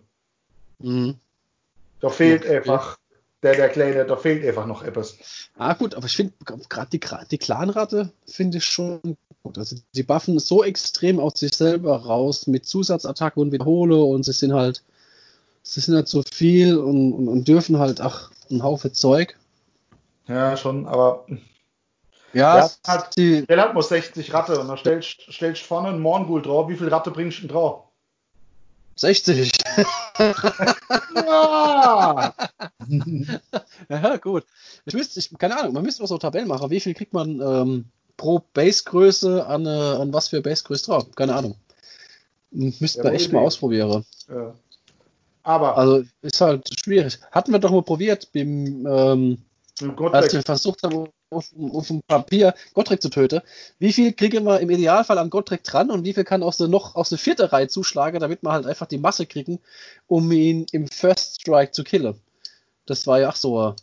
Mhm. 0.80 1.16
Da 2.00 2.10
fehlt 2.10 2.46
Ja, 2.46 2.52
einfach, 2.52 2.98
der, 3.44 3.56
der 3.56 3.70
Kleine, 3.70 4.06
da 4.06 4.16
fehlt 4.16 4.46
einfach 4.46 4.66
noch 4.66 4.84
etwas. 4.84 5.18
Ah 5.58 5.74
gut, 5.74 5.96
aber 5.96 6.08
ich 6.08 6.16
finde 6.16 6.34
gerade 6.70 6.90
die, 6.90 7.00
die 7.30 7.38
Clanratte 7.38 8.12
finde 8.26 8.58
ich 8.58 8.66
schon 8.66 9.18
gut. 9.44 9.58
Also 9.58 9.76
die 9.94 10.04
buffen 10.04 10.40
so 10.40 10.64
extrem 10.64 11.20
aus 11.20 11.40
sich 11.40 11.54
selber 11.54 11.96
raus 11.98 12.48
mit 12.48 12.66
Zusatzattacke 12.66 13.40
und 13.40 13.52
Wiederhole 13.52 13.98
und 13.98 14.24
sie 14.24 14.34
sind 14.34 14.54
halt, 14.54 14.84
sie 15.64 15.82
sind 15.82 15.96
halt 15.96 16.08
so 16.08 16.24
viel 16.32 16.78
und, 16.78 17.14
und, 17.14 17.28
und 17.28 17.48
dürfen 17.48 17.78
halt 17.78 18.02
ach 18.02 18.32
ein 18.50 18.64
Haufe 18.64 18.92
Zeug. 18.92 19.38
Ja, 20.28 20.56
schon, 20.58 20.88
aber 20.88 21.26
Ja, 22.34 22.60
Ja, 22.60 22.70
hat- 22.88 23.18
die, 23.18 23.42
Stell 23.44 23.60
halt 23.60 23.74
mal 23.74 23.82
60 23.82 24.34
Ratte 24.34 24.60
und 24.60 24.68
dann 24.68 24.78
stellst 24.78 25.22
stellst 25.32 25.64
vorne 25.64 25.90
einen 25.90 26.00
Morngul 26.00 26.42
drauf. 26.42 26.70
Wie 26.70 26.78
viel 26.78 26.88
Ratte 26.90 27.12
bringst 27.12 27.40
du 27.40 27.42
denn 27.44 27.50
drauf? 27.52 27.84
60. 28.96 29.52
Ja! 31.16 32.34
ja, 33.90 34.18
gut. 34.18 34.46
Ich 34.86 34.94
müsste, 34.94 35.20
ich, 35.20 35.30
keine 35.38 35.58
Ahnung, 35.60 35.74
man 35.74 35.84
müsste 35.84 36.02
mal 36.02 36.08
so 36.08 36.18
Tabellen 36.18 36.48
machen. 36.48 36.70
Wie 36.70 36.80
viel 36.80 36.94
kriegt 36.94 37.14
man 37.14 37.40
ähm, 37.42 37.86
pro 38.18 38.40
Basegröße 38.54 39.46
an, 39.46 39.66
äh, 39.66 39.70
an 39.70 40.14
was 40.14 40.28
für 40.30 40.42
Basegröße 40.42 40.86
drauf? 40.88 41.06
Keine 41.16 41.36
Ahnung. 41.36 41.56
Müsste 42.52 43.00
Ja, 43.00 43.04
man 43.06 43.14
echt 43.14 43.32
mal 43.32 43.40
Idee. 43.40 43.48
ausprobieren. 43.48 44.06
Ja. 44.30 44.54
Aber 45.44 45.78
Also 45.78 46.04
ist 46.22 46.42
halt 46.42 46.70
schwierig. 46.84 47.18
Hatten 47.32 47.52
wir 47.52 47.60
doch 47.60 47.72
mal 47.72 47.82
probiert, 47.82 48.32
beim, 48.34 48.86
ähm, 48.86 49.38
als 50.12 50.34
wir 50.34 50.42
versucht 50.44 50.84
haben, 50.84 51.08
auf, 51.32 51.50
auf 51.74 51.88
dem 51.88 52.02
Papier 52.08 52.54
Gottrek 52.74 53.02
zu 53.02 53.10
töten. 53.10 53.42
Wie 53.80 53.94
viel 53.94 54.14
kriegen 54.14 54.44
wir 54.46 54.60
im 54.60 54.70
Idealfall 54.70 55.18
an 55.18 55.30
Gottrek 55.30 55.64
dran 55.64 55.90
und 55.90 56.06
wie 56.06 56.14
viel 56.14 56.24
kann 56.24 56.44
aus 56.44 56.58
der 56.58 56.68
noch 56.68 56.96
aus 56.96 57.10
der 57.10 57.18
vierten 57.18 57.48
Reihe 57.48 57.68
zuschlagen, 57.68 58.20
damit 58.20 58.44
wir 58.44 58.52
halt 58.52 58.66
einfach 58.66 58.88
die 58.88 58.98
Masse 58.98 59.26
kriegen, 59.26 59.60
um 60.08 60.32
ihn 60.32 60.66
im 60.72 60.88
First 60.88 61.42
Strike 61.42 61.72
zu 61.72 61.84
killen. 61.84 62.16
Das 62.86 63.08
war 63.08 63.20
ja 63.20 63.30
auch 63.30 63.36
so, 63.36 63.76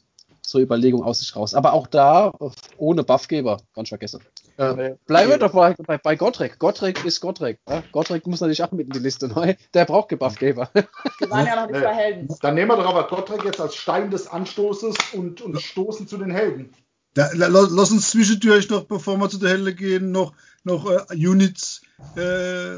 so 0.42 0.58
eine 0.58 0.64
Überlegung 0.64 1.02
aus 1.02 1.20
sich 1.20 1.34
raus. 1.34 1.54
Aber 1.54 1.72
auch 1.72 1.86
da 1.86 2.32
ohne 2.76 3.04
Buffgeber, 3.04 3.58
ganz 3.74 3.88
vergessen. 3.88 4.20
Äh, 4.58 4.96
bleiben 5.06 5.30
wir 5.30 5.38
doch 5.38 5.52
bei, 5.52 5.74
bei, 5.74 5.98
bei 5.98 6.16
Gottrek. 6.16 6.58
Gottrek 6.58 7.04
ist 7.04 7.20
Gottrek. 7.20 7.60
Ja? 7.68 7.84
Gottrek 7.92 8.26
muss 8.26 8.40
natürlich 8.40 8.62
auch 8.64 8.72
mit 8.72 8.88
in 8.88 8.92
die 8.92 8.98
Liste 8.98 9.28
neu. 9.28 9.54
Der 9.72 9.84
braucht 9.84 10.08
Gebuffgeber. 10.08 10.68
Wir 10.72 10.88
waren 11.30 11.46
ja 11.46 11.54
noch 11.54 11.68
nicht 11.68 11.78
Nee. 11.78 11.84
bei 11.86 11.94
Helden. 11.94 12.36
Dann 12.42 12.54
nehmen 12.56 12.68
wir 12.68 12.76
doch 12.76 12.86
aber 12.86 13.06
Gottrek 13.06 13.44
jetzt 13.44 13.60
als 13.60 13.76
Stein 13.76 14.10
des 14.10 14.26
Anstoßes 14.26 14.96
und, 15.12 15.40
und 15.42 15.60
stoßen 15.62 16.08
zu 16.08 16.16
den 16.18 16.32
Helden. 16.32 16.74
Da, 17.18 17.30
la- 17.34 17.48
la- 17.48 17.68
lass 17.70 17.90
uns 17.90 18.10
zwischendurch 18.10 18.70
noch, 18.70 18.84
bevor 18.84 19.16
wir 19.18 19.28
zu 19.28 19.38
der 19.38 19.50
Helle 19.50 19.74
gehen, 19.74 20.12
noch, 20.12 20.34
noch 20.62 20.88
äh, 20.88 21.26
Units 21.26 21.82
äh, 22.14 22.76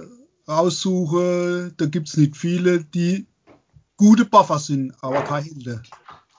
raussuchen. 0.49 1.74
Da 1.76 1.84
gibt 1.86 2.09
es 2.09 2.16
nicht 2.16 2.36
viele, 2.38 2.82
die 2.84 3.26
gute 3.99 4.24
Buffer 4.24 4.59
sind, 4.59 4.95
aber 5.03 5.22
keine 5.24 5.45
Helden. 5.45 5.82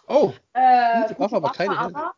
Oh, 0.08 0.34
Äh, 0.54 1.04
Gute 1.08 1.20
Waffe, 1.20 1.36
aber 1.36 1.52
keine 1.52 1.78
aber 1.78 2.16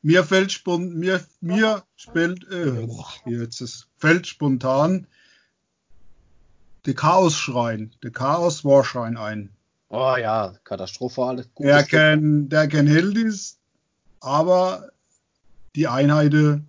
Mir 0.00 0.24
fällt 0.24 0.50
spon 0.52 0.94
mir, 0.94 1.20
mir 1.42 1.82
spielt, 1.96 2.48
äh, 2.50 2.86
jetzt 3.26 3.60
ist, 3.60 3.88
fällt 3.98 4.26
spontan 4.26 5.06
der 6.86 6.94
Chaos-Schrein, 6.94 7.92
der 8.02 8.12
Chaos-Warschrein 8.12 9.16
ein. 9.18 9.50
oh 9.90 10.16
ja, 10.16 10.54
katastrophal. 10.64 11.44
Der 11.58 11.82
kein, 11.84 12.48
der 12.48 12.66
kein 12.68 12.86
Held 12.86 13.18
ist, 13.18 13.58
aber 14.20 14.88
die 15.74 15.88
Einheiten 15.88 16.66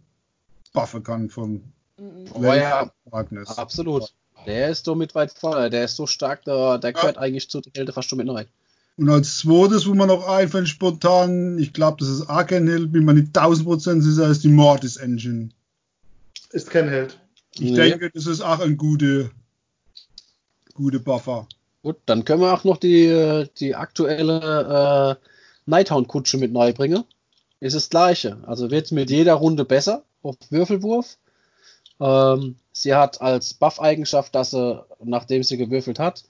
buffen 0.73 1.03
kann 1.03 1.29
vom 1.29 1.63
Mhm. 1.99 2.29
Oh 2.33 2.43
ja, 2.53 2.91
Wagnis. 3.05 3.57
absolut. 3.57 4.13
Der 4.45 4.69
ist 4.69 4.85
somit 4.85 5.15
weit 5.15 5.31
vorne. 5.31 5.71
Der 5.71 5.85
ist 5.85 5.95
so 5.95 6.05
stark, 6.05 6.43
der, 6.45 6.77
der 6.77 6.93
gehört 6.93 7.17
eigentlich 7.17 7.49
zu 7.49 7.59
den 7.59 7.73
Helden 7.75 7.91
fast 7.91 8.07
schon 8.09 8.19
mit 8.19 8.29
rein. 8.29 8.45
Und 8.97 9.09
als 9.09 9.39
zweites, 9.39 9.87
wo 9.87 9.95
man 9.95 10.07
noch 10.07 10.27
einfällt, 10.27 10.67
spontan, 10.69 11.57
ich 11.57 11.73
glaube, 11.73 11.97
das 11.99 12.07
ist 12.09 12.29
Arken 12.29 12.67
Hill, 12.67 12.85
bin 12.87 13.03
mir 13.03 13.15
nicht 13.15 13.35
1000% 13.35 14.01
sicher, 14.01 14.27
ist 14.29 14.43
die 14.43 14.49
Mortis 14.49 14.97
Engine. 14.97 15.49
Ist 16.51 16.69
kein 16.69 16.87
Held. 16.87 17.19
Ich 17.55 17.71
Nee. 17.71 17.75
denke, 17.89 18.11
das 18.11 18.27
ist 18.27 18.41
auch 18.41 18.59
ein 18.59 18.77
gute, 18.77 19.31
gute 20.75 20.99
Buffer. 20.99 21.47
Gut, 21.81 21.97
dann 22.05 22.23
können 22.25 22.41
wir 22.41 22.53
auch 22.53 22.63
noch 22.63 22.77
die, 22.77 23.45
die 23.59 23.73
aktuelle 23.75 25.17
äh, 25.19 25.27
Nighthound-Kutsche 25.65 26.37
mit 26.37 26.51
neu 26.51 26.73
bringen. 26.73 27.03
Ist 27.59 27.75
das 27.75 27.89
gleiche. 27.89 28.37
Also 28.45 28.69
wird 28.71 28.91
mit 28.91 29.09
jeder 29.09 29.33
Runde 29.33 29.65
besser 29.65 30.03
auf 30.21 30.35
Würfelwurf. 30.49 31.17
Ähm, 31.99 32.55
sie 32.71 32.93
hat 32.93 33.21
als 33.21 33.53
Buff-Eigenschaft, 33.55 34.35
dass 34.35 34.51
sie, 34.51 34.85
nachdem 35.03 35.43
sie 35.43 35.57
gewürfelt 35.57 35.97
hat, 35.99 36.23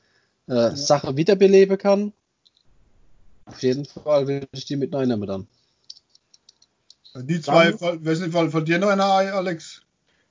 äh, 0.47 0.71
Sache 0.75 1.17
wiederbeleben 1.17 1.77
kann. 1.77 2.13
Auf 3.45 3.61
jeden 3.61 3.85
Fall 3.85 4.27
will 4.27 4.47
ich 4.51 4.65
die 4.65 4.75
mit 4.77 4.93
reinnehmen 4.93 5.27
dann. 5.27 5.47
Die 7.15 7.41
zwei, 7.41 7.71
Dann- 7.71 8.05
weiß 8.05 8.19
nicht, 8.19 8.31
von 8.31 8.65
dir 8.65 8.77
noch 8.77 8.89
einer, 8.89 9.13
ein, 9.15 9.29
Alex? 9.29 9.81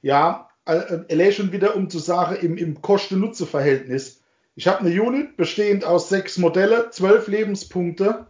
Ja, 0.02 0.48
äh, 0.66 1.00
LA 1.14 1.32
schon 1.32 1.52
wieder 1.52 1.74
um 1.76 1.90
zu 1.90 1.98
sagen, 1.98 2.36
im, 2.36 2.56
im 2.56 2.80
Kosten-Nutze-Verhältnis. 2.80 4.20
Ich 4.54 4.68
habe 4.68 4.80
eine 4.80 5.02
Unit 5.02 5.36
bestehend 5.36 5.84
aus 5.84 6.08
sechs 6.08 6.38
Modelle, 6.38 6.90
zwölf 6.90 7.28
Lebenspunkte, 7.28 8.26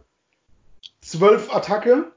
zwölf 1.01 1.53
Attacke, 1.53 2.11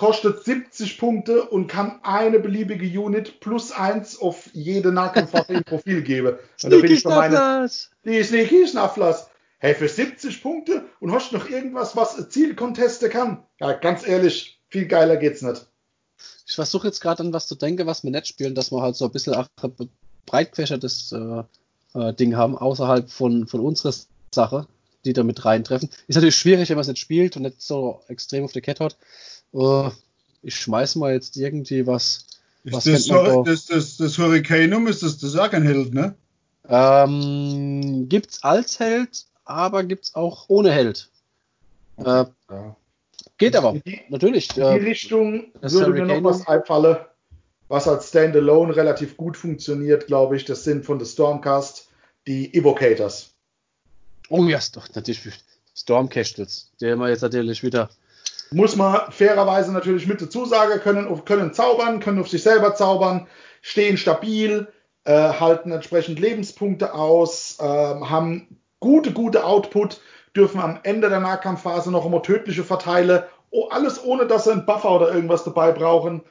kostet 0.00 0.42
70 0.44 0.96
Punkte 0.96 1.42
und 1.42 1.66
kann 1.66 2.00
eine 2.02 2.38
beliebige 2.38 2.98
Unit 2.98 3.38
plus 3.40 3.70
eins 3.70 4.18
auf 4.18 4.48
jede 4.54 4.92
Nahkampfwaffe 4.92 5.52
im 5.52 5.64
Profil 5.66 6.00
geben. 6.00 6.38
Und 6.62 6.72
da 6.72 6.78
bin 6.78 6.90
ich 6.90 7.02
bei 7.02 7.14
meiner, 7.14 7.68
die 8.06 8.22
Sneaky 8.22 8.66
Schnafflers. 8.66 9.28
Hey, 9.58 9.74
für 9.74 9.88
70 9.88 10.42
Punkte 10.42 10.86
und 11.00 11.12
hast 11.12 11.32
noch 11.32 11.50
irgendwas, 11.50 11.96
was 11.96 12.16
ein 12.16 12.30
Zielconteste 12.30 13.10
kann? 13.10 13.44
Ja, 13.60 13.74
ganz 13.74 14.08
ehrlich, 14.08 14.58
viel 14.70 14.86
geiler 14.86 15.18
geht's 15.18 15.42
nicht. 15.42 15.66
Ich 16.46 16.54
versuche 16.54 16.86
jetzt 16.86 17.02
gerade 17.02 17.22
an 17.22 17.34
was 17.34 17.46
zu 17.46 17.54
denken, 17.54 17.86
was 17.86 18.02
wir 18.02 18.10
nicht 18.10 18.26
spielen, 18.26 18.54
dass 18.54 18.72
wir 18.72 18.80
halt 18.80 18.96
so 18.96 19.04
ein 19.04 19.12
bisschen 19.12 19.34
auch 19.34 19.48
ein 19.62 19.90
breit 20.24 20.52
gefächertes 20.52 21.12
äh, 21.12 21.42
äh, 21.92 22.14
Ding 22.14 22.36
haben, 22.36 22.56
außerhalb 22.56 23.10
von, 23.10 23.46
von 23.46 23.60
unserer 23.60 23.92
Sache, 24.34 24.66
die 25.04 25.12
da 25.12 25.24
mit 25.24 25.44
reintreffen. 25.44 25.90
Ist 26.06 26.16
natürlich 26.16 26.36
schwierig, 26.36 26.70
wenn 26.70 26.76
man 26.76 26.82
es 26.82 26.88
nicht 26.88 27.00
spielt 27.00 27.36
und 27.36 27.42
nicht 27.42 27.60
so 27.60 28.00
extrem 28.08 28.44
auf 28.44 28.52
der 28.52 28.62
Kette 28.62 28.82
hat. 28.82 28.96
Äh, 29.54 29.90
ich 30.42 30.56
schmeiß 30.56 30.96
mal 30.96 31.12
jetzt 31.12 31.36
irgendwie 31.36 31.86
was. 31.86 32.26
Was 32.64 32.86
Ist 32.86 33.08
das, 33.10 33.16
man 33.16 33.44
da? 33.44 33.50
das, 33.50 33.66
das, 33.66 33.96
das 33.96 34.18
Hurricanum 34.18 34.86
ist 34.86 35.02
das, 35.02 35.18
das 35.18 35.30
ist 35.30 35.38
auch 35.38 35.50
kein 35.50 35.62
Held, 35.62 35.94
ne? 35.94 36.14
Ähm, 36.68 38.06
gibt's 38.08 38.42
als 38.42 38.78
Held, 38.78 39.24
aber 39.44 39.82
gibt's 39.82 40.14
auch 40.14 40.44
ohne 40.48 40.70
Held. 40.70 41.08
Äh, 41.98 42.24
Ja. 42.50 42.76
geht 43.38 43.56
aber, 43.56 43.72
die, 43.84 44.00
natürlich. 44.10 44.48
in 44.50 44.54
die 44.56 44.60
Äh, 44.60 44.72
Richtung 44.74 45.44
das 45.60 45.72
würde 45.72 45.92
mir 45.92 46.06
noch 46.06 46.22
was 46.22 46.46
einfallen, 46.46 46.98
was 47.68 47.88
als 47.88 48.08
Standalone 48.08 48.76
relativ 48.76 49.16
gut 49.16 49.36
funktioniert, 49.36 50.06
glaube 50.06 50.36
ich. 50.36 50.44
Das 50.44 50.62
sind 50.64 50.84
von 50.84 50.98
der 50.98 51.06
Stormcast 51.06 51.88
die 52.26 52.52
Evocators. 52.52 53.30
oh 54.28 54.44
ja, 54.44 54.58
ist 54.58 54.76
doch 54.76 54.86
natürlich 54.94 55.20
Stormcastles. 55.74 56.70
Der 56.80 56.92
haben 56.92 57.00
wir 57.00 57.08
jetzt 57.08 57.22
natürlich 57.22 57.62
wieder. 57.62 57.88
Muss 58.52 58.74
man 58.74 59.12
fairerweise 59.12 59.72
natürlich 59.72 60.06
mit 60.06 60.20
dazu 60.20 60.44
sagen, 60.44 60.80
können, 60.80 61.24
können 61.24 61.52
zaubern, 61.52 62.00
können 62.00 62.20
auf 62.20 62.28
sich 62.28 62.42
selber 62.42 62.74
zaubern, 62.74 63.28
stehen 63.62 63.96
stabil, 63.96 64.66
äh, 65.04 65.12
halten 65.12 65.70
entsprechend 65.70 66.18
Lebenspunkte 66.18 66.92
aus, 66.94 67.58
ähm, 67.60 68.10
haben 68.10 68.60
gute, 68.80 69.12
gute 69.12 69.44
Output, 69.44 70.00
dürfen 70.34 70.60
am 70.60 70.80
Ende 70.82 71.08
der 71.08 71.20
Nahkampfphase 71.20 71.90
noch 71.90 72.06
immer 72.06 72.22
tödliche 72.22 72.64
verteilen. 72.64 73.22
Oh, 73.50 73.68
alles 73.68 74.02
ohne, 74.02 74.26
dass 74.26 74.44
sie 74.44 74.52
einen 74.52 74.66
Buffer 74.66 74.92
oder 74.92 75.12
irgendwas 75.12 75.44
dabei 75.44 75.72
brauchen. 75.72 76.22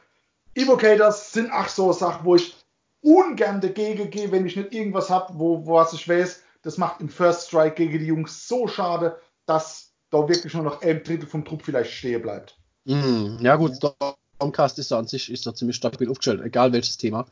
Evocators 0.55 1.31
sind 1.31 1.49
ach 1.51 1.69
so 1.69 1.93
Sachen, 1.93 2.25
wo 2.25 2.35
ich 2.35 2.55
ungern 3.01 3.61
dagegen 3.61 4.09
gehe, 4.09 4.31
wenn 4.31 4.45
ich 4.45 4.55
nicht 4.55 4.73
irgendwas 4.73 5.09
habe, 5.09 5.33
wo, 5.37 5.65
wo 5.65 5.73
was 5.75 5.93
ich 5.93 6.07
weiß. 6.07 6.43
Das 6.63 6.77
macht 6.77 6.99
im 6.99 7.09
First 7.09 7.47
Strike 7.47 7.75
gegen 7.75 7.99
die 7.99 8.07
Jungs 8.07 8.47
so 8.47 8.67
schade, 8.67 9.17
dass 9.45 9.88
da 10.09 10.27
wirklich 10.27 10.53
nur 10.53 10.63
noch 10.63 10.81
ein 10.81 11.03
Drittel 11.03 11.27
vom 11.27 11.45
Trupp 11.45 11.63
vielleicht 11.63 11.91
stehen 11.91 12.21
bleibt. 12.21 12.57
Mm, 12.85 13.37
ja 13.41 13.55
gut, 13.55 13.75
Stormcast 13.75 14.79
ist 14.79 14.91
da 14.91 14.99
an 14.99 15.07
sich 15.07 15.31
ist 15.31 15.45
da 15.45 15.53
ziemlich 15.53 15.75
stabil 15.75 16.09
aufgestellt, 16.09 16.41
egal 16.43 16.73
welches 16.73 16.97
Thema. 16.97 17.27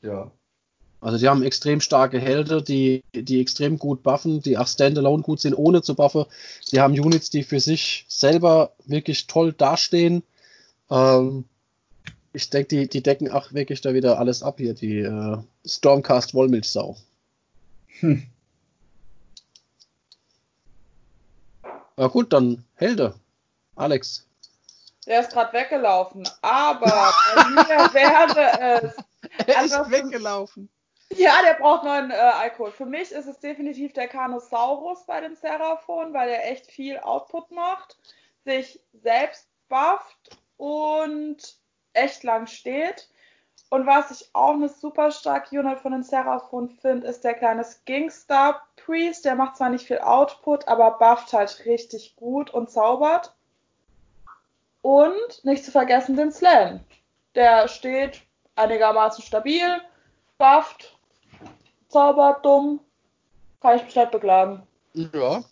Ja. 0.00 0.30
Also 1.00 1.18
die 1.18 1.28
haben 1.28 1.42
extrem 1.42 1.82
starke 1.82 2.18
Helden, 2.18 2.64
die, 2.64 3.02
die 3.14 3.40
extrem 3.40 3.78
gut 3.78 4.02
buffen, 4.02 4.40
die 4.40 4.56
auch 4.56 4.66
standalone 4.66 5.22
gut 5.22 5.38
sind, 5.38 5.52
ohne 5.52 5.82
zu 5.82 5.94
buffen. 5.94 6.24
Die 6.72 6.80
haben 6.80 6.98
Units, 6.98 7.28
die 7.28 7.42
für 7.42 7.60
sich 7.60 8.06
selber 8.08 8.72
wirklich 8.86 9.26
toll 9.26 9.52
dastehen. 9.52 10.22
Ähm, 10.90 11.44
ich 12.32 12.48
denke, 12.48 12.68
die, 12.68 12.88
die 12.88 13.02
decken 13.02 13.30
auch 13.30 13.52
wirklich 13.52 13.82
da 13.82 13.92
wieder 13.92 14.18
alles 14.18 14.42
ab 14.42 14.56
hier, 14.58 14.72
die 14.72 15.00
äh, 15.00 15.36
Stormcast 15.66 16.32
Wollmilchsau. 16.32 16.96
Hm. 18.00 18.22
Na 21.96 22.08
gut, 22.08 22.32
dann 22.32 22.64
Helde. 22.74 23.14
Alex. 23.76 24.26
Der 25.06 25.20
ist 25.20 25.32
gerade 25.32 25.52
weggelaufen, 25.52 26.28
aber 26.40 27.14
bei 27.34 27.44
mir 27.50 27.68
wäre 27.94 28.82
es. 28.82 28.94
Er 29.46 29.64
ist 29.64 29.74
also 29.74 29.90
weggelaufen. 29.90 30.68
Ja, 31.10 31.42
der 31.42 31.54
braucht 31.54 31.84
neuen 31.84 32.10
äh, 32.10 32.14
Alkohol. 32.14 32.72
Für 32.72 32.86
mich 32.86 33.12
ist 33.12 33.26
es 33.26 33.38
definitiv 33.38 33.92
der 33.92 34.08
Carnosaurus 34.08 35.04
bei 35.06 35.20
den 35.20 35.36
Seraphon, 35.36 36.12
weil 36.14 36.28
der 36.28 36.50
echt 36.50 36.66
viel 36.66 36.98
Output 36.98 37.50
macht, 37.50 37.98
sich 38.44 38.80
selbst 38.92 39.46
bufft 39.68 40.38
und 40.56 41.36
echt 41.92 42.24
lang 42.24 42.46
steht. 42.46 43.08
Und 43.74 43.86
was 43.86 44.12
ich 44.12 44.28
auch 44.34 44.52
eine 44.52 44.68
super 44.68 45.10
starke 45.10 45.58
Unit 45.58 45.80
von 45.80 45.90
den 45.90 46.04
Seraphon 46.04 46.68
finde, 46.68 47.08
ist 47.08 47.24
der 47.24 47.34
kleine 47.34 47.64
Skingstar 47.64 48.62
Priest. 48.76 49.24
Der 49.24 49.34
macht 49.34 49.56
zwar 49.56 49.68
nicht 49.68 49.88
viel 49.88 49.98
Output, 49.98 50.68
aber 50.68 50.92
bufft 50.92 51.32
halt 51.32 51.64
richtig 51.66 52.14
gut 52.14 52.50
und 52.50 52.70
zaubert. 52.70 53.34
Und 54.80 55.42
nicht 55.42 55.64
zu 55.64 55.72
vergessen 55.72 56.14
den 56.14 56.30
Slam. 56.30 56.84
Der 57.34 57.66
steht 57.66 58.22
einigermaßen 58.54 59.24
stabil, 59.24 59.80
bufft 60.38 60.96
dumm. 62.44 62.78
Kann 63.60 63.76
ich 63.78 63.86
mich 63.86 63.96
nicht 63.96 64.10
beklagen. 64.12 64.62
Ja, 64.92 65.42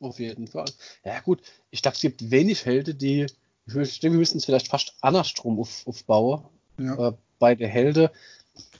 auf 0.00 0.18
jeden 0.18 0.48
Fall. 0.48 0.70
Ja, 1.04 1.20
gut. 1.20 1.42
Ich 1.70 1.82
glaube, 1.82 1.96
es 1.96 2.00
gibt 2.00 2.30
wenig 2.30 2.64
Helden, 2.64 2.96
die. 2.96 3.26
Ich 3.66 4.00
denke, 4.00 4.14
wir 4.14 4.20
müssen 4.20 4.38
es 4.38 4.46
vielleicht 4.46 4.68
fast 4.68 4.94
andersrum 5.02 5.60
auf, 5.60 5.86
aufbauen. 5.86 6.44
Ja. 6.78 7.08
Äh, 7.08 7.12
bei 7.42 7.56
der 7.56 7.68
Helden. 7.68 8.08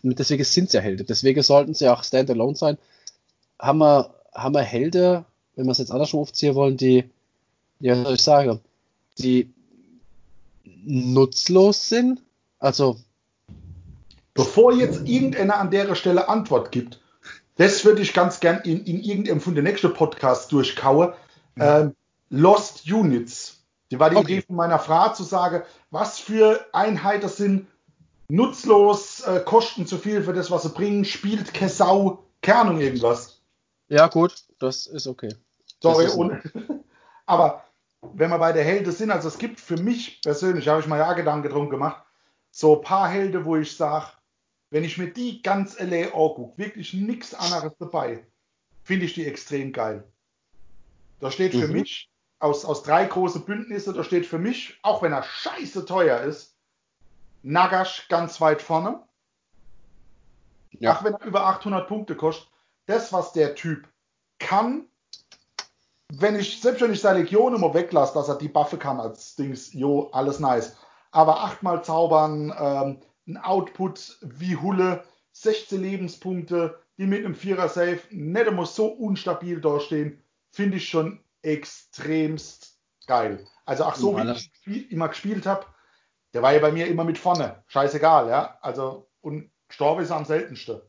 Deswegen 0.05 0.45
sind 0.45 0.71
sie 0.71 0.77
ja 0.77 0.83
Helden. 0.83 1.05
Deswegen 1.09 1.43
sollten 1.43 1.75
sie 1.75 1.89
auch 1.89 2.05
standalone 2.05 2.55
sein. 2.55 2.79
Haben 3.59 3.79
wir, 3.81 4.15
haben 4.33 4.55
wir 4.55 4.63
Helden, 4.63 5.25
wenn 5.57 5.67
wir 5.67 5.73
es 5.73 5.79
jetzt 5.79 5.91
andersrum 5.91 6.21
aufziehen 6.21 6.55
wollen, 6.55 6.77
die, 6.77 7.11
ja, 7.81 8.01
soll 8.01 8.15
ich 8.15 8.23
sagen, 8.23 8.61
die 9.19 9.53
nutzlos 10.85 11.89
sind? 11.89 12.23
Also, 12.61 12.99
Bevor 14.35 14.73
jetzt 14.73 15.09
irgendeiner 15.09 15.59
an 15.59 15.73
der 15.73 15.95
Stelle 15.97 16.29
Antwort 16.29 16.71
gibt, 16.71 17.01
das 17.57 17.85
würde 17.85 18.01
ich 18.01 18.15
ganz 18.15 18.39
gern 18.39 18.61
in, 18.63 18.85
in 18.85 19.03
irgendeinem 19.03 19.41
von 19.41 19.57
den 19.57 19.65
nächsten 19.65 19.93
Podcasts 19.93 20.47
durchkauen. 20.49 21.13
Mhm. 21.57 21.63
Ähm, 21.63 21.97
Lost 22.31 22.91
Units. 22.91 23.59
Die 23.91 23.99
war 23.99 24.09
die 24.09 24.17
okay. 24.17 24.33
Idee 24.35 24.43
von 24.47 24.57
meiner 24.57 24.79
Frau 24.79 25.13
zu 25.13 25.25
sagen, 25.25 25.63
was 25.91 26.19
für 26.21 26.65
Einheiten 26.73 27.29
sind 27.29 27.67
nutzlos, 28.33 29.21
äh, 29.21 29.41
kosten 29.45 29.87
zu 29.87 29.99
viel 29.99 30.23
für 30.23 30.33
das, 30.33 30.51
was 30.51 30.63
sie 30.63 30.71
bringen, 30.71 31.05
spielt 31.05 31.53
Kessau, 31.53 32.25
Kernung 32.41 32.81
irgendwas. 32.81 33.43
Ja, 33.89 34.07
gut, 34.09 34.35
das 34.59 34.87
ist 34.87 35.07
okay. 35.07 35.35
Sorry, 35.83 36.07
ist 36.07 36.17
ohne. 36.17 36.43
aber 37.27 37.65
wenn 38.01 38.31
wir 38.31 38.39
bei 38.39 38.53
der 38.53 38.65
Helden 38.65 38.91
sind, 38.91 39.11
also 39.11 39.29
es 39.29 39.37
gibt 39.37 39.61
für 39.61 39.77
mich 39.77 40.23
persönlich, 40.23 40.67
habe 40.67 40.81
ich 40.81 40.87
mal 40.87 40.99
ja 40.99 41.13
Gedanken 41.13 41.51
drum 41.51 41.69
gemacht, 41.69 42.03
so 42.51 42.77
ein 42.77 42.83
paar 42.83 43.09
Helden, 43.09 43.45
wo 43.45 43.57
ich 43.57 43.77
sage, 43.77 44.07
wenn 44.71 44.85
ich 44.85 44.97
mir 44.97 45.13
die 45.13 45.43
ganz 45.43 45.79
LA 45.79 46.07
angucke, 46.07 46.57
wirklich 46.57 46.95
nichts 46.95 47.35
anderes 47.35 47.75
dabei, 47.79 48.27
finde 48.83 49.05
ich 49.05 49.13
die 49.13 49.27
extrem 49.27 49.73
geil. 49.73 50.05
Da 51.21 51.31
steht 51.31 51.53
für 51.53 51.69
mhm. 51.69 51.75
mich 51.75 52.09
aus, 52.39 52.65
aus 52.65 52.83
drei 52.83 53.05
großen 53.05 53.45
Bündnisse, 53.45 53.93
da 53.93 54.03
steht 54.03 54.25
für 54.25 54.39
mich, 54.39 54.79
auch 54.83 55.03
wenn 55.03 55.13
er 55.13 55.23
scheiße 55.23 55.85
teuer 55.85 56.23
ist, 56.23 56.52
Nagash 57.43 58.09
ganz 58.09 58.41
weit 58.41 58.63
vorne. 58.63 59.03
Ja. 60.71 60.97
Auch 60.97 61.05
wenn 61.05 61.15
er 61.15 61.25
über 61.25 61.47
800 61.47 61.87
Punkte 61.87 62.17
kostet. 62.17 62.49
Das, 62.87 63.13
was 63.13 63.33
der 63.33 63.55
Typ 63.55 63.89
kann, 64.39 64.87
wenn 66.13 66.37
ich, 66.39 66.61
selbst 66.61 66.83
wenn 66.83 66.93
ich 66.93 67.01
seine 67.01 67.21
Legion 67.21 67.55
immer 67.55 67.75
weglasse, 67.75 68.15
dass 68.15 68.29
er 68.29 68.37
die 68.37 68.49
Buffe 68.49 68.77
kann 68.77 69.01
als 69.01 69.35
Dings, 69.37 69.73
jo, 69.73 70.11
alles 70.13 70.41
nice. 70.41 70.77
Aber 71.11 71.41
achtmal 71.43 71.83
zaubern, 71.85 72.53
ähm, 72.59 73.01
ein 73.27 73.37
Output 73.39 74.19
wie 74.21 74.57
Hulle, 74.57 75.05
16 75.33 75.81
Lebenspunkte, 75.81 76.79
die 76.99 77.07
mit 77.07 77.25
einem 77.25 77.35
Vierer 77.35 77.69
Safe 77.69 78.01
nicht 78.11 78.47
immer 78.47 78.67
so 78.67 78.87
unstabil 78.87 79.61
dastehen, 79.61 80.23
finde 80.51 80.77
ich 80.77 80.89
schon 80.89 81.21
extremst 81.41 82.79
geil. 83.07 83.47
Also 83.65 83.85
auch 83.85 83.95
so, 83.95 84.17
wie 84.65 84.83
ich 84.83 84.93
immer 84.93 85.09
gespielt 85.09 85.47
habe, 85.47 85.67
der 86.35 86.43
war 86.43 86.53
ja 86.53 86.61
bei 86.61 86.73
mir 86.73 86.87
immer 86.87 87.05
mit 87.05 87.19
vorne. 87.19 87.63
Scheißegal, 87.67 88.29
ja. 88.29 88.59
Also, 88.61 89.07
und 89.21 89.51
gestorben 89.69 90.03
ist 90.03 90.11
er 90.11 90.17
am 90.17 90.25
seltensten. 90.25 90.81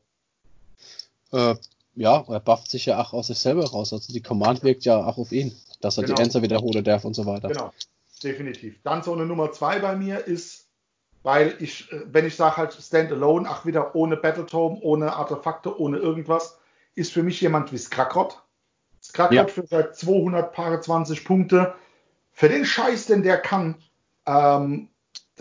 Äh, 1.31 1.55
ja, 1.95 2.23
er 2.27 2.39
bufft 2.39 2.71
sich 2.71 2.85
ja 2.85 3.01
auch 3.01 3.13
aus 3.13 3.27
sich 3.27 3.39
selber 3.39 3.65
raus. 3.69 3.93
Also 3.93 4.11
die 4.11 4.21
Command 4.21 4.63
wirkt 4.63 4.85
ja 4.85 4.97
auch 5.05 5.17
auf 5.17 5.31
ihn, 5.31 5.55
dass 5.81 5.97
er 5.97 6.03
genau. 6.03 6.15
die 6.15 6.23
Answer 6.23 6.41
wiederholen 6.41 6.83
darf 6.83 7.05
und 7.05 7.13
so 7.13 7.25
weiter. 7.25 7.49
Genau, 7.49 7.71
definitiv. 8.23 8.81
Dann 8.83 9.03
so 9.03 9.13
eine 9.13 9.25
Nummer 9.25 9.51
zwei 9.51 9.79
bei 9.79 9.95
mir 9.95 10.25
ist 10.25 10.63
weil 11.23 11.55
ich, 11.59 11.91
äh, 11.91 12.01
wenn 12.05 12.27
ich 12.27 12.35
sage 12.35 12.57
halt 12.57 12.73
Standalone, 12.73 13.49
ach 13.49 13.65
wieder 13.65 13.95
ohne 13.95 14.17
Battletome, 14.17 14.79
ohne 14.81 15.13
Artefakte, 15.13 15.79
ohne 15.79 15.97
irgendwas, 15.97 16.59
ist 16.95 17.13
für 17.13 17.23
mich 17.23 17.41
jemand 17.41 17.71
wie 17.71 17.77
Skrakrot. 17.77 18.43
Skrakrot 19.01 19.35
ja. 19.35 19.47
für 19.47 19.65
seit 19.65 19.95
200 19.95 20.53
Paare 20.53 20.79
20 20.79 21.25
Punkte. 21.25 21.73
Für 22.33 22.49
den 22.49 22.65
Scheiß, 22.65 23.07
den 23.07 23.23
der 23.23 23.37
kann, 23.37 23.75
ähm, 24.25 24.89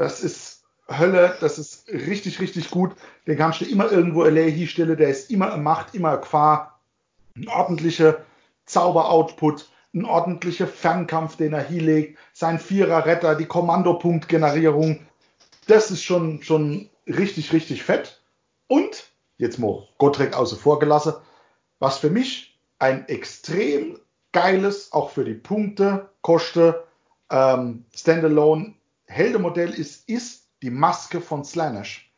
das 0.03 0.21
ist 0.21 0.65
Hölle, 0.89 1.37
das 1.41 1.61
ist 1.61 1.89
richtig, 1.89 2.41
richtig 2.41 2.73
gut. 2.73 2.97
Den 3.29 3.39
kannst 3.39 3.61
du 3.61 3.65
immer 3.65 3.91
irgendwo 3.93 4.25
LA 4.25 4.67
stelle, 4.67 4.97
der 4.97 5.11
ist 5.11 5.31
immer 5.31 5.57
Macht, 5.57 5.95
immer 5.95 6.17
Gefahr. 6.19 6.81
Ein 7.37 7.47
ordentlicher 7.47 8.25
Zauber-Output, 8.67 9.71
ein 9.95 10.05
ordentlicher 10.05 10.67
Fernkampf, 10.67 11.37
den 11.37 11.53
er 11.53 11.63
hier 11.63 11.83
legt, 11.83 12.19
sein 12.33 12.59
Vierer-Retter, 12.59 13.37
die 13.37 13.47
Kommandopunktgenerierung, 13.47 15.07
das 15.69 15.93
ist 15.93 16.03
schon, 16.03 16.43
schon 16.43 16.91
richtig, 17.07 17.53
richtig 17.53 17.85
fett. 17.85 18.21
Und, 18.67 19.05
jetzt 19.39 19.61
mal 19.61 19.87
Gottrek 19.99 20.35
außer 20.37 20.57
vor 20.57 20.81
gelassen, 20.81 21.15
was 21.79 21.99
für 21.99 22.11
mich 22.11 22.59
ein 22.81 23.07
extrem 23.07 24.01
geiles, 24.33 24.93
auch 24.93 25.11
für 25.11 25.25
die 25.25 25.35
Punkte, 25.35 26.09
Koste, 26.23 26.83
ähm, 27.31 27.85
Standalone 27.95 28.75
Heldemodell 29.13 29.71
ist, 29.71 30.09
ist 30.09 30.49
die 30.63 30.71
Maske 30.71 31.21
von 31.21 31.45
Slanish. 31.45 32.13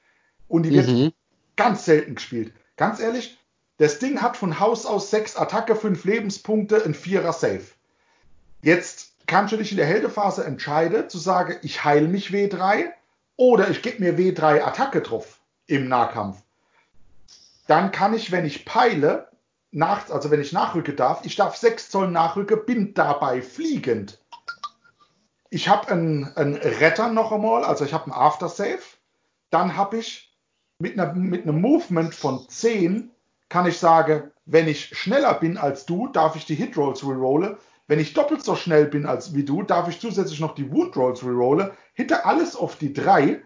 Und 0.48 0.64
die 0.64 0.72
wird 0.72 0.88
mhm. 0.88 1.12
ganz 1.56 1.84
selten 1.84 2.14
gespielt. 2.14 2.52
Ganz 2.76 3.00
ehrlich, 3.00 3.38
das 3.78 3.98
Ding 3.98 4.22
hat 4.22 4.36
von 4.36 4.60
Haus 4.60 4.86
aus 4.86 5.10
sechs 5.10 5.36
Attacke, 5.36 5.74
fünf 5.74 6.04
Lebenspunkte, 6.04 6.84
ein 6.84 6.94
Vierer 6.94 7.32
Safe. 7.32 7.64
Jetzt 8.62 9.14
kannst 9.26 9.52
du 9.52 9.56
dich 9.56 9.72
in 9.72 9.78
der 9.78 9.86
Heldephase 9.86 10.44
entscheiden, 10.44 11.08
zu 11.08 11.18
sagen, 11.18 11.56
ich 11.62 11.84
heile 11.84 12.08
mich 12.08 12.30
W3 12.30 12.90
oder 13.36 13.68
ich 13.68 13.82
gebe 13.82 14.02
mir 14.02 14.16
W3 14.16 14.62
Attacke 14.62 15.00
drauf 15.00 15.40
im 15.66 15.88
Nahkampf. 15.88 16.38
Dann 17.66 17.90
kann 17.90 18.14
ich, 18.14 18.30
wenn 18.30 18.44
ich 18.44 18.64
peile, 18.64 19.28
nach, 19.70 20.08
also 20.10 20.30
wenn 20.30 20.40
ich 20.40 20.52
nachrücken 20.52 20.96
darf, 20.96 21.24
ich 21.24 21.34
darf 21.34 21.56
6 21.56 21.90
Zoll 21.90 22.10
nachrücken, 22.10 22.64
bin 22.64 22.94
dabei 22.94 23.42
fliegend. 23.42 24.18
Ich 25.54 25.68
habe 25.68 25.86
einen, 25.86 26.36
einen 26.36 26.56
Retter 26.56 27.12
noch 27.12 27.30
einmal, 27.30 27.62
also 27.62 27.84
ich 27.84 27.94
habe 27.94 28.06
einen 28.06 28.20
Aftersave. 28.20 28.80
Dann 29.50 29.76
habe 29.76 29.98
ich 29.98 30.36
mit, 30.80 30.98
einer, 30.98 31.14
mit 31.14 31.44
einem 31.44 31.60
Movement 31.60 32.12
von 32.12 32.48
10 32.48 33.12
kann 33.50 33.64
ich 33.64 33.78
sagen, 33.78 34.32
wenn 34.46 34.66
ich 34.66 34.98
schneller 34.98 35.32
bin 35.34 35.56
als 35.56 35.86
du, 35.86 36.08
darf 36.08 36.34
ich 36.34 36.44
die 36.44 36.56
Hitrolls 36.56 37.06
rerollen. 37.06 37.56
Wenn 37.86 38.00
ich 38.00 38.14
doppelt 38.14 38.42
so 38.42 38.56
schnell 38.56 38.86
bin 38.86 39.06
als 39.06 39.32
wie 39.32 39.44
du, 39.44 39.62
darf 39.62 39.88
ich 39.88 40.00
zusätzlich 40.00 40.40
noch 40.40 40.56
die 40.56 40.72
Wound 40.72 40.96
Rolls 40.96 41.22
rerollen. 41.22 41.70
Hinter 41.92 42.26
alles 42.26 42.56
auf 42.56 42.74
die 42.74 42.92
drei. 42.92 43.40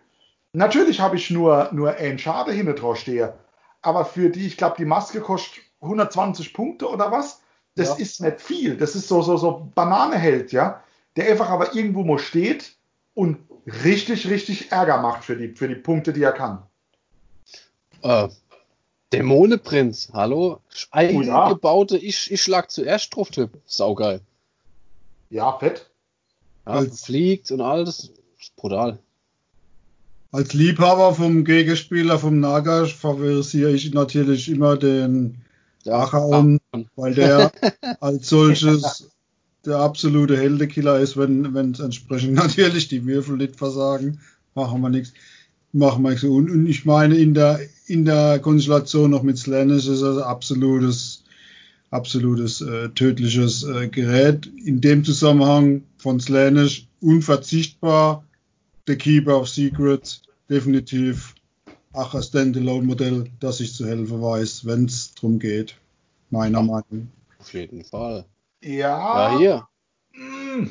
Natürlich 0.55 1.01
habe 1.01 1.17
ich 1.17 1.29
nur, 1.29 1.69
nur 1.73 1.91
einen 1.91 2.19
Schade 2.19 2.53
hinter 2.53 2.73
drauf 2.73 2.97
stehe. 2.97 3.35
Aber 3.83 4.07
für 4.07 4.31
die, 4.31 4.47
ich 4.47 4.57
glaube, 4.57 4.77
die 4.79 4.87
Maske 4.87 5.21
kostet 5.21 5.63
120 5.83 6.55
Punkte 6.55 6.89
oder 6.89 7.13
was. 7.13 7.43
Das 7.75 7.91
ja. 7.91 7.97
ist 7.97 8.23
nicht 8.23 8.41
viel. 8.41 8.79
Das 8.79 8.95
ist 8.95 9.09
so, 9.09 9.21
so, 9.21 9.37
so 9.37 9.71
Bananeheld, 9.75 10.53
ja. 10.53 10.83
Der 11.19 11.29
einfach 11.29 11.49
aber 11.49 11.75
irgendwo 11.75 12.05
mal 12.05 12.21
steht 12.21 12.77
und 13.15 13.39
richtig, 13.83 14.31
richtig 14.31 14.71
Ärger 14.71 15.03
macht 15.03 15.25
für 15.25 15.35
die, 15.35 15.49
für 15.49 15.67
die 15.67 15.75
Punkte, 15.75 16.13
die 16.13 16.23
er 16.23 16.31
kann. 16.31 16.63
Äh, 18.03 18.29
Dämoneprinz, 19.13 20.11
hallo? 20.13 20.61
Eingebaute, 20.93 21.97
oh 21.97 21.99
ja. 21.99 22.09
ich, 22.09 22.31
ich 22.31 22.41
schlag 22.41 22.71
zuerst 22.71 23.17
drauf, 23.17 23.31
Typ. 23.31 23.51
Saugeil. 23.67 24.21
Ja, 25.29 25.59
fett. 25.59 25.91
Ja, 26.65 26.85
fliegt 26.85 27.51
und 27.51 27.63
alles. 27.63 28.13
Brutal. 28.55 29.01
Als 30.31 30.53
Liebhaber 30.53 31.17
vom 31.17 31.45
Gegenspieler, 31.45 32.21
vom 32.21 32.39
Nagash, 32.39 32.95
favorisiere 32.95 33.73
ich 33.73 33.93
natürlich 33.93 34.49
immer 34.49 34.77
den 34.77 35.43
Achaon, 35.85 36.61
weil 36.95 37.15
der 37.17 37.51
als 38.01 38.29
solches 38.29 39.11
der 39.65 39.79
absolute 39.79 40.37
Heldekiller 40.37 40.99
ist, 40.99 41.17
wenn 41.17 41.55
wenn 41.55 41.73
es 41.73 41.81
entsprechend 41.81 42.35
natürlich 42.35 42.89
die 42.89 43.05
Würfel 43.07 43.37
nicht 43.37 43.57
versagen, 43.57 44.21
machen 44.55 44.81
wir 44.81 44.91
nichts. 44.91 45.13
Machen 45.73 46.03
wir 46.03 46.11
nichts. 46.11 46.25
Und, 46.25 46.51
und 46.51 46.67
ich 46.67 46.85
meine, 46.87 47.17
in 47.17 47.35
der, 47.35 47.61
in 47.87 48.05
der 48.05 48.39
Konstellation 48.39 49.11
noch 49.11 49.23
mit 49.23 49.37
Slanish 49.37 49.87
ist 49.87 50.01
das 50.01 50.19
absolutes, 50.19 51.25
absolutes 51.91 52.63
äh, 52.63 52.89
tödliches 52.91 53.65
äh, 53.65 53.89
Gerät. 53.89 54.51
In 54.65 54.81
dem 54.81 55.05
Zusammenhang 55.05 55.83
von 55.99 56.21
Slanish 56.21 56.89
unverzichtbar. 57.01 58.25
The 58.87 58.97
Keeper 58.97 59.39
of 59.39 59.49
Secrets, 59.51 60.23
definitiv 60.49 61.35
ach, 61.93 62.15
ein 62.15 62.23
Standalone-Modell, 62.23 63.31
das 63.41 63.61
ich 63.61 63.75
zu 63.75 63.87
helfen 63.87 64.23
weiß, 64.23 64.65
wenn 64.67 64.85
es 64.87 65.15
darum 65.15 65.39
geht. 65.39 65.77
Meiner 66.31 66.63
Meinung. 66.63 67.11
Auf 67.39 67.53
jeden 67.53 67.85
Fall. 67.85 68.25
Ja. 68.61 69.33
Ja, 69.33 69.39
hier. 69.39 69.69
Mm, 70.13 70.67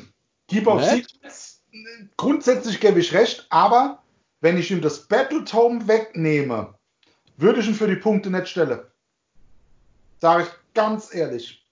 Keeper 0.48 0.74
of. 0.74 0.84
Secrets, 0.84 1.62
grundsätzlich 2.16 2.80
gebe 2.80 3.00
ich 3.00 3.12
recht, 3.12 3.46
aber 3.50 4.02
wenn 4.40 4.58
ich 4.58 4.70
ihm 4.70 4.80
das 4.80 5.06
Battletome 5.06 5.86
wegnehme, 5.88 6.74
würde 7.36 7.60
ich 7.60 7.68
ihn 7.68 7.74
für 7.74 7.88
die 7.88 7.96
Punkte 7.96 8.30
nicht 8.30 8.48
stellen. 8.48 8.80
Sage 10.20 10.44
ich 10.44 10.48
ganz 10.74 11.14
ehrlich. 11.14 11.64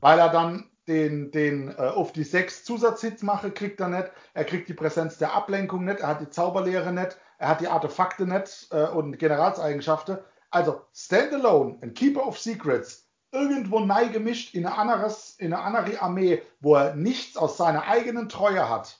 Weil 0.00 0.18
er 0.18 0.28
dann 0.28 0.70
den, 0.86 1.30
den 1.30 1.68
äh, 1.70 1.80
auf 1.80 2.12
die 2.12 2.24
6 2.24 2.64
Zusatzhits 2.64 3.22
mache, 3.22 3.50
kriegt 3.50 3.80
er 3.80 3.88
nicht. 3.88 4.10
Er 4.34 4.44
kriegt 4.44 4.68
die 4.68 4.74
Präsenz 4.74 5.18
der 5.18 5.32
Ablenkung 5.34 5.84
nicht. 5.84 6.00
Er 6.00 6.08
hat 6.08 6.20
die 6.20 6.30
Zauberlehre 6.30 6.92
nicht. 6.92 7.16
Er 7.38 7.48
hat 7.48 7.60
die 7.60 7.68
Artefakte 7.68 8.26
nicht 8.26 8.68
äh, 8.70 8.86
und 8.86 9.18
Generalseigenschaften. 9.18 10.18
Also 10.50 10.82
Standalone, 10.94 11.78
ein 11.80 11.94
Keeper 11.94 12.26
of 12.26 12.38
Secrets, 12.38 13.03
irgendwo 13.34 13.80
neu 13.80 14.08
gemischt 14.08 14.54
in 14.54 14.64
eine, 14.64 14.78
anderes, 14.78 15.34
in 15.38 15.52
eine 15.52 15.62
andere 15.62 16.00
Armee, 16.00 16.40
wo 16.60 16.76
er 16.76 16.94
nichts 16.94 17.36
aus 17.36 17.56
seiner 17.58 17.86
eigenen 17.86 18.28
Treue 18.28 18.68
hat, 18.68 18.98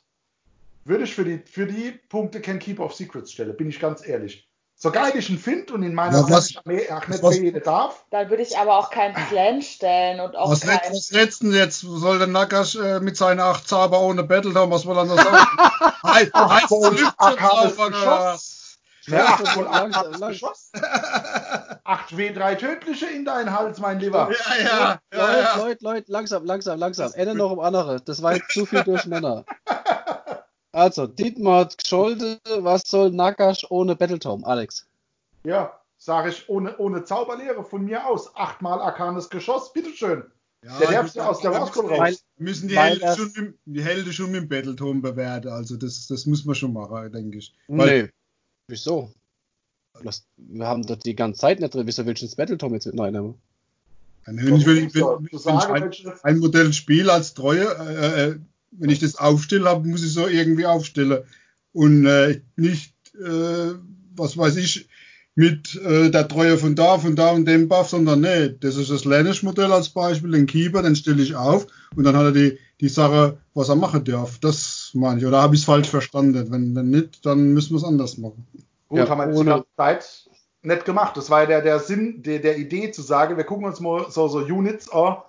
würde 0.85 1.05
ich 1.05 1.14
für 1.14 1.24
die, 1.24 1.39
für 1.51 1.66
die 1.66 1.93
Punkte 2.11 2.41
kein 2.43 2.59
Keeper 2.59 2.85
of 2.85 2.95
Secrets 2.95 3.32
stellen, 3.32 3.57
bin 3.57 3.68
ich 3.70 3.80
ganz 3.80 4.07
ehrlich. 4.07 4.47
So 4.76 4.91
geil 4.91 5.12
ich 5.14 5.30
ihn 5.30 5.39
finde 5.39 5.72
und 5.72 5.82
in 5.85 5.95
meiner 5.95 6.18
Ja, 6.18 6.30
was- 6.30 6.57
Armee 6.57 6.91
auch 6.91 7.07
nicht 7.07 7.22
was- 7.22 7.41
wählen 7.41 7.62
darf, 7.64 8.05
Dann 8.11 8.28
würde 8.28 8.43
ich 8.43 8.59
aber 8.59 8.76
auch 8.76 8.91
keinen 8.91 9.14
Slan 9.28 9.62
stellen 9.62 10.18
und 10.20 10.35
auch 10.37 10.51
Was, 10.51 10.64
letzt, 10.64 10.91
was 10.91 11.11
letzten 11.12 11.55
jetzt? 11.55 11.80
Soll 11.82 12.18
der 12.18 12.26
Nakash 12.26 12.74
äh, 12.74 12.99
mit 13.01 13.16
seinen 13.16 13.39
acht 13.41 13.68
Zauber 13.68 14.01
ohne 14.01 14.24
Battletome, 14.24 14.74
was 14.74 14.85
er 14.85 15.05
noch 15.05 15.16
sagen? 15.16 15.47
Heißt 16.05 16.35
heißt 16.35 16.66
Voll 16.66 16.99
arkanes 17.16 17.76
Lüftezauber 17.78 17.87
oder 17.87 17.91
Geschoss. 17.91 18.05
was? 18.05 18.78
Ja, 19.07 19.16
Ja, 19.18 19.24
acht, 19.26 19.57
wohl 19.57 19.64
langsam, 19.64 19.85
acht, 19.95 20.05
langsam. 20.20 20.28
Geschoss. 20.30 20.70
8 21.85 22.12
W3 22.12 22.57
tödliche 22.57 23.07
in 23.07 23.24
deinen 23.24 23.53
Hals, 23.57 23.78
mein 23.78 24.01
Lieber. 24.01 24.30
Ja, 24.32 24.57
ja, 24.64 25.01
ja, 25.12 25.18
Leute, 25.26 25.39
ja. 25.43 25.57
Leute, 25.59 25.85
Leute, 25.85 26.12
langsam, 26.12 26.45
langsam, 26.47 26.78
langsam. 26.78 27.12
Ende 27.14 27.35
noch 27.35 27.51
um 27.51 27.61
andere. 27.61 28.01
Das 28.01 28.22
war 28.22 28.35
jetzt 28.35 28.51
zu 28.53 28.64
viel 28.66 28.82
durcheinander. 28.85 29.45
Also, 30.72 31.07
Dietmar 31.07 31.61
hat 31.61 31.78
gescholten, 31.78 32.39
was 32.59 32.82
soll 32.87 33.11
Nakash 33.11 33.66
ohne 33.70 33.95
Battletome? 33.95 34.45
Alex. 34.47 34.87
Ja, 35.45 35.78
sage 35.99 36.30
ich 36.30 36.49
ohne, 36.49 36.76
ohne 36.78 37.05
Zauberlehre 37.05 37.62
von 37.64 37.85
mir 37.85 38.07
aus. 38.07 38.35
Achtmal 38.35 38.80
arkanes 38.80 39.28
Geschoss, 39.30 39.72
bitteschön. 39.72 40.24
Ja, 40.64 40.78
Der 40.78 40.91
Herbst 40.91 41.18
aus 41.20 41.41
der 41.41 41.51
müssen- 41.51 41.87
raus. 41.87 42.24
Müssen 42.39 42.68
die 42.68 42.78
Helden, 42.78 43.14
schon 43.14 43.32
mit, 43.45 43.59
die 43.66 43.82
Helden 43.85 44.12
schon 44.12 44.30
mit 44.32 44.41
dem 44.43 44.49
Battletome 44.49 45.01
bewerten. 45.03 45.49
Also 45.49 45.76
das, 45.76 46.07
das 46.09 46.24
muss 46.24 46.45
man 46.47 46.55
schon 46.55 46.72
machen, 46.72 47.12
denke 47.12 47.39
ich. 47.39 47.55
Weil, 47.68 48.05
Nee. 48.05 48.11
Wieso? 48.68 49.12
Das, 50.03 50.24
wir 50.36 50.66
haben 50.66 50.82
das 50.82 50.99
die 51.01 51.14
ganze 51.14 51.40
Zeit 51.40 51.61
nicht 51.61 51.74
drin. 51.74 51.86
Wieso 51.86 52.05
willst 52.07 52.22
du 52.22 52.26
das 52.26 52.36
Battletome 52.36 52.74
jetzt 52.74 52.86
mit 52.86 52.99
reinnehmen? 52.99 53.34
wenn 54.26 54.57
ich, 54.57 54.66
wenn, 54.66 54.76
ich- 54.88 54.95
wenn, 54.95 55.28
ich 55.30 55.47
ein, 55.47 56.12
ein 56.22 56.38
Modell 56.38 56.72
spiele 56.72 57.12
als 57.12 57.34
Treue, 57.34 57.64
äh, 57.64 58.24
äh, 58.30 58.36
wenn 58.72 58.90
ich 58.90 58.99
das 58.99 59.16
aufstelle, 59.16 59.68
hab, 59.68 59.84
muss 59.84 60.03
ich 60.03 60.12
so 60.12 60.26
irgendwie 60.26 60.66
aufstellen. 60.66 61.22
Und 61.72 62.07
äh, 62.07 62.40
nicht, 62.57 62.95
äh, 63.14 63.74
was 64.16 64.36
weiß 64.36 64.57
ich, 64.57 64.88
mit 65.36 65.74
äh, 65.76 66.11
der 66.11 66.28
Treue 66.28 66.57
von 66.59 66.74
da, 66.76 66.99
von 66.99 67.16
da 67.16 67.30
und 67.32 67.45
dem 67.47 67.68
Buff, 67.68 67.88
sondern 67.90 68.20
nee, 68.20 68.51
das 68.61 68.76
ist 68.76 68.90
das 68.90 69.05
Lanish-Modell 69.05 69.72
als 69.72 69.88
Beispiel, 69.90 70.30
den 70.30 70.47
Keeper, 70.47 70.82
den 70.82 70.95
stelle 70.97 71.22
ich 71.22 71.34
auf 71.34 71.66
und 71.97 72.05
dann 72.05 72.16
hat 72.16 72.24
er 72.26 72.32
die, 72.32 72.59
die 72.80 72.88
Sache, 72.88 73.38
was 73.53 73.68
er 73.68 73.74
machen 73.76 74.05
darf. 74.05 74.38
Das 74.38 74.90
meine 74.95 75.18
ich. 75.20 75.26
Oder 75.26 75.42
habe 75.42 75.55
ich 75.55 75.61
es 75.62 75.64
falsch 75.66 75.88
verstanden? 75.88 76.51
Wenn, 76.51 76.74
wenn 76.74 76.90
nicht, 76.90 77.26
dann 77.26 77.53
müssen 77.53 77.70
wir 77.72 77.78
es 77.78 77.84
anders 77.84 78.16
machen. 78.16 78.47
Gut, 78.95 79.05
Ja, 79.05 79.09
haben 79.09 79.18
wir 79.18 79.26
jetzt 79.26 79.36
die 79.36 79.40
ohne- 79.40 79.51
ganze 79.51 79.76
Zeit 79.76 80.30
nicht 80.62 80.84
gemacht. 80.84 81.16
Das 81.16 81.28
war 81.30 81.40
ja 81.42 81.47
der, 81.47 81.62
der 81.62 81.78
Sinn 81.80 82.22
der, 82.22 82.38
der 82.38 82.57
Idee 82.57 82.90
zu 82.90 83.03
sagen, 83.03 83.36
wir 83.36 83.45
gucken 83.45 83.66
uns 83.66 83.80
mal 83.80 84.11
so, 84.11 84.28
so 84.28 84.38
Units 84.38 84.90
an. 84.90 85.22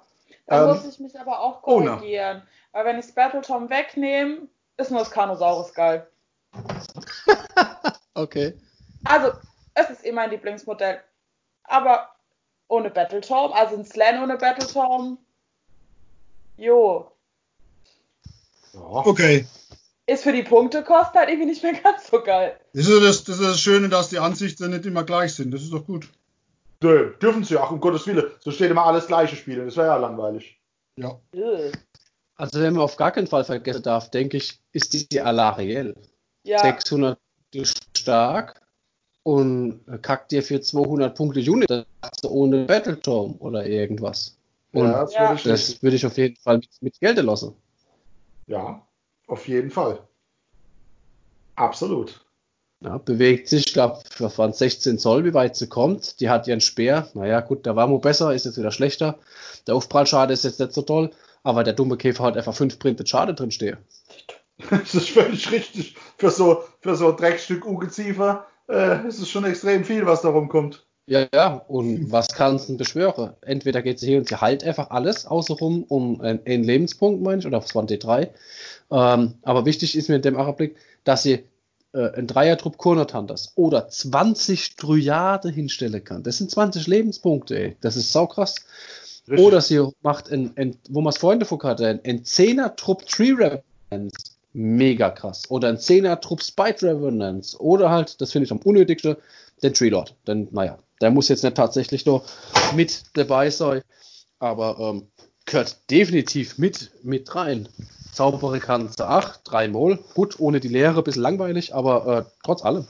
Da 0.47 0.61
Ähm, 0.61 0.75
muss 0.75 0.85
ich 0.85 0.99
mich 0.99 1.19
aber 1.19 1.39
auch 1.39 1.63
ohne. 1.63 1.91
korrigieren. 1.97 2.43
Weil 2.71 2.85
wenn 2.85 2.99
ich 2.99 3.13
Battletom 3.13 3.69
wegnehme, 3.69 4.47
ist 4.77 4.91
nur 4.91 4.99
das 4.99 5.11
Carnosaurus 5.11 5.73
geil. 5.73 6.07
Okay. 8.17 8.57
Also, 9.03 9.33
es 9.73 9.89
ist 9.89 10.05
eh 10.05 10.11
mein 10.13 10.29
Lieblingsmodell. 10.29 11.01
Aber 11.65 12.09
ohne 12.69 12.89
Battletom, 12.89 13.51
also 13.51 13.75
ein 13.75 13.83
Slan 13.83 14.23
ohne 14.23 14.37
Battletom, 14.37 15.17
jo, 16.55 17.11
ja. 18.73 18.79
Okay. 18.79 19.45
Ist 20.07 20.23
für 20.23 20.31
die 20.31 20.43
Punktekosten 20.43 21.19
halt 21.19 21.29
irgendwie 21.29 21.49
nicht 21.49 21.63
mehr 21.63 21.73
ganz 21.83 22.07
so 22.09 22.21
geil. 22.21 22.59
Das 22.73 22.87
ist 22.87 23.03
das, 23.03 23.23
das, 23.23 23.39
ist 23.39 23.47
das 23.47 23.59
Schöne, 23.59 23.89
dass 23.89 24.09
die 24.09 24.19
Ansichten 24.19 24.69
nicht 24.71 24.85
immer 24.85 25.03
gleich 25.03 25.33
sind. 25.33 25.53
Das 25.53 25.61
ist 25.61 25.73
doch 25.73 25.85
gut. 25.85 26.07
Nö, 26.81 27.13
dürfen 27.21 27.43
sie 27.43 27.57
auch, 27.57 27.71
um 27.71 27.79
Gottes 27.79 28.05
Willen. 28.05 28.25
So 28.39 28.51
steht 28.51 28.69
immer 28.69 28.85
alles 28.85 29.07
gleiche 29.07 29.35
Spiele. 29.35 29.65
Das 29.65 29.77
wäre 29.77 29.87
ja 29.87 29.97
langweilig. 29.97 30.59
Ja. 30.97 31.19
Also, 32.35 32.61
wenn 32.61 32.73
man 32.73 32.83
auf 32.83 32.97
gar 32.97 33.11
keinen 33.11 33.27
Fall 33.27 33.43
vergessen 33.43 33.83
darf, 33.83 34.11
denke 34.11 34.37
ich, 34.37 34.59
ist 34.71 34.93
die, 34.93 35.07
die 35.07 35.21
Alariel. 35.21 35.95
Ja, 36.43 36.59
600 36.59 37.17
stark 37.97 38.61
und 39.23 39.81
kackt 40.03 40.31
dir 40.31 40.43
für 40.43 40.61
200 40.61 41.15
Punkte 41.15 41.39
Unit 41.39 41.69
das 41.69 41.85
hast 42.03 42.23
du 42.23 42.29
ohne 42.29 42.65
Battletome 42.65 43.33
oder 43.39 43.65
irgendwas. 43.65 44.37
Und 44.71 44.83
ja, 44.83 45.01
das 45.01 45.15
würde 45.15 45.33
ich 45.33 45.43
das 45.43 45.81
würde 45.81 45.95
ich 45.95 46.05
auf 46.05 46.17
jeden 46.17 46.35
Fall 46.35 46.57
mit, 46.57 46.69
mit 46.81 46.99
Geld 46.99 47.17
lassen. 47.17 47.55
Ja, 48.45 48.84
auf 49.27 49.47
jeden 49.47 49.71
Fall. 49.71 49.99
Absolut. 51.55 52.25
Ja, 52.81 52.97
bewegt 52.97 53.47
sich, 53.47 53.67
ich 53.67 53.73
glaube, 53.73 54.01
das 54.19 54.37
waren 54.37 54.53
16 54.53 54.99
Zoll, 54.99 55.23
wie 55.23 55.33
weit 55.33 55.55
sie 55.55 55.67
kommt. 55.67 56.19
Die 56.19 56.29
hat 56.29 56.47
ihren 56.47 56.61
Speer. 56.61 57.07
Naja, 57.13 57.39
gut, 57.39 57.65
der 57.65 57.75
war 57.75 57.87
nur 57.87 58.01
besser, 58.01 58.33
ist 58.33 58.45
jetzt 58.45 58.57
wieder 58.57 58.71
schlechter. 58.71 59.17
Der 59.65 59.75
Aufprallschade 59.75 60.33
ist 60.33 60.43
jetzt 60.43 60.59
nicht 60.59 60.73
so 60.73 60.81
toll, 60.81 61.11
aber 61.43 61.63
der 61.63 61.73
dumme 61.73 61.97
Käfer 61.97 62.25
hat 62.25 62.37
einfach 62.37 62.53
5 62.53 62.77
Printed 62.77 63.09
Schade 63.09 63.33
drin 63.33 63.51
stehen. 63.51 63.77
Das 64.69 64.95
ist 64.95 65.09
völlig 65.09 65.51
richtig. 65.51 65.95
Für 66.17 66.29
so, 66.29 66.63
für 66.79 66.95
so 66.95 67.09
ein 67.09 67.17
Dreckstück 67.17 67.65
Ungeziefer 67.65 68.45
äh, 68.69 69.05
ist 69.07 69.19
es 69.19 69.29
schon 69.29 69.45
extrem 69.45 69.83
viel, 69.83 70.05
was 70.05 70.21
da 70.21 70.29
rumkommt. 70.29 70.85
Ja, 71.07 71.27
ja, 71.33 71.61
und 71.67 72.11
was 72.11 72.29
kannst 72.29 72.65
du 72.65 72.73
denn 72.73 72.77
beschwören? 72.77 73.33
Entweder 73.41 73.83
geht 73.83 73.99
sie 73.99 74.07
hier 74.07 74.17
und 74.17 74.27
sie 74.27 74.41
heilt 74.41 74.63
einfach 74.63 74.89
alles 74.89 75.27
außenrum 75.27 75.83
um 75.83 76.19
einen, 76.21 76.39
einen 76.45 76.63
Lebenspunkt, 76.63 77.21
meine 77.21 77.39
ich, 77.39 77.45
oder 77.45 77.59
auf 77.59 77.65
23. 77.65 78.29
Ähm, 78.91 79.35
aber 79.41 79.65
wichtig 79.65 79.97
ist 79.97 80.09
mir 80.09 80.17
in 80.17 80.21
dem 80.21 80.37
Augenblick, 80.37 80.75
dass 81.03 81.23
sie 81.23 81.43
äh, 81.93 82.11
einen 82.11 82.27
Dreier-Trupp 82.27 82.77
Kurnertantas 82.77 83.53
oder 83.55 83.87
20 83.87 84.75
Dryade 84.75 85.49
hinstellen 85.49 86.03
kann. 86.03 86.23
Das 86.23 86.37
sind 86.37 86.51
20 86.51 86.87
Lebenspunkte, 86.87 87.57
ey. 87.57 87.77
Das 87.81 87.95
ist 87.95 88.11
saukrass. 88.11 88.55
Richtig. 89.27 89.45
Oder 89.45 89.61
sie 89.61 89.81
macht, 90.01 90.31
ein, 90.31 90.51
ein, 90.55 90.77
wo 90.89 91.01
man 91.01 91.11
es 91.11 91.17
vorhin 91.17 91.39
davon 91.39 91.61
hatte, 91.63 91.87
ein, 91.87 91.99
ein 92.05 92.23
10er-Trupp 92.23 93.07
Tree 93.07 93.31
Revenants. 93.31 94.37
Mega 94.53 95.09
krass. 95.09 95.43
Oder 95.49 95.69
ein 95.69 95.77
10er-Trupp 95.77 96.43
Spite 96.43 96.85
Revenants. 96.85 97.59
Oder 97.59 97.89
halt, 97.89 98.21
das 98.21 98.31
finde 98.31 98.45
ich 98.45 98.51
am 98.51 98.59
unnötigsten, 98.59 99.15
den 99.63 99.73
Tree 99.73 99.89
Lord. 99.89 100.15
Denn, 100.27 100.47
naja, 100.51 100.77
der 101.01 101.11
muss 101.11 101.29
jetzt 101.29 101.43
nicht 101.43 101.57
tatsächlich 101.57 102.05
nur 102.05 102.23
mit 102.75 103.03
dabei 103.13 103.49
sein. 103.49 103.81
Aber 104.39 104.77
ähm, 104.79 105.07
gehört 105.45 105.89
definitiv 105.89 106.57
mit, 106.57 106.91
mit 107.03 107.33
rein. 107.35 107.67
Zaubere 108.13 108.59
kann 108.59 108.89
zu 108.91 109.05
8, 109.05 109.41
3 109.43 109.67
Mol. 109.67 109.99
Gut, 110.13 110.39
ohne 110.39 110.59
die 110.59 110.67
Lehre, 110.69 110.99
ein 110.99 111.03
bisschen 111.03 111.21
langweilig, 111.23 111.73
aber 111.75 112.07
äh, 112.07 112.23
trotz 112.43 112.63
allem. 112.63 112.87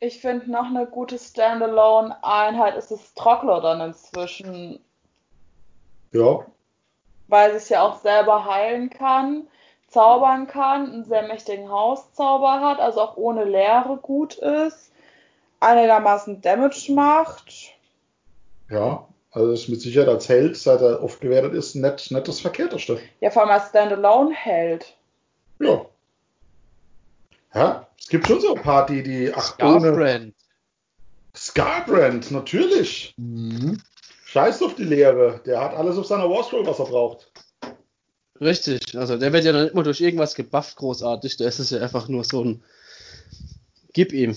ich 0.00 0.20
finde 0.20 0.50
noch 0.50 0.66
eine 0.66 0.86
gute 0.86 1.18
Standalone-Einheit 1.18 2.76
ist 2.76 2.90
das 2.90 3.14
Troglodyne 3.14 3.86
inzwischen, 3.86 4.78
Ja, 6.12 6.44
weil 7.28 7.50
sie 7.50 7.56
es 7.56 7.68
ja 7.68 7.82
auch 7.82 8.00
selber 8.00 8.44
heilen 8.44 8.90
kann, 8.90 9.46
zaubern 9.88 10.46
kann, 10.46 10.92
einen 10.92 11.04
sehr 11.04 11.26
mächtigen 11.26 11.68
Hauszauber 11.70 12.60
hat, 12.60 12.78
also 12.80 13.00
auch 13.00 13.16
ohne 13.16 13.44
Lehre 13.44 13.96
gut 13.96 14.34
ist, 14.34 14.92
einigermaßen 15.60 16.40
Damage 16.40 16.92
macht. 16.92 17.72
ja. 18.70 19.06
Also 19.38 19.52
ist 19.52 19.68
mit 19.68 19.80
Sicherheit 19.80 20.08
als 20.08 20.28
Held, 20.28 20.56
seit 20.56 20.80
er 20.80 21.00
oft 21.00 21.20
gewertet 21.20 21.54
ist, 21.54 21.76
nicht, 21.76 22.10
nicht 22.10 22.26
das 22.26 22.40
Verkehrteste. 22.40 22.98
Ja, 23.20 23.30
vor 23.30 23.42
allem 23.42 23.52
als 23.52 23.68
Standalone 23.68 24.34
hält. 24.34 24.96
Ja. 25.60 25.86
Ja, 27.54 27.86
es 27.96 28.08
gibt 28.08 28.26
schon 28.26 28.40
so 28.40 28.56
ein 28.56 28.62
paar, 28.62 28.86
die, 28.86 29.04
die 29.04 29.32
ach, 29.32 29.56
ohne 29.60 29.92
Scarbrand. 29.92 30.34
Scarbrand, 31.36 32.30
natürlich. 32.32 33.14
Mhm. 33.16 33.80
Scheiß 34.26 34.60
auf 34.62 34.74
die 34.74 34.84
Lehre. 34.84 35.40
Der 35.46 35.60
hat 35.60 35.74
alles 35.74 35.96
auf 35.96 36.06
seiner 36.06 36.28
Warscroll, 36.28 36.66
was 36.66 36.80
er 36.80 36.86
braucht. 36.86 37.30
Richtig, 38.40 38.98
also 38.98 39.16
der 39.16 39.32
wird 39.32 39.44
ja 39.44 39.52
dann 39.52 39.68
immer 39.68 39.84
durch 39.84 40.00
irgendwas 40.00 40.34
gebufft, 40.34 40.74
großartig. 40.76 41.36
Da 41.36 41.46
ist 41.46 41.60
es 41.60 41.70
ja 41.70 41.80
einfach 41.80 42.08
nur 42.08 42.24
so 42.24 42.44
ein 42.44 42.64
Gib 43.92 44.12
ihm. 44.12 44.36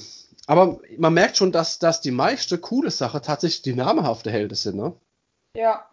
Aber 0.51 0.81
man 0.97 1.13
merkt 1.13 1.37
schon, 1.37 1.53
dass, 1.53 1.79
dass 1.79 2.01
die 2.01 2.11
meiste 2.11 2.57
coole 2.57 2.91
Sache 2.91 3.21
tatsächlich 3.21 3.61
die 3.61 3.73
namehafte 3.73 4.29
Helden 4.31 4.55
sind, 4.55 4.75
ne? 4.75 4.91
Ja. 5.55 5.85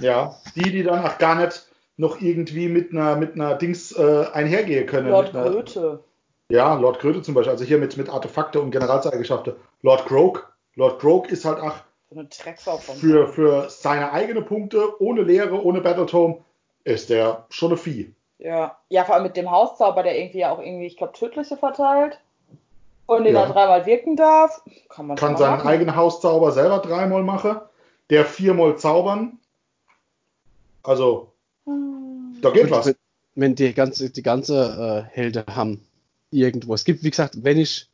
Ja, 0.00 0.38
die, 0.54 0.70
die 0.70 0.82
dann 0.82 1.04
auch 1.04 1.18
gar 1.18 1.34
nicht 1.34 1.68
noch 1.98 2.18
irgendwie 2.18 2.68
mit 2.68 2.92
einer, 2.92 3.16
mit 3.16 3.34
einer 3.34 3.56
Dings 3.56 3.92
äh, 3.92 4.24
einhergehen 4.32 4.86
können. 4.86 5.10
Lord 5.10 5.34
mit 5.34 5.36
einer, 5.36 5.50
Goethe. 5.50 6.02
Ja, 6.48 6.72
Lord 6.76 6.98
Kröte 6.98 7.20
zum 7.20 7.34
Beispiel, 7.34 7.52
also 7.52 7.66
hier 7.66 7.76
mit, 7.76 7.98
mit 7.98 8.08
Artefakte 8.08 8.62
und 8.62 8.70
Generalseigenschaften. 8.70 9.52
Lord 9.82 10.06
Croak. 10.06 10.50
Lord 10.76 10.98
Croak 10.98 11.30
ist 11.30 11.44
halt 11.44 11.60
auch 11.60 11.74
So 12.08 12.18
eine 12.20 12.26
Drecksau 12.26 12.78
von 12.78 12.96
für, 12.96 13.28
für 13.28 13.68
seine 13.68 14.12
eigenen 14.12 14.46
Punkte, 14.46 14.98
ohne 15.02 15.20
Lehre, 15.20 15.62
ohne 15.62 15.82
Battletome, 15.82 16.38
ist 16.84 17.10
der 17.10 17.44
schon 17.50 17.72
eine 17.72 17.76
Vieh. 17.76 18.14
Ja. 18.38 18.78
ja, 18.88 19.04
vor 19.04 19.16
allem 19.16 19.24
mit 19.24 19.36
dem 19.36 19.50
Hauszauber, 19.50 20.02
der 20.02 20.18
irgendwie 20.18 20.38
ja 20.38 20.52
auch 20.52 20.58
irgendwie, 20.58 20.86
ich 20.86 20.96
glaube, 20.96 21.12
tödliche 21.12 21.58
verteilt. 21.58 22.18
Und 23.10 23.24
den 23.24 23.34
Ja. 23.34 23.42
er 23.42 23.52
dreimal 23.52 23.86
wirken 23.86 24.14
darf. 24.14 24.62
Kann 24.88 25.08
man 25.08 25.16
Kann 25.16 25.36
seinen 25.36 25.56
machen. 25.56 25.66
eigenen 25.68 25.96
Hauszauber 25.96 26.52
selber 26.52 26.78
dreimal 26.78 27.24
machen, 27.24 27.56
der 28.08 28.24
viermal 28.24 28.78
zaubern. 28.78 29.38
Also, 30.84 31.32
Hm. 31.66 32.38
da 32.40 32.50
geht 32.50 32.64
Und 32.64 32.70
was. 32.70 32.86
Wenn, 32.86 32.94
wenn 33.34 33.54
die 33.56 33.74
ganze, 33.74 34.10
die 34.10 34.22
ganze 34.22 35.06
äh, 35.10 35.12
Helden 35.12 35.44
haben 35.48 35.84
irgendwo. 36.30 36.72
Es 36.74 36.84
gibt, 36.84 37.02
wie 37.02 37.10
gesagt, 37.10 37.42
wenn 37.42 37.58
ich 37.58 37.88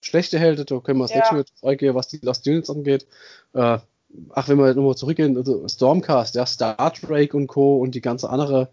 schlechte 0.00 0.38
Helden, 0.38 0.64
da 0.64 0.78
können 0.80 0.98
wir 0.98 1.04
das 1.04 1.10
Ja. 1.12 1.18
nächste 1.18 1.34
Mal 1.62 1.70
eingehen, 1.70 1.94
was 1.94 2.08
die 2.08 2.20
Lost 2.22 2.46
Units 2.46 2.70
angeht. 2.70 3.06
Äh, 3.52 3.78
ach, 4.30 4.48
wenn 4.48 4.56
wir 4.56 4.72
nochmal 4.74 4.96
zurückgehen, 4.96 5.36
also 5.36 5.68
Stormcast, 5.68 6.36
ja, 6.36 6.46
Star 6.46 6.90
Drake 7.02 7.36
und 7.36 7.48
Co. 7.48 7.76
und 7.80 7.94
die 7.94 8.00
ganze 8.00 8.30
andere 8.30 8.68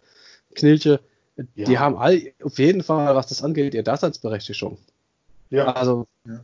Knilche, 0.56 1.02
die 1.36 1.74
Ja. 1.74 1.80
haben 1.82 1.98
all 1.98 2.32
auf 2.44 2.60
jeden 2.60 2.82
Fall, 2.82 3.14
was 3.14 3.28
das 3.28 3.44
angeht, 3.44 3.74
ihre 3.74 3.84
Daseinsberechtigung. 3.84 4.78
Ja. 5.52 5.72
Also, 5.74 6.08
Ja. 6.26 6.40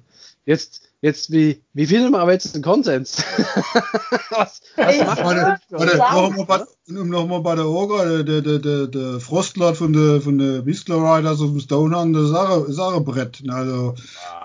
jetzt, 0.46 0.82
jetzt, 1.02 1.32
wie, 1.32 1.64
wie 1.74 1.86
finden 1.88 2.12
wir 2.12 2.20
aber 2.20 2.34
jetzt 2.34 2.54
den 2.54 2.62
Konsens? 2.62 3.18
was, 4.30 4.62
was 4.76 4.98
macht 5.00 5.24
mal 5.24 6.46
bei, 6.46 6.64
um 7.00 7.10
nochmal 7.10 7.42
bei 7.42 7.56
der 7.56 7.66
Orga, 7.68 8.06
der, 8.06 8.24
der, 8.24 8.42
der, 8.42 8.60
der, 8.60 8.88
der 8.88 9.20
Frostlord 9.20 9.78
von 9.78 9.94
der, 9.94 10.22
von 10.22 10.38
der 10.38 10.66
Whistler 10.66 10.98
Riders 10.98 11.42
auf 11.42 11.50
dem 11.52 11.60
Stonehand, 11.60 12.16
das 12.16 12.26
ist 12.30 12.36
auch, 12.36 12.66
ist 12.66 12.80
auch 12.80 12.96
ein 12.96 13.04
Brett. 13.06 13.42
Also, 13.50 13.96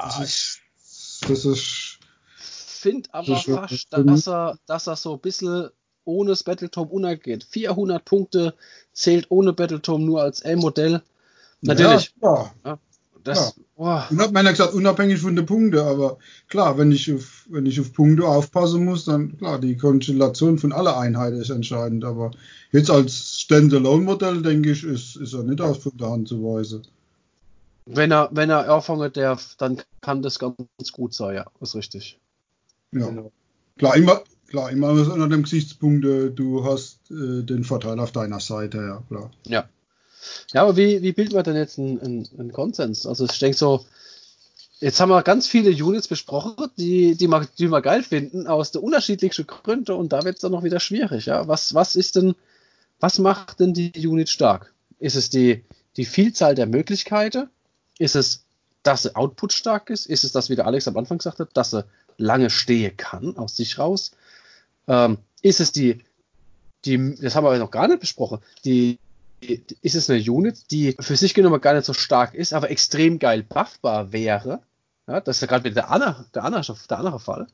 das 0.00 0.20
ist, 0.20 0.60
das 1.28 1.44
ist, 1.44 1.98
finde 2.38 3.08
aber 3.12 3.36
fast, 3.36 3.86
das- 3.90 4.04
dass 4.06 4.28
er, 4.28 4.58
dass 4.66 4.86
er 4.86 4.96
so 4.96 5.14
ein 5.14 5.20
bisschen 5.20 5.68
ohne 6.04 6.30
das 6.30 6.42
Battletome 6.42 6.88
untergeht. 6.90 7.44
400 7.50 8.04
Punkte 8.04 8.54
zählt 8.92 9.26
ohne 9.30 9.52
Battletome 9.52 10.04
nur 10.04 10.22
als 10.22 10.40
L-Modell. 10.40 11.00
Natürlich. 11.60 12.12
Ja, 12.22 12.50
klar. 12.62 12.78
Das, 13.22 13.54
boah, 13.82 14.06
Und 14.10 14.20
hat 14.20 14.32
man 14.32 14.44
ja 14.44 14.52
gesagt, 14.52 14.74
unabhängig 14.74 15.20
von 15.20 15.34
den 15.34 15.44
Punkten, 15.44 15.80
aber 15.80 16.18
klar, 16.48 16.78
wenn 16.78 16.92
ich 16.92 17.12
auf, 17.12 17.46
wenn 17.50 17.66
ich 17.66 17.80
auf 17.80 17.92
Punkte 17.92 18.24
aufpassen 18.24 18.84
muss, 18.84 19.04
dann 19.06 19.36
klar, 19.38 19.58
die 19.58 19.76
Konstellation 19.76 20.58
von 20.58 20.72
aller 20.72 20.96
Einheiten 20.96 21.40
ist 21.40 21.50
entscheidend, 21.50 22.04
aber 22.04 22.30
jetzt 22.70 22.90
als 22.90 23.40
Standalone-Modell, 23.40 24.42
denke 24.42 24.70
ich, 24.70 24.84
ist, 24.84 25.16
ist 25.16 25.34
er 25.34 25.42
nicht 25.42 25.60
aus 25.60 25.78
von 25.78 25.96
der 25.96 26.10
Hand 26.10 26.28
zu 26.28 26.42
weisen. 26.44 26.86
wenn 27.86 28.12
er, 28.12 28.28
wenn 28.32 28.50
er 28.50 28.72
anfangen 28.72 29.12
darf, 29.12 29.56
dann 29.58 29.82
kann 30.00 30.22
das 30.22 30.38
ganz 30.38 30.92
gut 30.92 31.12
sein, 31.12 31.34
ja, 31.34 31.46
ist 31.60 31.74
richtig. 31.74 32.20
Ja. 32.92 33.08
Genau. 33.08 33.32
Klar, 33.78 33.96
immer, 33.96 34.22
klar, 34.46 34.70
immer 34.70 34.90
unter 34.90 35.28
dem 35.28 35.42
Gesichtspunkt, 35.42 36.04
du 36.04 36.64
hast 36.64 37.10
äh, 37.10 37.42
den 37.42 37.64
Vorteil 37.64 37.98
auf 37.98 38.12
deiner 38.12 38.38
Seite, 38.38 38.78
ja, 38.78 39.02
klar. 39.08 39.30
Ja. 39.46 39.68
Ja, 40.52 40.62
aber 40.62 40.76
wie, 40.76 41.02
wie 41.02 41.12
bilden 41.12 41.34
wir 41.34 41.42
denn 41.42 41.56
jetzt 41.56 41.78
einen, 41.78 42.00
einen, 42.00 42.28
einen 42.38 42.52
Konsens? 42.52 43.06
Also 43.06 43.24
ich 43.24 43.38
denke 43.38 43.56
so, 43.56 43.84
jetzt 44.80 45.00
haben 45.00 45.10
wir 45.10 45.22
ganz 45.22 45.46
viele 45.46 45.70
Units 45.70 46.08
besprochen, 46.08 46.54
die, 46.76 47.14
die, 47.14 47.28
wir, 47.28 47.46
die 47.58 47.68
wir 47.68 47.80
geil 47.80 48.02
finden, 48.02 48.46
aus 48.46 48.72
der 48.72 48.82
unterschiedlichsten 48.82 49.46
Gründe 49.46 49.94
und 49.94 50.12
da 50.12 50.24
wird 50.24 50.36
es 50.36 50.40
dann 50.42 50.52
noch 50.52 50.64
wieder 50.64 50.80
schwierig, 50.80 51.26
ja. 51.26 51.46
Was, 51.48 51.74
was 51.74 51.96
ist 51.96 52.16
denn, 52.16 52.34
was 53.00 53.18
macht 53.18 53.60
denn 53.60 53.74
die 53.74 53.92
Unit 54.06 54.28
stark? 54.28 54.72
Ist 54.98 55.16
es 55.16 55.30
die, 55.30 55.64
die 55.96 56.04
Vielzahl 56.04 56.54
der 56.54 56.66
Möglichkeiten? 56.66 57.48
Ist 57.98 58.16
es, 58.16 58.44
dass 58.82 59.02
sie 59.02 59.14
Output 59.14 59.52
stark 59.52 59.90
ist? 59.90 60.06
Ist 60.06 60.24
es 60.24 60.32
das, 60.32 60.50
wie 60.50 60.56
der 60.56 60.66
Alex 60.66 60.88
am 60.88 60.96
Anfang 60.96 61.20
sagte, 61.20 61.48
dass 61.52 61.70
sie 61.70 61.84
lange 62.18 62.50
stehen 62.50 62.96
kann, 62.96 63.36
aus 63.36 63.56
sich 63.56 63.78
raus? 63.78 64.12
Ähm, 64.88 65.18
ist 65.42 65.60
es 65.60 65.72
die, 65.72 66.00
die, 66.84 67.16
das 67.20 67.36
haben 67.36 67.44
wir 67.44 67.56
noch 67.58 67.70
gar 67.70 67.88
nicht 67.88 68.00
besprochen, 68.00 68.38
die, 68.64 68.98
ist 69.42 69.94
es 69.94 70.08
eine 70.10 70.20
Unit, 70.20 70.70
die 70.70 70.96
für 71.00 71.16
sich 71.16 71.34
genommen 71.34 71.60
gar 71.60 71.74
nicht 71.74 71.84
so 71.86 71.92
stark 71.92 72.34
ist, 72.34 72.52
aber 72.52 72.70
extrem 72.70 73.18
geil 73.18 73.42
buffbar 73.42 74.12
wäre? 74.12 74.60
Ja, 75.08 75.20
das 75.20 75.36
ist 75.36 75.40
ja 75.42 75.46
gerade 75.48 75.64
wieder 75.64 75.74
der 75.74 75.90
andere, 75.90 76.24
der 76.34 76.44
andere, 76.44 76.76
der 76.88 76.98
andere 76.98 77.20
Fall. 77.20 77.46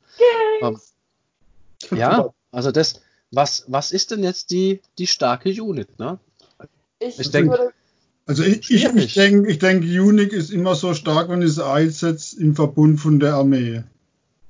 Ähm, 0.61 0.79
ja, 1.91 2.29
also 2.51 2.71
das, 2.71 3.01
was, 3.31 3.63
was 3.67 3.91
ist 3.91 4.11
denn 4.11 4.23
jetzt 4.23 4.51
die, 4.51 4.81
die 4.97 5.07
starke 5.07 5.49
Unit? 5.49 5.97
Ne? 5.99 6.19
Ich, 6.99 7.19
Ich 7.19 7.31
denk- 7.31 7.49
würde, 7.49 7.71
Also 8.25 8.43
ich, 8.43 8.69
ich, 8.69 8.83
ich 8.85 9.13
denke, 9.13 9.49
ich 9.49 9.57
denk, 9.59 9.83
Unique 9.83 10.33
ist 10.33 10.51
immer 10.51 10.75
so 10.75 10.93
stark, 10.93 11.29
wenn 11.29 11.41
es 11.41 11.59
einsetzt 11.59 12.35
im 12.35 12.55
Verbund 12.55 12.99
von 12.99 13.19
der 13.19 13.33
Armee. 13.35 13.83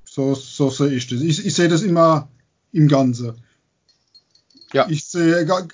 So, 0.04 0.36
so 0.36 0.70
sehe 0.70 0.90
ich 0.90 1.08
das. 1.08 1.22
Ich, 1.22 1.46
ich 1.46 1.54
sehe 1.54 1.70
das 1.70 1.84
immer 1.84 2.28
im 2.74 2.88
Ganze. 2.88 3.36
Ja. 4.74 4.88
Ich 4.90 5.06
sehe 5.06 5.46
gar- 5.46 5.68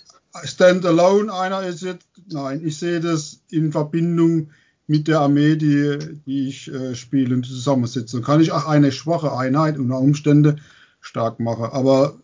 Standalone, 0.44 1.34
einer 1.34 1.64
ist 1.64 1.82
jetzt, 1.82 2.08
nein, 2.28 2.62
ich 2.66 2.78
sehe 2.78 3.00
das 3.00 3.40
in 3.50 3.72
Verbindung 3.72 4.52
mit 4.88 5.08
der 5.08 5.22
Armee, 5.22 5.56
die, 5.56 6.20
die 6.26 6.50
ich 6.50 6.72
äh, 6.72 6.96
spiele 6.96 7.36
und 7.36 7.46
zusammensetze. 7.46 8.18
Dann 8.18 8.26
kann 8.26 8.42
ich 8.42 8.52
auch 8.52 8.68
eine 8.68 8.92
schwache 8.92 9.36
Einheit 9.36 9.78
unter 9.78 9.98
Umständen 9.98 10.62
stark 11.00 11.40
machen. 11.40 11.66
Aber 11.66 12.20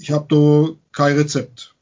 ich 0.00 0.10
habe 0.10 0.26
da 0.28 0.74
kein 0.92 1.16
Rezept. 1.16 1.74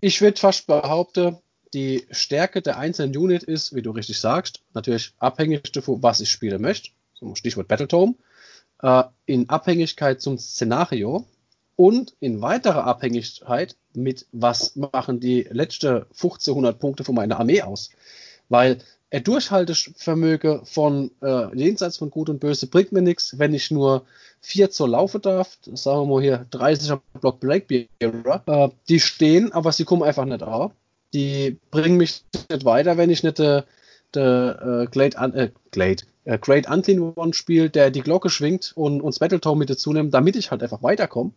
Ich 0.00 0.20
würde 0.20 0.38
fast 0.40 0.66
behaupten, 0.66 1.36
die 1.74 2.06
Stärke 2.10 2.62
der 2.62 2.78
einzelnen 2.78 3.16
Unit 3.16 3.42
ist, 3.42 3.74
wie 3.74 3.82
du 3.82 3.90
richtig 3.90 4.18
sagst, 4.18 4.62
natürlich 4.74 5.12
abhängig 5.18 5.70
davon, 5.72 6.02
was 6.02 6.20
ich 6.20 6.30
spielen 6.30 6.62
möchte. 6.62 6.90
Stichwort 7.34 7.68
Battletome. 7.68 8.14
Äh, 8.82 9.04
in 9.26 9.48
Abhängigkeit 9.48 10.20
zum 10.20 10.38
Szenario 10.38 11.26
und 11.78 12.12
in 12.18 12.42
weiterer 12.42 12.84
Abhängigkeit 12.88 13.76
mit, 13.94 14.26
was 14.32 14.74
machen 14.74 15.20
die 15.20 15.46
letzte 15.48 16.06
1500 16.10 16.76
Punkte 16.76 17.04
von 17.04 17.14
meiner 17.14 17.38
Armee 17.38 17.62
aus. 17.62 17.90
Weil 18.48 18.78
ein 19.12 19.22
Durchhaltevermögen 19.22 20.66
von 20.66 21.12
äh, 21.22 21.56
jenseits 21.56 21.98
von 21.98 22.10
Gut 22.10 22.30
und 22.30 22.40
Böse 22.40 22.66
bringt 22.66 22.90
mir 22.90 23.00
nichts, 23.00 23.38
wenn 23.38 23.54
ich 23.54 23.70
nur 23.70 24.04
4 24.40 24.70
Zoll 24.70 24.90
laufen 24.90 25.22
darf. 25.22 25.56
Sagen 25.72 26.00
wir 26.00 26.14
mal 26.16 26.20
hier 26.20 26.46
30er 26.50 26.98
Block 27.20 27.38
Blackbearer. 27.38 28.42
Äh, 28.46 28.68
die 28.88 28.98
stehen, 28.98 29.52
aber 29.52 29.70
sie 29.70 29.84
kommen 29.84 30.02
einfach 30.02 30.24
nicht 30.24 30.42
auf. 30.42 30.72
Die 31.14 31.58
bringen 31.70 31.96
mich 31.96 32.24
nicht 32.50 32.64
weiter, 32.64 32.96
wenn 32.96 33.10
ich 33.10 33.22
nicht 33.22 33.38
der 33.38 33.66
de, 34.16 34.82
äh, 34.82 34.86
Glade, 34.86 35.16
an, 35.16 35.32
äh, 35.34 35.50
Glade, 35.70 36.02
äh, 36.24 36.38
Great 36.38 36.68
Unclean 36.68 37.12
One 37.14 37.34
spiele, 37.34 37.70
der 37.70 37.92
die 37.92 38.00
Glocke 38.00 38.30
schwingt 38.30 38.72
und 38.74 39.00
uns 39.00 39.20
Battletome 39.20 39.60
mit 39.60 39.70
dazu 39.70 39.92
nimmt, 39.92 40.12
damit 40.12 40.34
ich 40.34 40.50
halt 40.50 40.62
einfach 40.62 40.82
weiterkomme. 40.82 41.30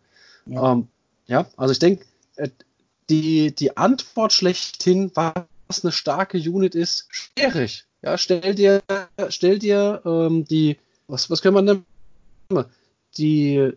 Ja. 0.46 0.72
Ähm, 0.72 0.88
ja, 1.26 1.46
also 1.56 1.72
ich 1.72 1.78
denke, 1.78 2.04
äh, 2.36 2.48
die, 3.08 3.54
die 3.54 3.76
Antwort 3.76 4.32
schlechthin, 4.32 5.10
was 5.14 5.84
eine 5.84 5.92
starke 5.92 6.38
Unit 6.38 6.74
ist, 6.74 7.08
schwierig. 7.10 7.84
Ja, 8.02 8.18
stell 8.18 8.54
dir, 8.54 8.82
stell 9.28 9.58
dir 9.58 10.02
ähm, 10.04 10.44
die, 10.44 10.76
was, 11.06 11.30
was 11.30 11.42
können 11.42 11.54
wir 11.54 11.62
nennen? 11.62 11.84
Die, 13.16 13.72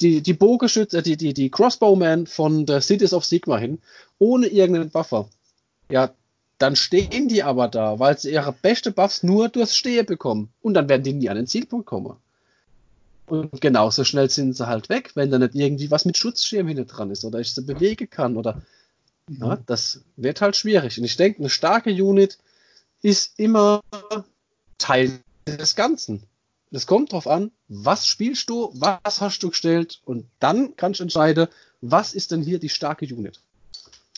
die, 0.00 0.22
die 0.22 0.32
Bogenschütze, 0.32 1.02
die, 1.02 1.16
die, 1.16 1.34
die 1.34 1.50
Crossbowman 1.50 2.26
von 2.26 2.66
der 2.66 2.80
Cities 2.80 3.12
of 3.12 3.24
Sigma 3.24 3.58
hin, 3.58 3.78
ohne 4.18 4.46
irgendeinen 4.46 4.90
Buffer. 4.90 5.28
Ja, 5.90 6.14
dann 6.58 6.76
stehen 6.76 7.28
die 7.28 7.42
aber 7.42 7.68
da, 7.68 7.98
weil 7.98 8.18
sie 8.18 8.32
ihre 8.32 8.52
beste 8.52 8.92
Buffs 8.92 9.22
nur 9.22 9.48
durchs 9.48 9.76
Stehen 9.76 10.06
bekommen. 10.06 10.52
Und 10.60 10.74
dann 10.74 10.88
werden 10.88 11.02
die 11.02 11.12
nie 11.12 11.28
an 11.30 11.36
den 11.36 11.46
Zielpunkt 11.46 11.86
kommen. 11.86 12.16
Und 13.30 13.60
genauso 13.60 14.04
schnell 14.04 14.28
sind 14.28 14.56
sie 14.56 14.66
halt 14.66 14.88
weg, 14.88 15.12
wenn 15.14 15.30
da 15.30 15.38
nicht 15.38 15.54
irgendwie 15.54 15.90
was 15.90 16.04
mit 16.04 16.16
Schutzschirm 16.16 16.66
hinten 16.66 16.86
dran 16.86 17.10
ist 17.10 17.24
oder 17.24 17.38
ich 17.38 17.54
sie 17.54 17.62
bewegen 17.62 18.10
kann 18.10 18.36
oder 18.36 18.60
ja, 19.28 19.58
das 19.66 20.00
wird 20.16 20.40
halt 20.40 20.56
schwierig. 20.56 20.98
Und 20.98 21.04
ich 21.04 21.16
denke, 21.16 21.38
eine 21.38 21.50
starke 21.50 21.90
Unit 21.90 22.38
ist 23.02 23.38
immer 23.38 23.80
Teil 24.78 25.20
des 25.46 25.76
Ganzen. 25.76 26.24
Es 26.72 26.86
kommt 26.86 27.12
drauf 27.12 27.26
an, 27.26 27.52
was 27.68 28.06
spielst 28.06 28.50
du, 28.50 28.70
was 28.74 29.20
hast 29.20 29.42
du 29.42 29.50
gestellt 29.50 30.00
und 30.04 30.26
dann 30.40 30.76
kannst 30.76 31.00
du 31.00 31.04
entscheiden, 31.04 31.48
was 31.80 32.14
ist 32.14 32.32
denn 32.32 32.42
hier 32.42 32.58
die 32.58 32.68
starke 32.68 33.04
Unit. 33.06 33.40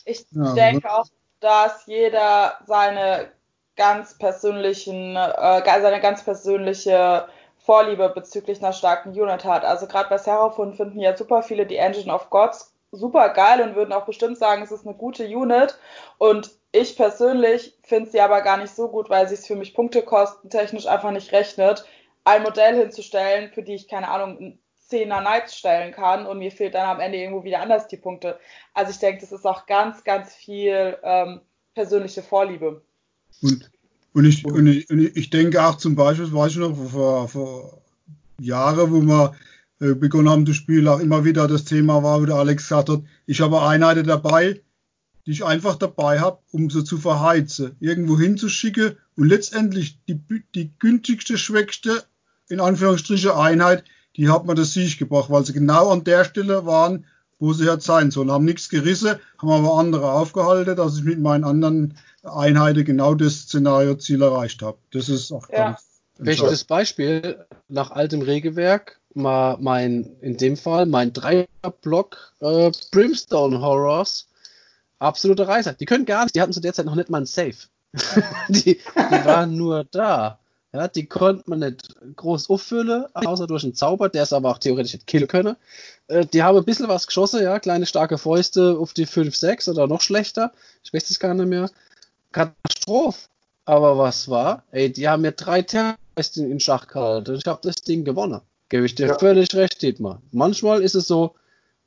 ich 0.05 0.25
Ja, 0.31 0.53
denke 0.53 0.91
auch, 0.91 1.07
dass 1.39 1.85
jeder 1.85 2.57
seine 2.65 3.31
ganz 3.75 4.17
persönlichen, 4.17 5.15
äh, 5.15 5.63
seine 5.65 5.99
ganz 5.99 6.23
persönliche 6.23 7.27
Vorliebe 7.63 8.09
bezüglich 8.09 8.61
einer 8.61 8.73
starken 8.73 9.09
Unit 9.09 9.45
hat. 9.45 9.65
Also 9.65 9.87
gerade 9.87 10.09
bei 10.09 10.17
Seraphon 10.17 10.73
finden 10.73 10.99
ja 10.99 11.15
super 11.15 11.43
viele 11.43 11.65
die 11.65 11.77
Engine 11.77 12.13
of 12.13 12.29
Gods 12.29 12.73
super 12.93 13.29
geil 13.29 13.61
und 13.61 13.75
würden 13.75 13.91
auch 13.91 14.05
bestimmt 14.05 14.37
sagen, 14.37 14.61
es 14.61 14.71
ist 14.71 14.85
eine 14.85 14.95
gute 14.95 15.25
Unit. 15.25 15.77
Und 16.17 16.51
ich 16.71 16.95
persönlich 16.95 17.77
finde 17.83 18.09
sie 18.09 18.21
aber 18.21 18.41
gar 18.41 18.57
nicht 18.57 18.73
so 18.73 18.87
gut, 18.87 19.09
weil 19.09 19.27
sie 19.27 19.33
es 19.33 19.45
für 19.45 19.55
mich 19.55 19.73
punktekostentechnisch 19.73 20.87
einfach 20.87 21.11
nicht 21.11 21.31
rechnet, 21.31 21.85
ein 22.23 22.43
Modell 22.43 22.75
hinzustellen, 22.75 23.51
für 23.51 23.63
die 23.63 23.75
ich 23.75 23.87
keine 23.87 24.07
Ahnung, 24.09 24.59
10er 24.89 25.21
Knights 25.21 25.57
stellen 25.57 25.91
kann 25.91 26.27
und 26.27 26.37
mir 26.37 26.51
fehlt 26.51 26.75
dann 26.75 26.87
am 26.87 26.99
Ende 26.99 27.17
irgendwo 27.17 27.43
wieder 27.43 27.61
anders 27.61 27.87
die 27.87 27.97
Punkte. 27.97 28.39
Also 28.73 28.91
ich 28.91 28.99
denke, 28.99 29.21
das 29.21 29.31
ist 29.31 29.45
auch 29.45 29.65
ganz, 29.65 30.03
ganz 30.03 30.35
viel 30.35 30.97
ähm, 31.03 31.41
persönliche 31.73 32.21
Vorliebe. 32.21 32.83
Und, 33.41 33.71
und, 34.13 34.25
ich, 34.25 34.45
und, 34.45 34.67
ich, 34.67 34.89
und 34.89 34.99
ich 34.99 35.29
denke 35.29 35.63
auch 35.63 35.77
zum 35.77 35.95
Beispiel, 35.95 36.31
weiß 36.31 36.51
ich 36.53 36.57
noch, 36.57 36.75
vor, 36.75 37.27
vor 37.27 37.81
Jahren, 38.39 38.91
wo 38.91 39.01
wir 39.01 39.35
äh, 39.79 39.95
begonnen 39.95 40.29
haben 40.29 40.45
zu 40.45 40.53
spielen, 40.53 40.87
auch 40.87 40.99
immer 40.99 41.25
wieder 41.25 41.47
das 41.47 41.65
Thema 41.65 42.03
war, 42.03 42.21
wo 42.21 42.25
der 42.25 42.35
Alex 42.35 42.63
gesagt 42.63 42.89
hat, 42.89 43.01
ich 43.25 43.41
habe 43.41 43.61
Einheiten 43.61 44.05
dabei, 44.05 44.61
die 45.25 45.31
ich 45.31 45.43
einfach 45.43 45.75
dabei 45.75 46.19
habe, 46.19 46.39
um 46.51 46.69
sie 46.69 46.83
zu 46.83 46.97
verheizen, 46.97 47.75
irgendwo 47.79 48.19
hinzuschicken 48.19 48.97
und 49.15 49.27
letztendlich 49.27 49.97
die, 50.07 50.19
die 50.53 50.71
günstigste, 50.79 51.37
schwächste, 51.37 52.03
in 52.49 52.59
Anführungsstrichen 52.59 53.31
Einheit, 53.31 53.83
die 54.15 54.29
hat 54.29 54.45
man 54.45 54.55
das 54.55 54.73
Sieg 54.73 54.99
gebracht, 54.99 55.29
weil 55.29 55.45
sie 55.45 55.53
genau 55.53 55.89
an 55.89 56.03
der 56.03 56.23
Stelle 56.25 56.65
waren, 56.65 57.05
wo 57.39 57.53
sie 57.53 57.65
jetzt 57.65 57.85
sein 57.85 58.11
sollen. 58.11 58.31
Haben 58.31 58.45
nichts 58.45 58.69
gerissen, 58.69 59.19
haben 59.37 59.49
aber 59.49 59.77
andere 59.77 60.11
aufgehalten, 60.11 60.75
dass 60.75 60.97
ich 60.97 61.03
mit 61.03 61.19
meinen 61.19 61.43
anderen 61.43 61.97
Einheiten 62.23 62.85
genau 62.85 63.15
das 63.15 63.41
Szenario-Ziel 63.41 64.21
erreicht 64.21 64.61
habe. 64.61 64.77
Das 64.91 65.09
ist 65.09 65.31
auch 65.31 65.49
ja. 65.49 65.71
ganz 65.71 65.93
Bestes 66.19 66.63
Beispiel 66.63 67.45
nach 67.67 67.91
altem 67.91 68.21
Regelwerk, 68.21 68.99
mal 69.13 69.57
mein, 69.59 70.15
in 70.21 70.37
dem 70.37 70.57
Fall 70.57 70.85
mein 70.85 71.11
Dreierblock 71.11 72.33
äh, 72.39 72.71
Brimstone 72.91 73.59
Horrors. 73.59 74.27
Absolute 74.99 75.47
Reiser. 75.47 75.73
Die 75.73 75.85
können 75.85 76.05
gar 76.05 76.23
nicht, 76.23 76.35
die 76.35 76.41
hatten 76.41 76.53
zu 76.53 76.61
der 76.61 76.73
Zeit 76.73 76.85
noch 76.85 76.95
nicht 76.95 77.09
mal 77.09 77.21
ein 77.21 77.25
Safe. 77.25 77.55
die, 78.47 78.75
die 78.75 79.25
waren 79.25 79.57
nur 79.57 79.85
da. 79.85 80.39
Ja, 80.73 80.87
die 80.87 81.05
konnte 81.05 81.43
man 81.47 81.59
nicht 81.59 81.95
groß 82.15 82.49
auffüllen, 82.49 83.05
außer 83.13 83.45
durch 83.45 83.63
einen 83.63 83.75
Zauber, 83.75 84.09
der 84.09 84.23
es 84.23 84.33
aber 84.33 84.49
auch 84.49 84.57
theoretisch 84.57 84.93
nicht 84.93 85.05
killen 85.05 85.27
könne. 85.27 85.55
Äh, 86.07 86.25
die 86.25 86.41
haben 86.41 86.57
ein 86.57 86.65
bisschen 86.65 86.87
was 86.87 87.05
geschossen, 87.05 87.43
ja, 87.43 87.59
kleine 87.59 87.85
starke 87.85 88.17
Fäuste 88.17 88.77
auf 88.79 88.93
die 88.93 89.05
5, 89.05 89.35
6 89.35 89.69
oder 89.69 89.85
noch 89.87 90.01
schlechter. 90.01 90.51
Ich 90.83 90.91
weiß 90.91 91.11
es 91.11 91.19
gar 91.19 91.35
nicht 91.35 91.47
mehr. 91.47 91.69
Katastrophe. 92.31 93.29
Aber 93.65 93.97
was 93.97 94.27
war? 94.27 94.63
Ey, 94.71 94.91
die 94.91 95.07
haben 95.07 95.21
mir 95.21 95.31
drei 95.31 95.61
Terroristen 95.61 96.51
in 96.51 96.59
Schach 96.59 96.87
gehalten. 96.87 97.35
Ich 97.35 97.45
habe 97.45 97.61
das 97.63 97.75
Ding 97.75 98.03
gewonnen. 98.03 98.41
Gebe 98.67 98.85
ich 98.85 98.95
dir 98.95 99.07
ja. 99.07 99.19
völlig 99.19 99.53
recht, 99.53 99.81
Dietmar. 99.81 100.21
Manchmal 100.31 100.81
ist 100.81 100.95
es 100.95 101.07
so, 101.07 101.35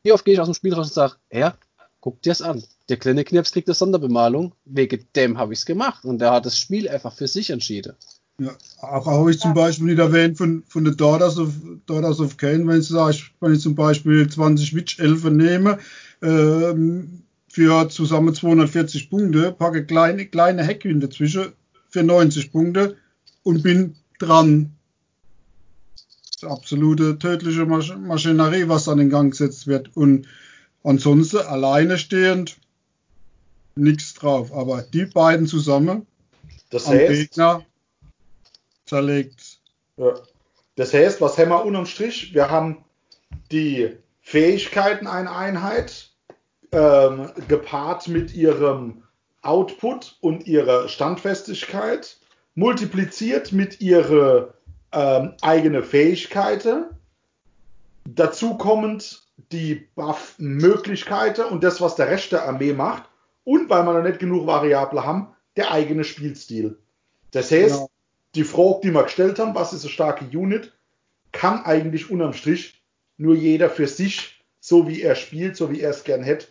wie 0.04 0.12
oft 0.12 0.24
gehe 0.24 0.34
ich 0.34 0.40
aus 0.40 0.46
dem 0.46 0.54
Spiel 0.54 0.72
raus 0.72 0.86
und 0.86 0.94
sage, 0.94 1.16
ja, 1.30 1.58
guck 2.00 2.22
dir 2.22 2.32
es 2.32 2.40
an. 2.40 2.62
Der 2.88 2.96
kleine 2.96 3.24
Knirps 3.24 3.52
kriegt 3.52 3.68
eine 3.68 3.74
Sonderbemalung, 3.74 4.52
wegen 4.64 5.06
dem 5.16 5.36
habe 5.36 5.52
ich 5.52 5.58
es 5.58 5.66
gemacht. 5.66 6.04
Und 6.04 6.20
der 6.20 6.30
hat 6.30 6.46
das 6.46 6.56
Spiel 6.56 6.88
einfach 6.88 7.12
für 7.12 7.26
sich 7.26 7.50
entschieden. 7.50 7.96
Ja, 8.38 8.54
auch 8.82 9.06
habe 9.06 9.30
ich 9.30 9.38
zum 9.38 9.54
Beispiel 9.54 9.86
nicht 9.86 9.98
erwähnt 9.98 10.36
von, 10.36 10.62
von 10.68 10.84
den 10.84 10.96
Daughters 10.96 11.38
of, 11.38 11.54
Daughters 11.86 12.20
of 12.20 12.36
Cain, 12.36 12.68
wenn 12.68 12.80
ich, 12.80 12.88
sage, 12.88 13.16
wenn 13.40 13.54
ich 13.54 13.60
zum 13.60 13.74
Beispiel 13.74 14.28
20 14.28 14.74
Witch-Elfen 14.74 15.36
nehme, 15.38 15.78
ähm, 16.22 17.22
für 17.48 17.88
zusammen 17.88 18.34
240 18.34 19.08
Punkte, 19.08 19.52
packe 19.52 19.86
kleine, 19.86 20.26
kleine 20.26 20.62
Heckhühn 20.62 21.00
dazwischen 21.00 21.52
für 21.88 22.02
90 22.02 22.52
Punkte 22.52 22.96
und 23.42 23.62
bin 23.62 23.96
dran. 24.18 24.72
Absolute 26.42 27.18
tödliche 27.18 27.64
Masch 27.64 27.96
Maschinerie, 27.96 28.68
was 28.68 28.84
dann 28.84 28.98
in 28.98 29.08
Gang 29.08 29.30
gesetzt 29.30 29.66
wird. 29.66 29.96
Und 29.96 30.26
ansonsten 30.84 31.38
alleine 31.38 31.96
stehend 31.96 32.58
nichts 33.74 34.12
drauf. 34.12 34.52
Aber 34.52 34.82
die 34.82 35.06
beiden 35.06 35.46
zusammen 35.46 36.06
das 36.68 36.86
heißt, 36.86 37.08
am 37.08 37.14
Gegner 37.14 37.66
zerlegt. 38.86 39.58
Ja. 39.96 40.14
Das 40.76 40.92
heißt, 40.94 41.20
was 41.20 41.36
haben 41.38 41.50
wir 41.50 41.64
unterm 41.64 41.86
Strich? 41.86 42.34
Wir 42.34 42.50
haben 42.50 42.84
die 43.50 43.96
Fähigkeiten 44.20 45.06
einer 45.06 45.34
Einheit 45.34 46.10
ähm, 46.72 47.30
gepaart 47.48 48.08
mit 48.08 48.34
ihrem 48.34 49.02
Output 49.42 50.16
und 50.20 50.46
ihrer 50.46 50.88
Standfestigkeit, 50.88 52.18
multipliziert 52.54 53.52
mit 53.52 53.80
ihrer 53.80 54.54
ähm, 54.92 55.34
eigene 55.42 55.82
Fähigkeiten, 55.82 56.86
dazu 58.04 58.56
kommend 58.56 59.22
die 59.52 59.88
Buff-Möglichkeiten 59.94 61.42
und 61.44 61.62
das, 61.62 61.80
was 61.80 61.96
der 61.96 62.08
Rest 62.08 62.32
der 62.32 62.46
Armee 62.46 62.72
macht 62.72 63.04
und 63.44 63.70
weil 63.70 63.84
wir 63.84 63.92
noch 63.92 64.02
nicht 64.02 64.18
genug 64.18 64.46
Variable 64.46 65.04
haben, 65.04 65.28
der 65.56 65.70
eigene 65.70 66.04
Spielstil. 66.04 66.78
Das 67.30 67.50
heißt, 67.50 67.74
genau 67.74 67.90
die 68.36 68.44
Frage, 68.44 68.80
die 68.84 68.90
wir 68.92 69.04
gestellt 69.04 69.38
haben, 69.38 69.54
was 69.54 69.72
ist 69.72 69.84
eine 69.84 69.92
starke 69.92 70.24
Unit, 70.36 70.72
kann 71.32 71.64
eigentlich 71.64 72.10
unterm 72.10 72.32
Strich 72.32 72.82
nur 73.16 73.34
jeder 73.34 73.70
für 73.70 73.88
sich, 73.88 74.44
so 74.60 74.88
wie 74.88 75.02
er 75.02 75.14
spielt, 75.14 75.56
so 75.56 75.70
wie 75.70 75.80
er 75.80 75.90
es 75.90 76.04
gern 76.04 76.22
hätte, 76.22 76.48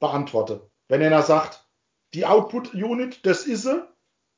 beantworten. 0.00 0.60
Wenn 0.88 1.02
einer 1.02 1.22
sagt, 1.22 1.66
die 2.14 2.26
Output-Unit, 2.26 3.26
das 3.26 3.46
ist 3.46 3.62
sie, 3.62 3.82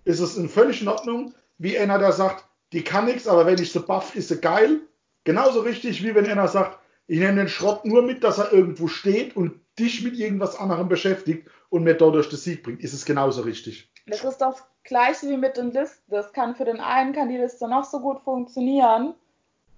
ist 0.05 0.21
es 0.21 0.37
in 0.37 0.49
völlig 0.49 0.83
in 0.83 0.89
Ordnung. 0.89 1.35
Wie 1.59 1.79
einer 1.79 1.99
da 1.99 2.13
sagt, 2.13 2.45
die 2.73 2.83
kann 2.83 3.07
nichts, 3.07 3.27
aber 3.27 3.47
wenn 3.47 3.61
ich 3.61 3.73
sie 3.73 3.81
buff, 3.81 4.15
ist 4.15 4.29
sie 4.29 4.41
geil. 4.41 4.81
Genauso 5.25 5.61
richtig, 5.61 6.03
wie 6.05 6.15
wenn 6.15 6.27
einer 6.27 6.49
sagt, 6.49 6.79
ich 7.07 7.19
nehme 7.19 7.37
den 7.37 7.49
Schrott 7.49 7.85
nur 7.85 8.03
mit, 8.03 8.25
dass 8.25 8.39
er 8.39 8.53
irgendwo 8.53 8.89
steht 8.89 9.37
und 9.37 9.61
dich 9.79 10.03
mit 10.03 10.17
irgendwas 10.17 10.57
anderem 10.57 10.89
beschäftigt 10.89 11.49
und 11.69 11.85
mir 11.85 11.95
dadurch 11.95 12.29
den 12.29 12.39
Sieg 12.39 12.63
bringt. 12.63 12.81
Ist 12.81 12.95
es 12.95 13.05
genauso 13.05 13.43
richtig. 13.43 13.91
Das 14.07 14.25
ist 14.25 14.39
doch 14.39 14.63
gleiche 14.87 15.29
wie 15.29 15.37
mit 15.37 15.57
den 15.57 15.73
Listen. 15.73 16.11
Das 16.11 16.33
kann 16.33 16.57
für 16.57 16.65
den 16.65 16.81
einen 16.81 17.13
kann 17.13 17.29
die 17.29 17.37
Liste 17.37 17.69
noch 17.69 17.85
so 17.85 18.01
gut 18.01 18.21
funktionieren. 18.21 19.15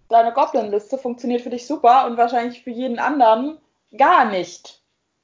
Deine 0.08 0.32
Goblin-Liste 0.32 0.96
funktioniert 0.96 1.42
für 1.42 1.50
dich 1.50 1.66
super 1.66 2.06
und 2.06 2.16
wahrscheinlich 2.16 2.62
für 2.62 2.70
jeden 2.70 2.98
anderen 2.98 3.58
gar 3.96 4.24
nicht. 4.26 4.82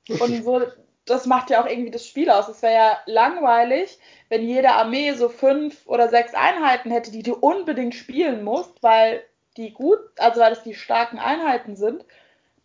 Und 0.08 0.44
so, 0.44 0.62
das 1.06 1.26
macht 1.26 1.50
ja 1.50 1.62
auch 1.62 1.66
irgendwie 1.66 1.90
das 1.90 2.06
Spiel 2.06 2.30
aus. 2.30 2.48
Es 2.48 2.62
wäre 2.62 2.74
ja 2.74 2.98
langweilig, 3.06 3.98
wenn 4.28 4.42
jede 4.42 4.72
Armee 4.72 5.12
so 5.12 5.28
fünf 5.28 5.86
oder 5.86 6.08
sechs 6.08 6.34
Einheiten 6.34 6.90
hätte, 6.90 7.10
die 7.10 7.22
du 7.22 7.34
unbedingt 7.34 7.94
spielen 7.94 8.42
musst, 8.42 8.82
weil 8.82 9.24
die 9.56 9.72
gut, 9.72 9.98
also 10.18 10.40
weil 10.40 10.52
es 10.52 10.62
die 10.62 10.74
starken 10.74 11.18
Einheiten 11.18 11.76
sind, 11.76 12.04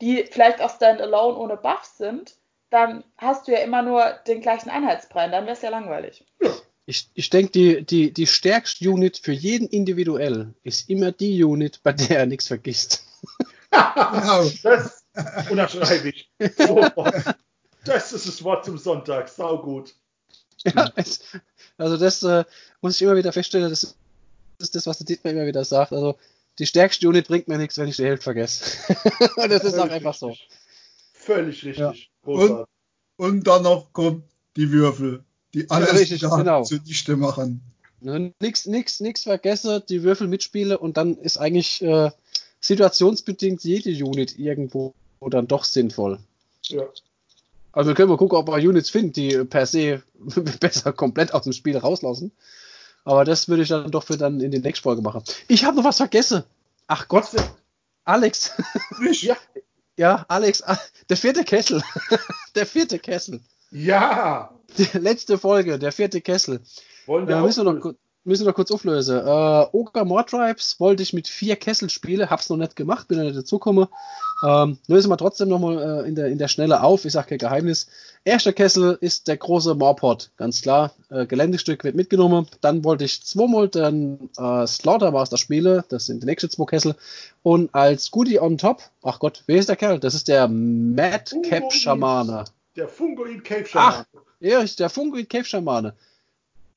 die 0.01 0.23
vielleicht 0.23 0.61
auch 0.61 0.69
standalone 0.69 1.37
ohne 1.37 1.57
Buffs 1.57 1.97
sind, 1.97 2.35
dann 2.69 3.03
hast 3.17 3.47
du 3.47 3.51
ja 3.51 3.59
immer 3.59 3.81
nur 3.81 4.03
den 4.27 4.41
gleichen 4.41 4.69
Einheitspreis. 4.69 5.31
Dann 5.31 5.45
wäre 5.45 5.55
es 5.55 5.61
ja 5.61 5.69
langweilig. 5.69 6.25
Ja. 6.41 6.51
Ich, 6.89 7.07
ich 7.13 7.29
denke, 7.29 7.51
die, 7.51 7.85
die, 7.85 8.11
die 8.11 8.25
stärkste 8.25 8.89
Unit 8.89 9.19
für 9.19 9.31
jeden 9.31 9.67
individuell 9.67 10.55
ist 10.63 10.89
immer 10.89 11.11
die 11.11 11.43
Unit, 11.43 11.81
bei 11.83 11.93
der 11.93 12.17
er 12.21 12.25
nichts 12.25 12.47
vergisst. 12.47 13.05
das 13.69 15.03
unterschreibe 15.51 16.09
ich. 16.09 16.31
das 17.85 18.11
ist 18.11 18.27
das 18.27 18.43
Wort 18.43 18.65
zum 18.65 18.79
Sonntag. 18.79 19.29
Sau 19.29 19.61
gut. 19.61 19.93
Ja, 20.65 20.91
es, 20.95 21.19
also 21.77 21.95
das 21.95 22.23
äh, 22.23 22.43
muss 22.81 22.95
ich 22.95 23.03
immer 23.03 23.15
wieder 23.15 23.33
feststellen, 23.33 23.69
das 23.69 23.95
ist 24.57 24.73
das, 24.73 24.87
was 24.87 24.97
der 24.97 25.05
Dietmar 25.05 25.33
immer 25.33 25.45
wieder 25.45 25.63
sagt. 25.65 25.93
Also 25.93 26.17
die 26.57 26.65
stärkste 26.65 27.07
Unit 27.07 27.27
bringt 27.27 27.47
mir 27.47 27.59
nichts, 27.59 27.77
wenn 27.77 27.87
ich 27.87 27.97
die 27.97 28.05
Hälfte 28.05 28.23
vergesse. 28.23 28.95
das 29.47 29.63
ist 29.63 29.77
auch 29.77 29.91
einfach 29.91 30.15
so. 30.15 30.35
Völlig 31.13 31.63
richtig. 31.63 31.77
Ja. 31.77 31.93
Und, 32.23 32.65
und 33.17 33.43
dann 33.45 33.61
noch 33.61 33.93
kommt 33.93 34.23
die 34.55 34.71
Würfel 34.71 35.23
die 35.53 35.69
alles 35.69 35.91
ja, 35.91 35.97
richtig, 35.97 36.21
genau. 36.21 36.63
zunichte 36.63 37.15
machen. 37.17 37.61
Ne, 38.01 38.33
nix, 38.39 38.65
nix, 38.65 38.99
nix 38.99 39.23
vergesse, 39.23 39.81
die 39.81 40.03
Würfel 40.03 40.27
mitspiele 40.27 40.77
und 40.77 40.95
dann 40.97 41.17
ist 41.17 41.37
eigentlich 41.37 41.81
äh, 41.81 42.11
situationsbedingt 42.61 43.63
jede 43.63 43.91
Unit 44.03 44.37
irgendwo 44.39 44.93
dann 45.21 45.47
doch 45.47 45.65
sinnvoll. 45.65 46.19
Ja. 46.63 46.83
Also 47.71 47.89
wir 47.89 47.95
können 47.95 48.09
mal 48.09 48.17
gucken, 48.17 48.37
ob 48.37 48.47
wir 48.47 48.55
Units 48.55 48.89
finden, 48.89 49.13
die 49.13 49.43
per 49.43 49.65
se 49.65 50.01
besser 50.59 50.93
komplett 50.93 51.33
aus 51.33 51.43
dem 51.43 51.53
Spiel 51.53 51.77
rauslassen. 51.77 52.31
Aber 53.03 53.25
das 53.25 53.47
würde 53.47 53.63
ich 53.63 53.69
dann 53.69 53.91
doch 53.91 54.03
für 54.03 54.17
dann 54.17 54.39
in 54.39 54.51
die 54.51 54.59
nächste 54.59 54.83
Folge 54.83 55.01
machen. 55.01 55.23
Ich 55.47 55.65
habe 55.65 55.77
noch 55.77 55.83
was 55.83 55.97
vergessen. 55.97 56.43
Ach 56.87 57.07
Gott, 57.07 57.27
Alex. 58.05 58.53
ja. 59.21 59.37
ja, 59.97 60.25
Alex, 60.27 60.63
der 61.09 61.17
vierte 61.17 61.43
Kessel. 61.43 61.83
der 62.55 62.65
vierte 62.65 62.99
Kessel. 62.99 63.41
Ja. 63.71 64.51
Die 64.77 64.97
letzte 64.97 65.37
Folge, 65.37 65.79
der 65.79 65.91
vierte 65.91 66.21
Kessel. 66.21 66.61
Wollen 67.05 67.27
wir 67.27 67.37
äh, 67.37 67.41
müssen, 67.41 67.65
wir 67.65 67.73
noch, 67.73 67.93
müssen 68.23 68.43
wir 68.43 68.49
noch 68.49 68.55
kurz 68.55 68.71
auflösen. 68.71 69.17
Äh, 69.17 69.65
Oka 69.71 70.05
More 70.05 70.25
Tribes 70.25 70.79
wollte 70.79 71.03
ich 71.03 71.13
mit 71.13 71.27
vier 71.27 71.55
Kessel 71.55 71.89
spielen, 71.89 72.29
hab's 72.29 72.49
noch 72.49 72.57
nicht 72.57 72.75
gemacht, 72.75 73.07
bin 73.07 73.17
noch 73.17 73.25
nicht 73.25 73.37
dazugekommen. 73.37 73.87
Ähm, 74.47 74.77
lösen 74.87 75.09
wir 75.09 75.17
trotzdem 75.17 75.49
nochmal 75.49 76.03
äh, 76.03 76.07
in, 76.07 76.15
der, 76.15 76.27
in 76.27 76.37
der 76.37 76.47
Schnelle 76.47 76.83
auf. 76.83 77.03
Ich 77.05 77.13
sage 77.13 77.29
kein 77.29 77.39
Geheimnis. 77.39 77.87
Erster 78.23 78.53
Kessel 78.53 78.97
ist 79.01 79.27
der 79.27 79.37
große 79.37 79.75
Morport, 79.75 80.31
ganz 80.37 80.61
klar. 80.61 80.93
Äh, 81.09 81.25
Geländestück 81.25 81.83
wird 81.83 81.95
mitgenommen. 81.95 82.47
Dann 82.61 82.83
wollte 82.83 83.05
ich 83.05 83.23
zweimal 83.25 83.67
den 83.67 84.29
äh, 84.37 84.65
Slaughtermaster 84.65 85.37
spielen. 85.37 85.83
Das 85.89 86.05
sind 86.05 86.21
die 86.23 86.27
nächsten 86.27 86.49
zwei 86.49 86.65
Kessel. 86.65 86.95
Und 87.43 87.73
als 87.73 88.11
Goodie 88.11 88.39
on 88.39 88.57
top, 88.57 88.81
ach 89.03 89.19
Gott, 89.19 89.43
wer 89.47 89.57
ist 89.57 89.69
der 89.69 89.75
Kerl? 89.75 89.99
Das 89.99 90.13
ist 90.13 90.27
der 90.27 90.47
Madcap 90.47 91.73
Schamane. 91.73 92.45
Der 92.79 92.87
Fungoid 92.87 93.43
Cave 93.43 93.65
Ach, 93.73 94.05
ja, 94.39 94.61
ist 94.61 94.79
der 94.79 94.89
Fungoid 94.89 95.29
Cave 95.29 95.43
Schamane. 95.43 95.93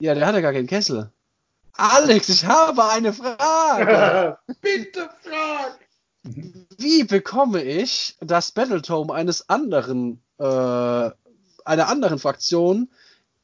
Ja, 0.00 0.16
der 0.16 0.26
hat 0.26 0.34
ja 0.34 0.40
gar 0.40 0.52
keinen 0.52 0.66
Kessel. 0.66 1.12
Alex, 1.74 2.28
ich 2.28 2.44
habe 2.44 2.84
eine 2.86 3.12
Frage. 3.12 4.36
Bitte 4.60 5.08
frag! 5.20 5.78
Wie 6.76 7.04
bekomme 7.04 7.62
ich 7.62 8.16
das 8.20 8.50
Battletome 8.50 9.14
eines 9.14 9.48
anderen, 9.48 10.20
äh, 10.38 10.44
einer 10.44 11.88
anderen 11.88 12.18
Fraktion 12.18 12.90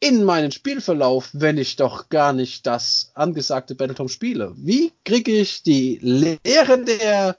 in 0.00 0.24
meinen 0.24 0.50
Spielverlauf, 0.50 1.30
wenn 1.34 1.58
ich 1.58 1.76
doch 1.76 2.08
gar 2.08 2.32
nicht 2.32 2.66
das 2.66 3.12
angesagte 3.14 3.76
Battletome 3.76 4.08
spiele? 4.08 4.52
Wie 4.56 4.92
kriege 5.04 5.30
ich 5.30 5.62
die 5.62 6.00
Lehre 6.02 6.84
der, 6.84 7.36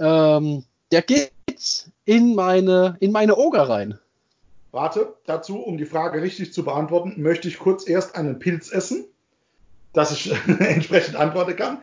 ähm, 0.00 0.64
der 0.90 1.02
Gits 1.02 1.92
in 2.04 2.34
meine, 2.34 2.96
in 2.98 3.12
meine 3.12 3.36
Oger 3.36 3.68
rein? 3.68 4.00
Warte, 4.72 5.14
dazu, 5.26 5.58
um 5.58 5.78
die 5.78 5.84
Frage 5.84 6.22
richtig 6.22 6.52
zu 6.52 6.64
beantworten, 6.64 7.20
möchte 7.20 7.48
ich 7.48 7.58
kurz 7.58 7.88
erst 7.88 8.14
einen 8.14 8.38
Pilz 8.38 8.70
essen, 8.70 9.04
dass 9.92 10.12
ich 10.12 10.32
entsprechend 10.58 11.16
antworten 11.16 11.56
kann. 11.56 11.78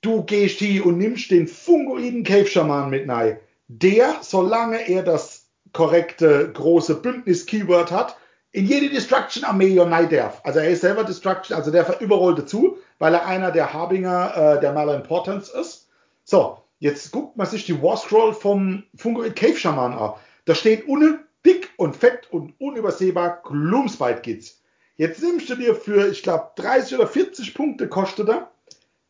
Du 0.00 0.24
gehst 0.24 0.58
hier 0.58 0.86
und 0.86 0.98
nimmst 0.98 1.30
den 1.30 1.46
fungoiden 1.46 2.24
Cave 2.24 2.46
Shaman 2.46 2.90
mit 2.90 3.08
rein. 3.08 3.38
Der, 3.68 4.16
solange 4.22 4.88
er 4.88 5.02
das 5.02 5.46
korrekte 5.72 6.50
große 6.52 6.96
Bündnis-Keyword 6.96 7.92
hat, 7.92 8.16
in 8.52 8.66
jede 8.66 8.88
Destruction-Armee 8.88 9.78
rein 9.78 10.08
darf. 10.08 10.40
Also 10.42 10.58
er 10.58 10.70
ist 10.70 10.80
selber 10.80 11.04
Destruction, 11.04 11.56
also 11.56 11.70
der 11.70 12.00
überall 12.00 12.34
dazu, 12.34 12.78
weil 12.98 13.14
er 13.14 13.26
einer 13.26 13.52
der 13.52 13.72
Harbinger 13.72 14.56
äh, 14.56 14.60
der 14.60 14.72
Malimportance 14.72 15.56
ist. 15.56 15.88
So, 16.24 16.58
jetzt 16.80 17.12
guckt 17.12 17.36
man 17.36 17.46
sich 17.46 17.64
die 17.66 17.80
War 17.80 17.96
Scroll 17.96 18.32
vom 18.32 18.82
Fungoid 18.96 19.36
Cave 19.36 19.56
Shaman 19.56 19.92
an. 19.92 20.14
Da 20.46 20.54
steht 20.56 20.88
unten 20.88 21.20
dick 21.44 21.70
und 21.76 21.96
fett 21.96 22.28
und 22.30 22.54
unübersehbar 22.60 23.42
Gloomspite 23.42 24.20
Kids. 24.20 24.62
Jetzt 24.96 25.22
nimmst 25.22 25.48
du 25.48 25.54
dir 25.54 25.74
für, 25.74 26.08
ich 26.08 26.22
glaube, 26.22 26.50
30 26.56 26.98
oder 26.98 27.06
40 27.06 27.54
Punkte 27.54 27.88
kostet 27.88 28.28
er 28.28 28.50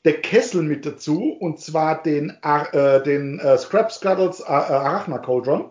der 0.04 0.20
Kessel 0.20 0.62
mit 0.62 0.86
dazu 0.86 1.32
und 1.40 1.60
zwar 1.60 2.02
den, 2.02 2.36
äh, 2.42 3.02
den 3.02 3.38
äh, 3.38 3.58
Scrap 3.58 3.92
Scuttles 3.92 4.40
äh, 4.40 4.44
Arachna 4.44 5.18
Cauldron. 5.18 5.70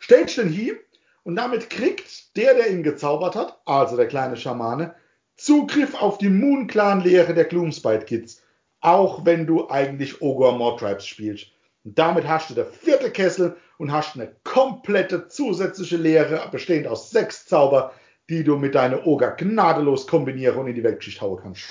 Stellst 0.00 0.38
den 0.38 0.48
hier 0.48 0.76
und 1.22 1.36
damit 1.36 1.70
kriegt 1.70 2.36
der, 2.36 2.54
der 2.54 2.70
ihn 2.70 2.82
gezaubert 2.82 3.36
hat, 3.36 3.60
also 3.64 3.96
der 3.96 4.08
kleine 4.08 4.36
Schamane, 4.36 4.94
Zugriff 5.36 5.94
auf 6.00 6.18
die 6.18 6.28
Moon 6.28 6.66
Clan 6.66 7.00
Lehre 7.00 7.34
der 7.34 7.44
Gloomspite 7.44 8.04
Kids. 8.04 8.42
Auch 8.80 9.24
wenn 9.24 9.46
du 9.46 9.68
eigentlich 9.68 10.22
Ogre 10.22 10.56
More 10.56 10.76
Tribes 10.78 11.06
spielst. 11.06 11.48
Und 11.84 11.98
damit 11.98 12.26
hast 12.26 12.50
du 12.50 12.54
der 12.54 12.66
vierte 12.66 13.10
Kessel 13.10 13.56
und 13.78 13.92
hast 13.92 14.14
eine 14.16 14.34
komplette 14.44 15.28
zusätzliche 15.28 15.96
Lehre, 15.96 16.48
bestehend 16.50 16.86
aus 16.86 17.10
sechs 17.10 17.46
Zauber, 17.46 17.92
die 18.28 18.42
du 18.44 18.56
mit 18.56 18.74
deiner 18.74 19.06
Ogre 19.06 19.34
gnadenlos 19.36 20.06
kombinieren 20.06 20.58
und 20.58 20.66
in 20.68 20.74
die 20.74 20.82
Weltgeschichte 20.82 21.20
hauen 21.20 21.38
kannst. 21.42 21.62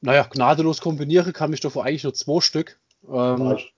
Naja, 0.00 0.22
gnadenlos 0.30 0.80
kombinieren 0.80 1.32
kann 1.32 1.50
mich 1.50 1.60
davor 1.60 1.84
eigentlich 1.84 2.04
nur 2.04 2.14
zwei 2.14 2.40
Stück. 2.40 2.78
Ähm, 3.06 3.12
Reicht. 3.42 3.72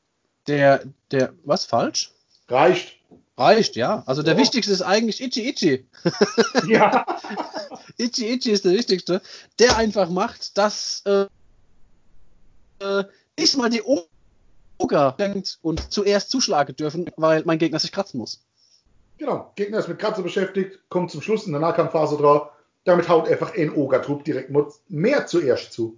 der, 0.47 0.85
der, 1.11 1.33
was, 1.45 1.65
falsch? 1.65 2.13
Reicht. 2.49 2.99
Reicht, 3.37 3.77
ja. 3.77 4.03
Also 4.07 4.23
der 4.23 4.35
Ja. 4.35 4.41
wichtigste 4.41 4.73
ist 4.73 4.83
eigentlich 4.83 5.21
Ichi 5.23 5.49
Ichi. 5.49 5.87
Ja. 6.69 7.07
Ichi 7.97 8.29
Ichi 8.35 8.51
ist 8.51 8.65
der 8.65 8.73
wichtigste. 8.73 9.21
Der 9.59 9.77
einfach 9.79 10.11
macht, 10.11 10.57
dass 10.59 11.03
äh, 11.07 11.27
äh, 12.81 13.05
nicht 13.39 13.57
mal 13.57 13.71
die 13.71 13.83
Oger 13.83 14.05
denkt 14.87 15.59
und 15.63 15.93
zuerst 15.93 16.31
zuschlagen 16.31 16.77
dürfen, 16.77 17.11
weil 17.17 17.43
mein 17.45 17.59
Gegner 17.59 17.79
sich 17.79 17.93
kratzen 17.93 18.19
muss. 18.19 18.43
Genau. 19.19 19.53
Gegner 19.55 19.79
ist 19.79 19.89
mit 19.89 19.99
Katze 19.99 20.23
beschäftigt, 20.23 20.81
kommt 20.89 21.11
zum 21.11 21.23
Schluss 21.23 21.47
in 21.47 21.53
der 21.53 21.61
Nahkampfphase 21.61 22.17
drauf. 22.17 22.49
Damit 22.85 23.09
haut 23.09 23.29
einfach 23.29 23.57
ein 23.57 23.73
Ogertrupp 23.73 24.25
direkt 24.25 24.51
mehr 24.89 25.27
zuerst 25.27 25.73
zu. 25.73 25.97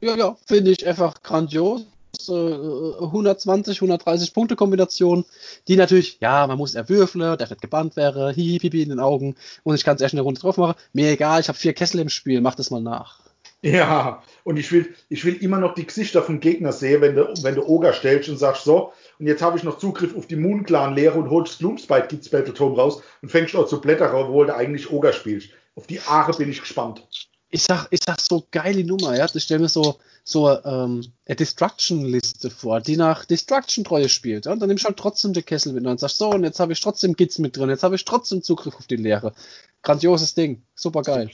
Ja, 0.00 0.16
ja, 0.16 0.36
finde 0.46 0.70
ich 0.70 0.86
einfach 0.86 1.22
grandios. 1.22 1.86
Äh, 2.28 2.32
120, 2.32 3.78
130 3.78 4.34
Punkte 4.34 4.56
Kombination, 4.56 5.24
die 5.68 5.76
natürlich, 5.76 6.18
ja, 6.20 6.46
man 6.46 6.58
muss 6.58 6.74
erwürfeln, 6.74 7.38
der 7.38 7.48
nicht 7.48 7.60
gebannt 7.60 7.96
wäre, 7.96 8.32
hihi, 8.32 8.58
pipi 8.58 8.82
in 8.82 8.88
den 8.88 9.00
Augen 9.00 9.36
und 9.62 9.74
ich 9.74 9.84
kann 9.84 9.96
es 9.96 10.02
erst 10.02 10.14
eine 10.14 10.22
Runde 10.22 10.40
drauf 10.40 10.56
machen. 10.56 10.74
Mir 10.92 11.10
egal, 11.10 11.40
ich 11.40 11.48
habe 11.48 11.58
vier 11.58 11.72
Kessel 11.72 12.00
im 12.00 12.08
Spiel, 12.08 12.40
mach 12.40 12.56
das 12.56 12.70
mal 12.70 12.80
nach. 12.80 13.19
Ja, 13.62 14.22
und 14.44 14.56
ich 14.56 14.72
will, 14.72 14.94
ich 15.10 15.24
will 15.26 15.36
immer 15.36 15.58
noch 15.58 15.74
die 15.74 15.86
Gesichter 15.86 16.22
vom 16.22 16.40
Gegner 16.40 16.72
sehen, 16.72 17.02
wenn 17.02 17.14
du, 17.14 17.34
wenn 17.42 17.54
du 17.54 17.66
Oger 17.66 17.92
stellst 17.92 18.30
und 18.30 18.38
sagst 18.38 18.64
so, 18.64 18.92
und 19.18 19.26
jetzt 19.26 19.42
habe 19.42 19.58
ich 19.58 19.64
noch 19.64 19.78
Zugriff 19.78 20.16
auf 20.16 20.26
die 20.26 20.36
Moon 20.36 20.64
Clan 20.64 20.94
Lehre 20.94 21.18
und 21.18 21.28
holst 21.28 21.58
Gloomspite 21.58 22.08
Kids 22.08 22.30
Battletome 22.30 22.76
raus 22.76 23.02
und 23.20 23.28
fängst 23.28 23.54
auch 23.54 23.66
zu 23.66 23.80
blättern, 23.80 24.14
obwohl 24.14 24.46
du 24.46 24.56
eigentlich 24.56 24.90
Oger 24.90 25.12
spielst. 25.12 25.50
Auf 25.74 25.86
die 25.86 26.00
Aare 26.00 26.32
bin 26.36 26.50
ich 26.50 26.60
gespannt. 26.60 27.06
Ich 27.50 27.64
sag, 27.64 27.88
ich 27.90 28.00
sag 28.02 28.20
so 28.20 28.46
geile 28.50 28.84
Nummer, 28.84 29.16
ja. 29.16 29.26
Ich 29.32 29.42
stelle 29.42 29.60
mir 29.60 29.68
so, 29.68 29.98
so 30.24 30.48
ähm, 30.48 31.04
eine 31.26 31.36
Destruction-Liste 31.36 32.48
vor, 32.48 32.80
die 32.80 32.96
nach 32.96 33.24
Destruction-Treue 33.24 34.08
spielt. 34.08 34.46
Ja? 34.46 34.52
Und 34.52 34.60
dann 34.60 34.68
nimmst 34.68 34.84
du 34.84 34.88
halt 34.88 34.98
trotzdem 34.98 35.32
den 35.32 35.44
Kessel 35.44 35.72
mit 35.72 35.84
und 35.84 36.00
sagst, 36.00 36.18
so, 36.18 36.30
und 36.30 36.44
jetzt 36.44 36.60
habe 36.60 36.72
ich 36.72 36.80
trotzdem 36.80 37.14
Gits 37.14 37.38
mit 37.38 37.56
drin, 37.56 37.68
jetzt 37.68 37.82
habe 37.82 37.96
ich 37.96 38.04
trotzdem 38.04 38.42
Zugriff 38.42 38.76
auf 38.76 38.86
die 38.86 38.96
Lehre. 38.96 39.34
Grandioses 39.82 40.34
Ding, 40.34 40.62
super 40.74 41.02
geil. 41.02 41.30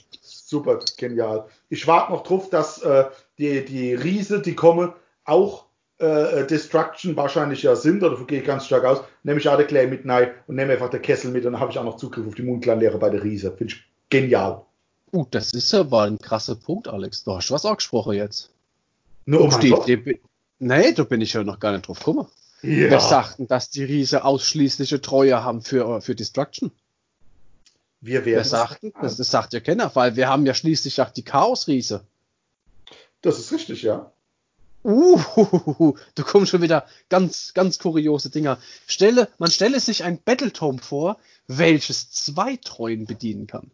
Super 0.47 0.79
genial. 0.95 1.45
Ich 1.67 1.87
warte 1.87 2.13
noch 2.13 2.23
drauf, 2.23 2.49
dass 2.49 2.81
äh, 2.81 3.03
die, 3.37 3.65
die 3.65 3.93
Riese, 3.93 4.41
die 4.41 4.55
kommen, 4.55 4.93
auch 5.25 5.65
äh, 5.97 6.47
Destruction 6.47 7.17
wahrscheinlich 7.17 7.63
ja 7.63 7.75
sind, 7.75 8.01
oder 8.01 8.15
gehe 8.23 8.39
ich 8.39 8.45
ganz 8.45 8.65
stark 8.65 8.85
aus, 8.85 9.01
nehme 9.23 9.41
ich 9.41 9.49
auch 9.49 9.57
den 9.57 9.67
Clay 9.67 9.87
mit 9.87 10.07
rein 10.07 10.29
und 10.47 10.55
nehme 10.55 10.71
einfach 10.71 10.89
den 10.89 11.01
Kessel 11.01 11.31
mit 11.31 11.45
und 11.45 11.51
dann 11.51 11.59
habe 11.59 11.73
ich 11.73 11.77
auch 11.77 11.83
noch 11.83 11.97
Zugriff 11.97 12.25
auf 12.25 12.35
die 12.35 12.43
Mondklan-Lehre 12.43 12.97
bei 12.97 13.09
der 13.09 13.21
Riese. 13.21 13.51
Finde 13.51 13.73
ich 13.73 13.83
genial. 14.09 14.61
Uh, 15.11 15.25
das 15.29 15.51
ist 15.51 15.73
aber 15.73 16.03
ein 16.03 16.17
krasser 16.17 16.55
Punkt, 16.55 16.87
Alex. 16.87 17.25
Du 17.25 17.35
hast 17.35 17.51
was 17.51 17.65
angesprochen 17.65 18.13
jetzt. 18.13 18.49
Nur 19.25 19.41
um 19.41 19.59
die, 19.59 19.75
die, 19.85 20.21
nee, 20.59 20.93
da 20.93 21.03
bin 21.03 21.19
ich 21.19 21.33
ja 21.33 21.43
noch 21.43 21.59
gar 21.59 21.73
nicht 21.73 21.89
drauf 21.89 21.99
gekommen. 21.99 22.27
ja. 22.61 22.89
Wer 22.89 23.01
sagt 23.01 23.39
denn, 23.39 23.47
dass 23.49 23.69
die 23.69 23.83
Riese 23.83 24.23
ausschließliche 24.23 25.01
Treue 25.01 25.43
haben 25.43 25.61
für, 25.61 25.99
für 25.99 26.15
Destruction? 26.15 26.71
Wir 28.07 28.23
Wer 28.25 28.37
werden 28.37 28.47
sagt 28.47 28.83
denn? 28.83 28.93
Das, 29.01 29.17
das 29.17 29.29
sagt 29.29 29.53
ja 29.53 29.59
keiner, 29.59 29.93
weil 29.93 30.15
wir 30.15 30.29
haben 30.29 30.45
ja 30.45 30.53
schließlich 30.53 31.01
auch 31.01 31.09
die 31.09 31.23
Chaos-Riese. 31.23 32.05
Das 33.21 33.37
ist 33.37 33.51
richtig, 33.51 33.81
ja. 33.83 34.11
Uh, 34.85 35.19
du 36.15 36.23
kommst 36.23 36.51
schon 36.51 36.61
wieder 36.61 36.85
ganz, 37.09 37.53
ganz 37.53 37.77
kuriose 37.79 38.29
Dinger. 38.29 38.59
Stelle, 38.87 39.27
man 39.37 39.51
stelle 39.51 39.81
sich 39.81 40.05
ein 40.05 40.19
Battletome 40.23 40.79
vor, 40.79 41.17
welches 41.47 42.09
zwei 42.09 42.55
Treuen 42.55 43.05
bedienen 43.05 43.45
kann. 43.45 43.71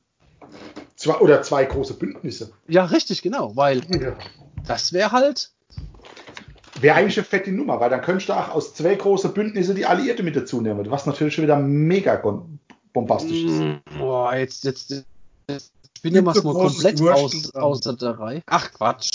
Zwei, 0.95 1.15
oder 1.17 1.43
zwei 1.43 1.65
große 1.65 1.93
Bündnisse. 1.93 2.51
Ja, 2.67 2.85
richtig, 2.85 3.21
genau, 3.21 3.55
weil 3.55 3.81
Ja. 4.01 4.15
das 4.65 4.93
wäre 4.93 5.11
halt. 5.11 5.51
Wäre 6.81 6.95
eigentlich 6.95 7.17
eine 7.19 7.25
fette 7.25 7.51
Nummer, 7.51 7.79
weil 7.79 7.91
dann 7.91 8.01
könntest 8.01 8.29
du 8.29 8.33
auch 8.33 8.49
aus 8.49 8.73
zwei 8.73 8.95
große 8.95 9.29
Bündnisse 9.29 9.75
die 9.75 9.85
Alliierte 9.85 10.23
mit 10.23 10.35
dazu 10.35 10.59
nehmen, 10.59 10.89
was 10.89 11.05
natürlich 11.05 11.35
schon 11.35 11.43
wieder 11.43 11.59
mega 11.59 12.15
bombastisch 12.93 13.43
ist. 13.43 13.59
Mm, 13.59 14.01
jetzt, 14.31 14.63
jetzt, 14.63 14.91
jetzt 15.49 15.71
spinnen 15.97 16.23
wir 16.25 16.31
es 16.31 16.43
mal 16.43 16.53
komplett 16.53 17.01
aus, 17.01 17.53
außer 17.55 17.93
der 17.93 18.19
Reihe. 18.19 18.43
Ach, 18.47 18.71
Quatsch. 18.71 19.09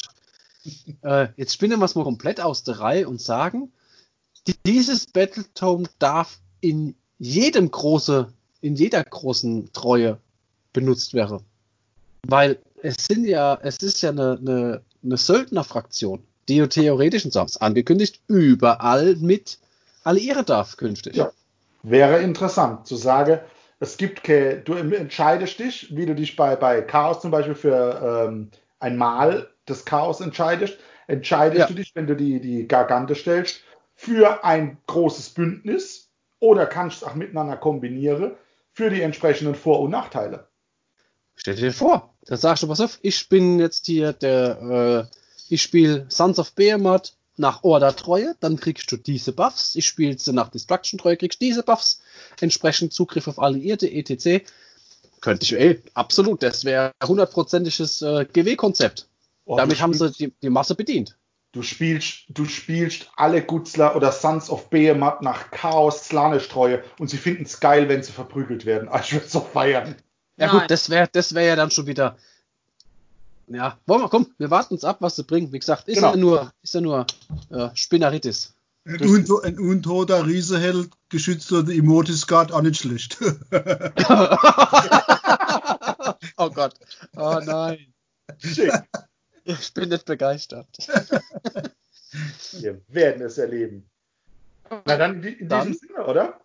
äh, 1.03 1.29
jetzt 1.37 1.55
spinnen 1.55 1.79
wir 1.79 1.85
es 1.85 1.95
mal 1.95 2.05
komplett 2.05 2.41
aus 2.41 2.63
der 2.63 2.81
Reihe 2.81 3.09
und 3.09 3.21
sagen, 3.21 3.73
die- 4.47 4.55
dieses 4.67 5.07
Battletome 5.07 5.89
darf 5.99 6.39
in 6.61 6.95
jedem 7.19 7.71
große, 7.71 8.33
in 8.61 8.77
jeder 8.77 9.03
großen 9.05 9.73
Treue 9.73 10.19
benutzt 10.73 11.15
werden. 11.15 11.41
Weil 12.27 12.59
es 12.83 12.97
sind 13.09 13.25
ja, 13.25 13.59
es 13.63 13.79
ist 13.79 14.03
ja 14.03 14.11
eine, 14.11 14.39
eine, 14.41 14.83
eine 15.03 15.17
Söldnerfraktion, 15.17 16.23
die 16.49 16.67
theoretisch 16.69 17.25
und 17.25 17.33
sonst 17.33 17.57
angekündigt 17.59 18.21
überall 18.27 19.17
mit 19.17 19.59
alliieren 20.05 20.45
darf 20.47 20.77
künftig. 20.77 21.17
Ja. 21.17 21.31
Wäre 21.83 22.21
interessant 22.21 22.87
zu 22.87 22.97
sagen, 22.97 23.41
es 23.81 23.97
gibt 23.97 24.25
keine, 24.25 24.61
du 24.61 24.75
entscheidest 24.75 25.59
dich, 25.59 25.95
wie 25.97 26.07
du 26.07 26.15
dich 26.15 26.37
bei, 26.37 26.57
bei 26.57 26.83
Chaos 26.83 27.21
zum 27.21 27.31
Beispiel 27.31 27.55
für 27.55 28.27
ähm, 28.29 28.51
ein 28.81 28.97
Mal 28.97 29.49
des 29.69 29.85
Chaos 29.85 30.21
entscheidest, 30.21 30.79
entscheidest 31.07 31.61
Ja. 31.61 31.67
du 31.67 31.75
dich, 31.75 31.95
wenn 31.95 32.07
du 32.07 32.17
die, 32.17 32.41
die 32.41 32.67
Gargante 32.67 33.15
stellst, 33.15 33.63
für 33.95 34.45
ein 34.45 34.79
großes 34.87 35.31
Bündnis 35.31 36.11
oder 36.41 36.67
kannst 36.67 36.99
es 36.99 37.05
auch 37.05 37.15
miteinander 37.15 37.57
kombinieren 37.57 38.33
für 38.73 38.91
die 38.91 39.03
entsprechenden 39.03 39.55
Vor- 39.55 39.81
und 39.81 39.91
Nachteile. 39.91 40.49
Stell 41.35 41.57
dir 41.57 41.73
vor, 41.73 42.15
da 42.27 42.37
sagst 42.37 42.63
du, 42.63 42.69
pass 42.69 42.81
auf, 42.81 42.99
ich 43.03 43.29
bin 43.29 43.59
jetzt 43.59 43.87
hier 43.87 44.13
der, 44.13 45.09
äh, 45.11 45.17
ich 45.49 45.63
spiele 45.63 46.07
Sons 46.09 46.39
of 46.39 46.55
Behemoth, 46.55 47.18
nach 47.39 47.65
Order-Treue, 47.65 48.35
dann 48.41 48.59
kriegst 48.59 48.91
du 48.91 48.97
diese 48.97 49.33
Buffs. 49.33 49.75
Ich 49.75 49.87
spiele 49.87 50.19
sie 50.19 50.33
nach 50.33 50.49
Destruction-Treue, 50.49 51.17
kriegst 51.17 51.41
diese 51.41 51.63
Buffs. 51.63 52.01
Entsprechend 52.41 52.93
Zugriff 52.93 53.29
auf 53.29 53.39
Alliierte, 53.39 53.91
etc. 53.91 54.45
Könnte 55.21 55.45
ich, 55.45 55.53
ey, 55.55 55.83
absolut, 55.95 56.43
das 56.43 56.65
wäre 56.65 56.93
hundertprozentiges 57.05 58.03
äh, 58.03 58.27
GW-Konzept. 58.33 59.09
Oh, 59.45 59.57
Damit 59.57 59.81
haben 59.81 59.95
sie 59.95 60.11
die, 60.13 60.33
die 60.43 60.51
Masse 60.51 60.75
bedient. 60.75 61.17
Du 61.53 61.63
spielst, 61.63 62.25
du 62.29 62.45
spielst 62.45 63.11
alle 63.17 63.43
Gutzler 63.43 63.97
oder 63.97 64.13
Sons 64.13 64.51
of 64.51 64.69
Behemoth 64.69 65.23
nach 65.23 65.51
Chaos 65.51 66.05
Slanisch-Treue 66.05 66.85
und 66.99 67.09
sie 67.09 67.17
finden 67.17 67.45
es 67.45 67.59
geil, 67.59 67.89
wenn 67.89 68.03
sie 68.03 68.13
verprügelt 68.13 68.67
werden. 68.67 68.89
Ah, 68.91 69.01
Ich 69.03 69.13
würde 69.15 69.27
so 69.29 69.41
feiern. 69.41 69.97
Ja 70.37 70.49
Nein. 70.49 70.61
gut, 70.61 70.71
das 70.71 70.91
wäre 70.91 71.09
das 71.11 71.35
wär 71.35 71.45
ja 71.45 71.57
dann 71.57 71.71
schon 71.71 71.87
wieder. 71.87 72.17
Ja, 73.51 73.79
wollen 73.87 74.03
wir, 74.03 74.09
komm, 74.09 74.35
wir 74.39 74.51
warten 74.51 74.75
uns 74.75 74.85
ab, 74.85 74.99
was 75.01 75.17
sie 75.17 75.25
bringen. 75.25 75.53
Wie 75.53 75.59
gesagt, 75.59 75.89
ist 75.89 75.97
Genau. 75.97 76.11
ja 76.11 76.17
nur, 76.17 76.53
ist 76.63 76.75
ja 76.75 76.81
nur 76.81 77.07
äh, 77.51 77.69
Spinneritis. 77.75 78.55
Ein, 78.85 79.01
unto 79.09 79.41
ein 79.41 79.59
untoter 79.59 80.27
Rieseheld, 80.27 80.91
geschützt 81.09 81.51
durch 81.51 81.67
die 81.67 81.79
Emotis 81.79 82.27
Guard, 82.27 82.53
auch 82.53 82.63
nicht 82.63 82.81
schlecht. 82.81 83.19
oh 86.37 86.51
Gott. 86.51 86.75
Oh 87.17 87.39
nein. 87.45 87.93
Schick. 88.39 88.73
Ich 89.45 89.73
bin 89.75 89.89
nicht 89.89 90.05
begeistert. 90.05 90.67
Wir 92.53 92.81
werden 92.89 93.23
es 93.23 93.39
erleben. 93.39 93.89
Na 94.85 94.97
dann 94.97 95.15
in, 95.17 95.23
di- 95.23 95.29
in 95.35 95.49
Dann- 95.49 95.69
diesem 95.69 95.89
Sinne, 95.89 96.07
oder? 96.07 96.41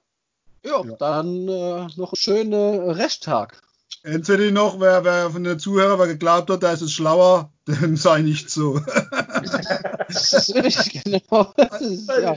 Ja, 0.66 0.82
dann 0.98 1.48
äh, 1.50 1.88
noch 1.98 2.14
einen 2.14 2.16
schönen 2.16 2.90
Resttag. 2.92 3.62
Entweder 4.06 4.52
noch, 4.52 4.82
wer, 4.82 5.06
wer 5.06 5.30
von 5.32 5.46
den 5.46 5.60
Zuhörern 5.60 5.98
wer 5.98 6.08
geglaubt 6.08 6.50
hat, 6.50 6.62
der 6.62 6.74
ist 6.74 6.82
es 6.82 6.92
schlauer, 6.92 7.54
dem 7.68 7.96
sei 7.96 8.22
nicht 8.22 8.50
so. 8.50 8.80
Das 8.80 10.34
ist 10.34 10.56
richtig, 10.56 11.04
genau. 11.04 11.54
Das 11.56 11.82
ist, 11.82 12.10
ja, 12.10 12.32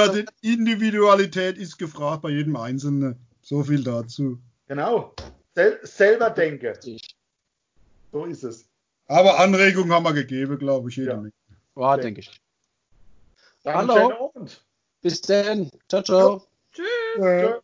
Also 0.00 0.22
Individualität, 0.42 1.58
ist 1.58 1.76
gefragt 1.76 2.22
bei 2.22 2.30
jedem 2.30 2.56
Einzelnen. 2.56 3.16
So 3.42 3.64
viel 3.64 3.82
dazu. 3.82 4.38
Genau. 4.68 5.14
Sel 5.54 5.78
selber 5.82 6.30
denke. 6.30 6.78
So 8.12 8.24
ist 8.24 8.44
es. 8.44 8.68
Aber 9.08 9.40
Anregungen 9.40 9.92
haben 9.92 10.04
wir 10.04 10.12
gegeben, 10.12 10.58
glaube 10.58 10.88
ich, 10.90 10.96
jede 10.96 11.10
Ja. 11.10 11.16
Menge. 11.16 11.32
War, 11.74 11.98
denke 11.98 12.20
ich. 12.20 12.30
Dann 13.64 13.88
Hallo. 13.88 14.32
Bis 15.02 15.20
dann. 15.20 15.70
Ciao, 15.88 16.02
ciao. 16.02 16.46
Tschüss. 16.72 16.86
Tschö. 17.16 17.60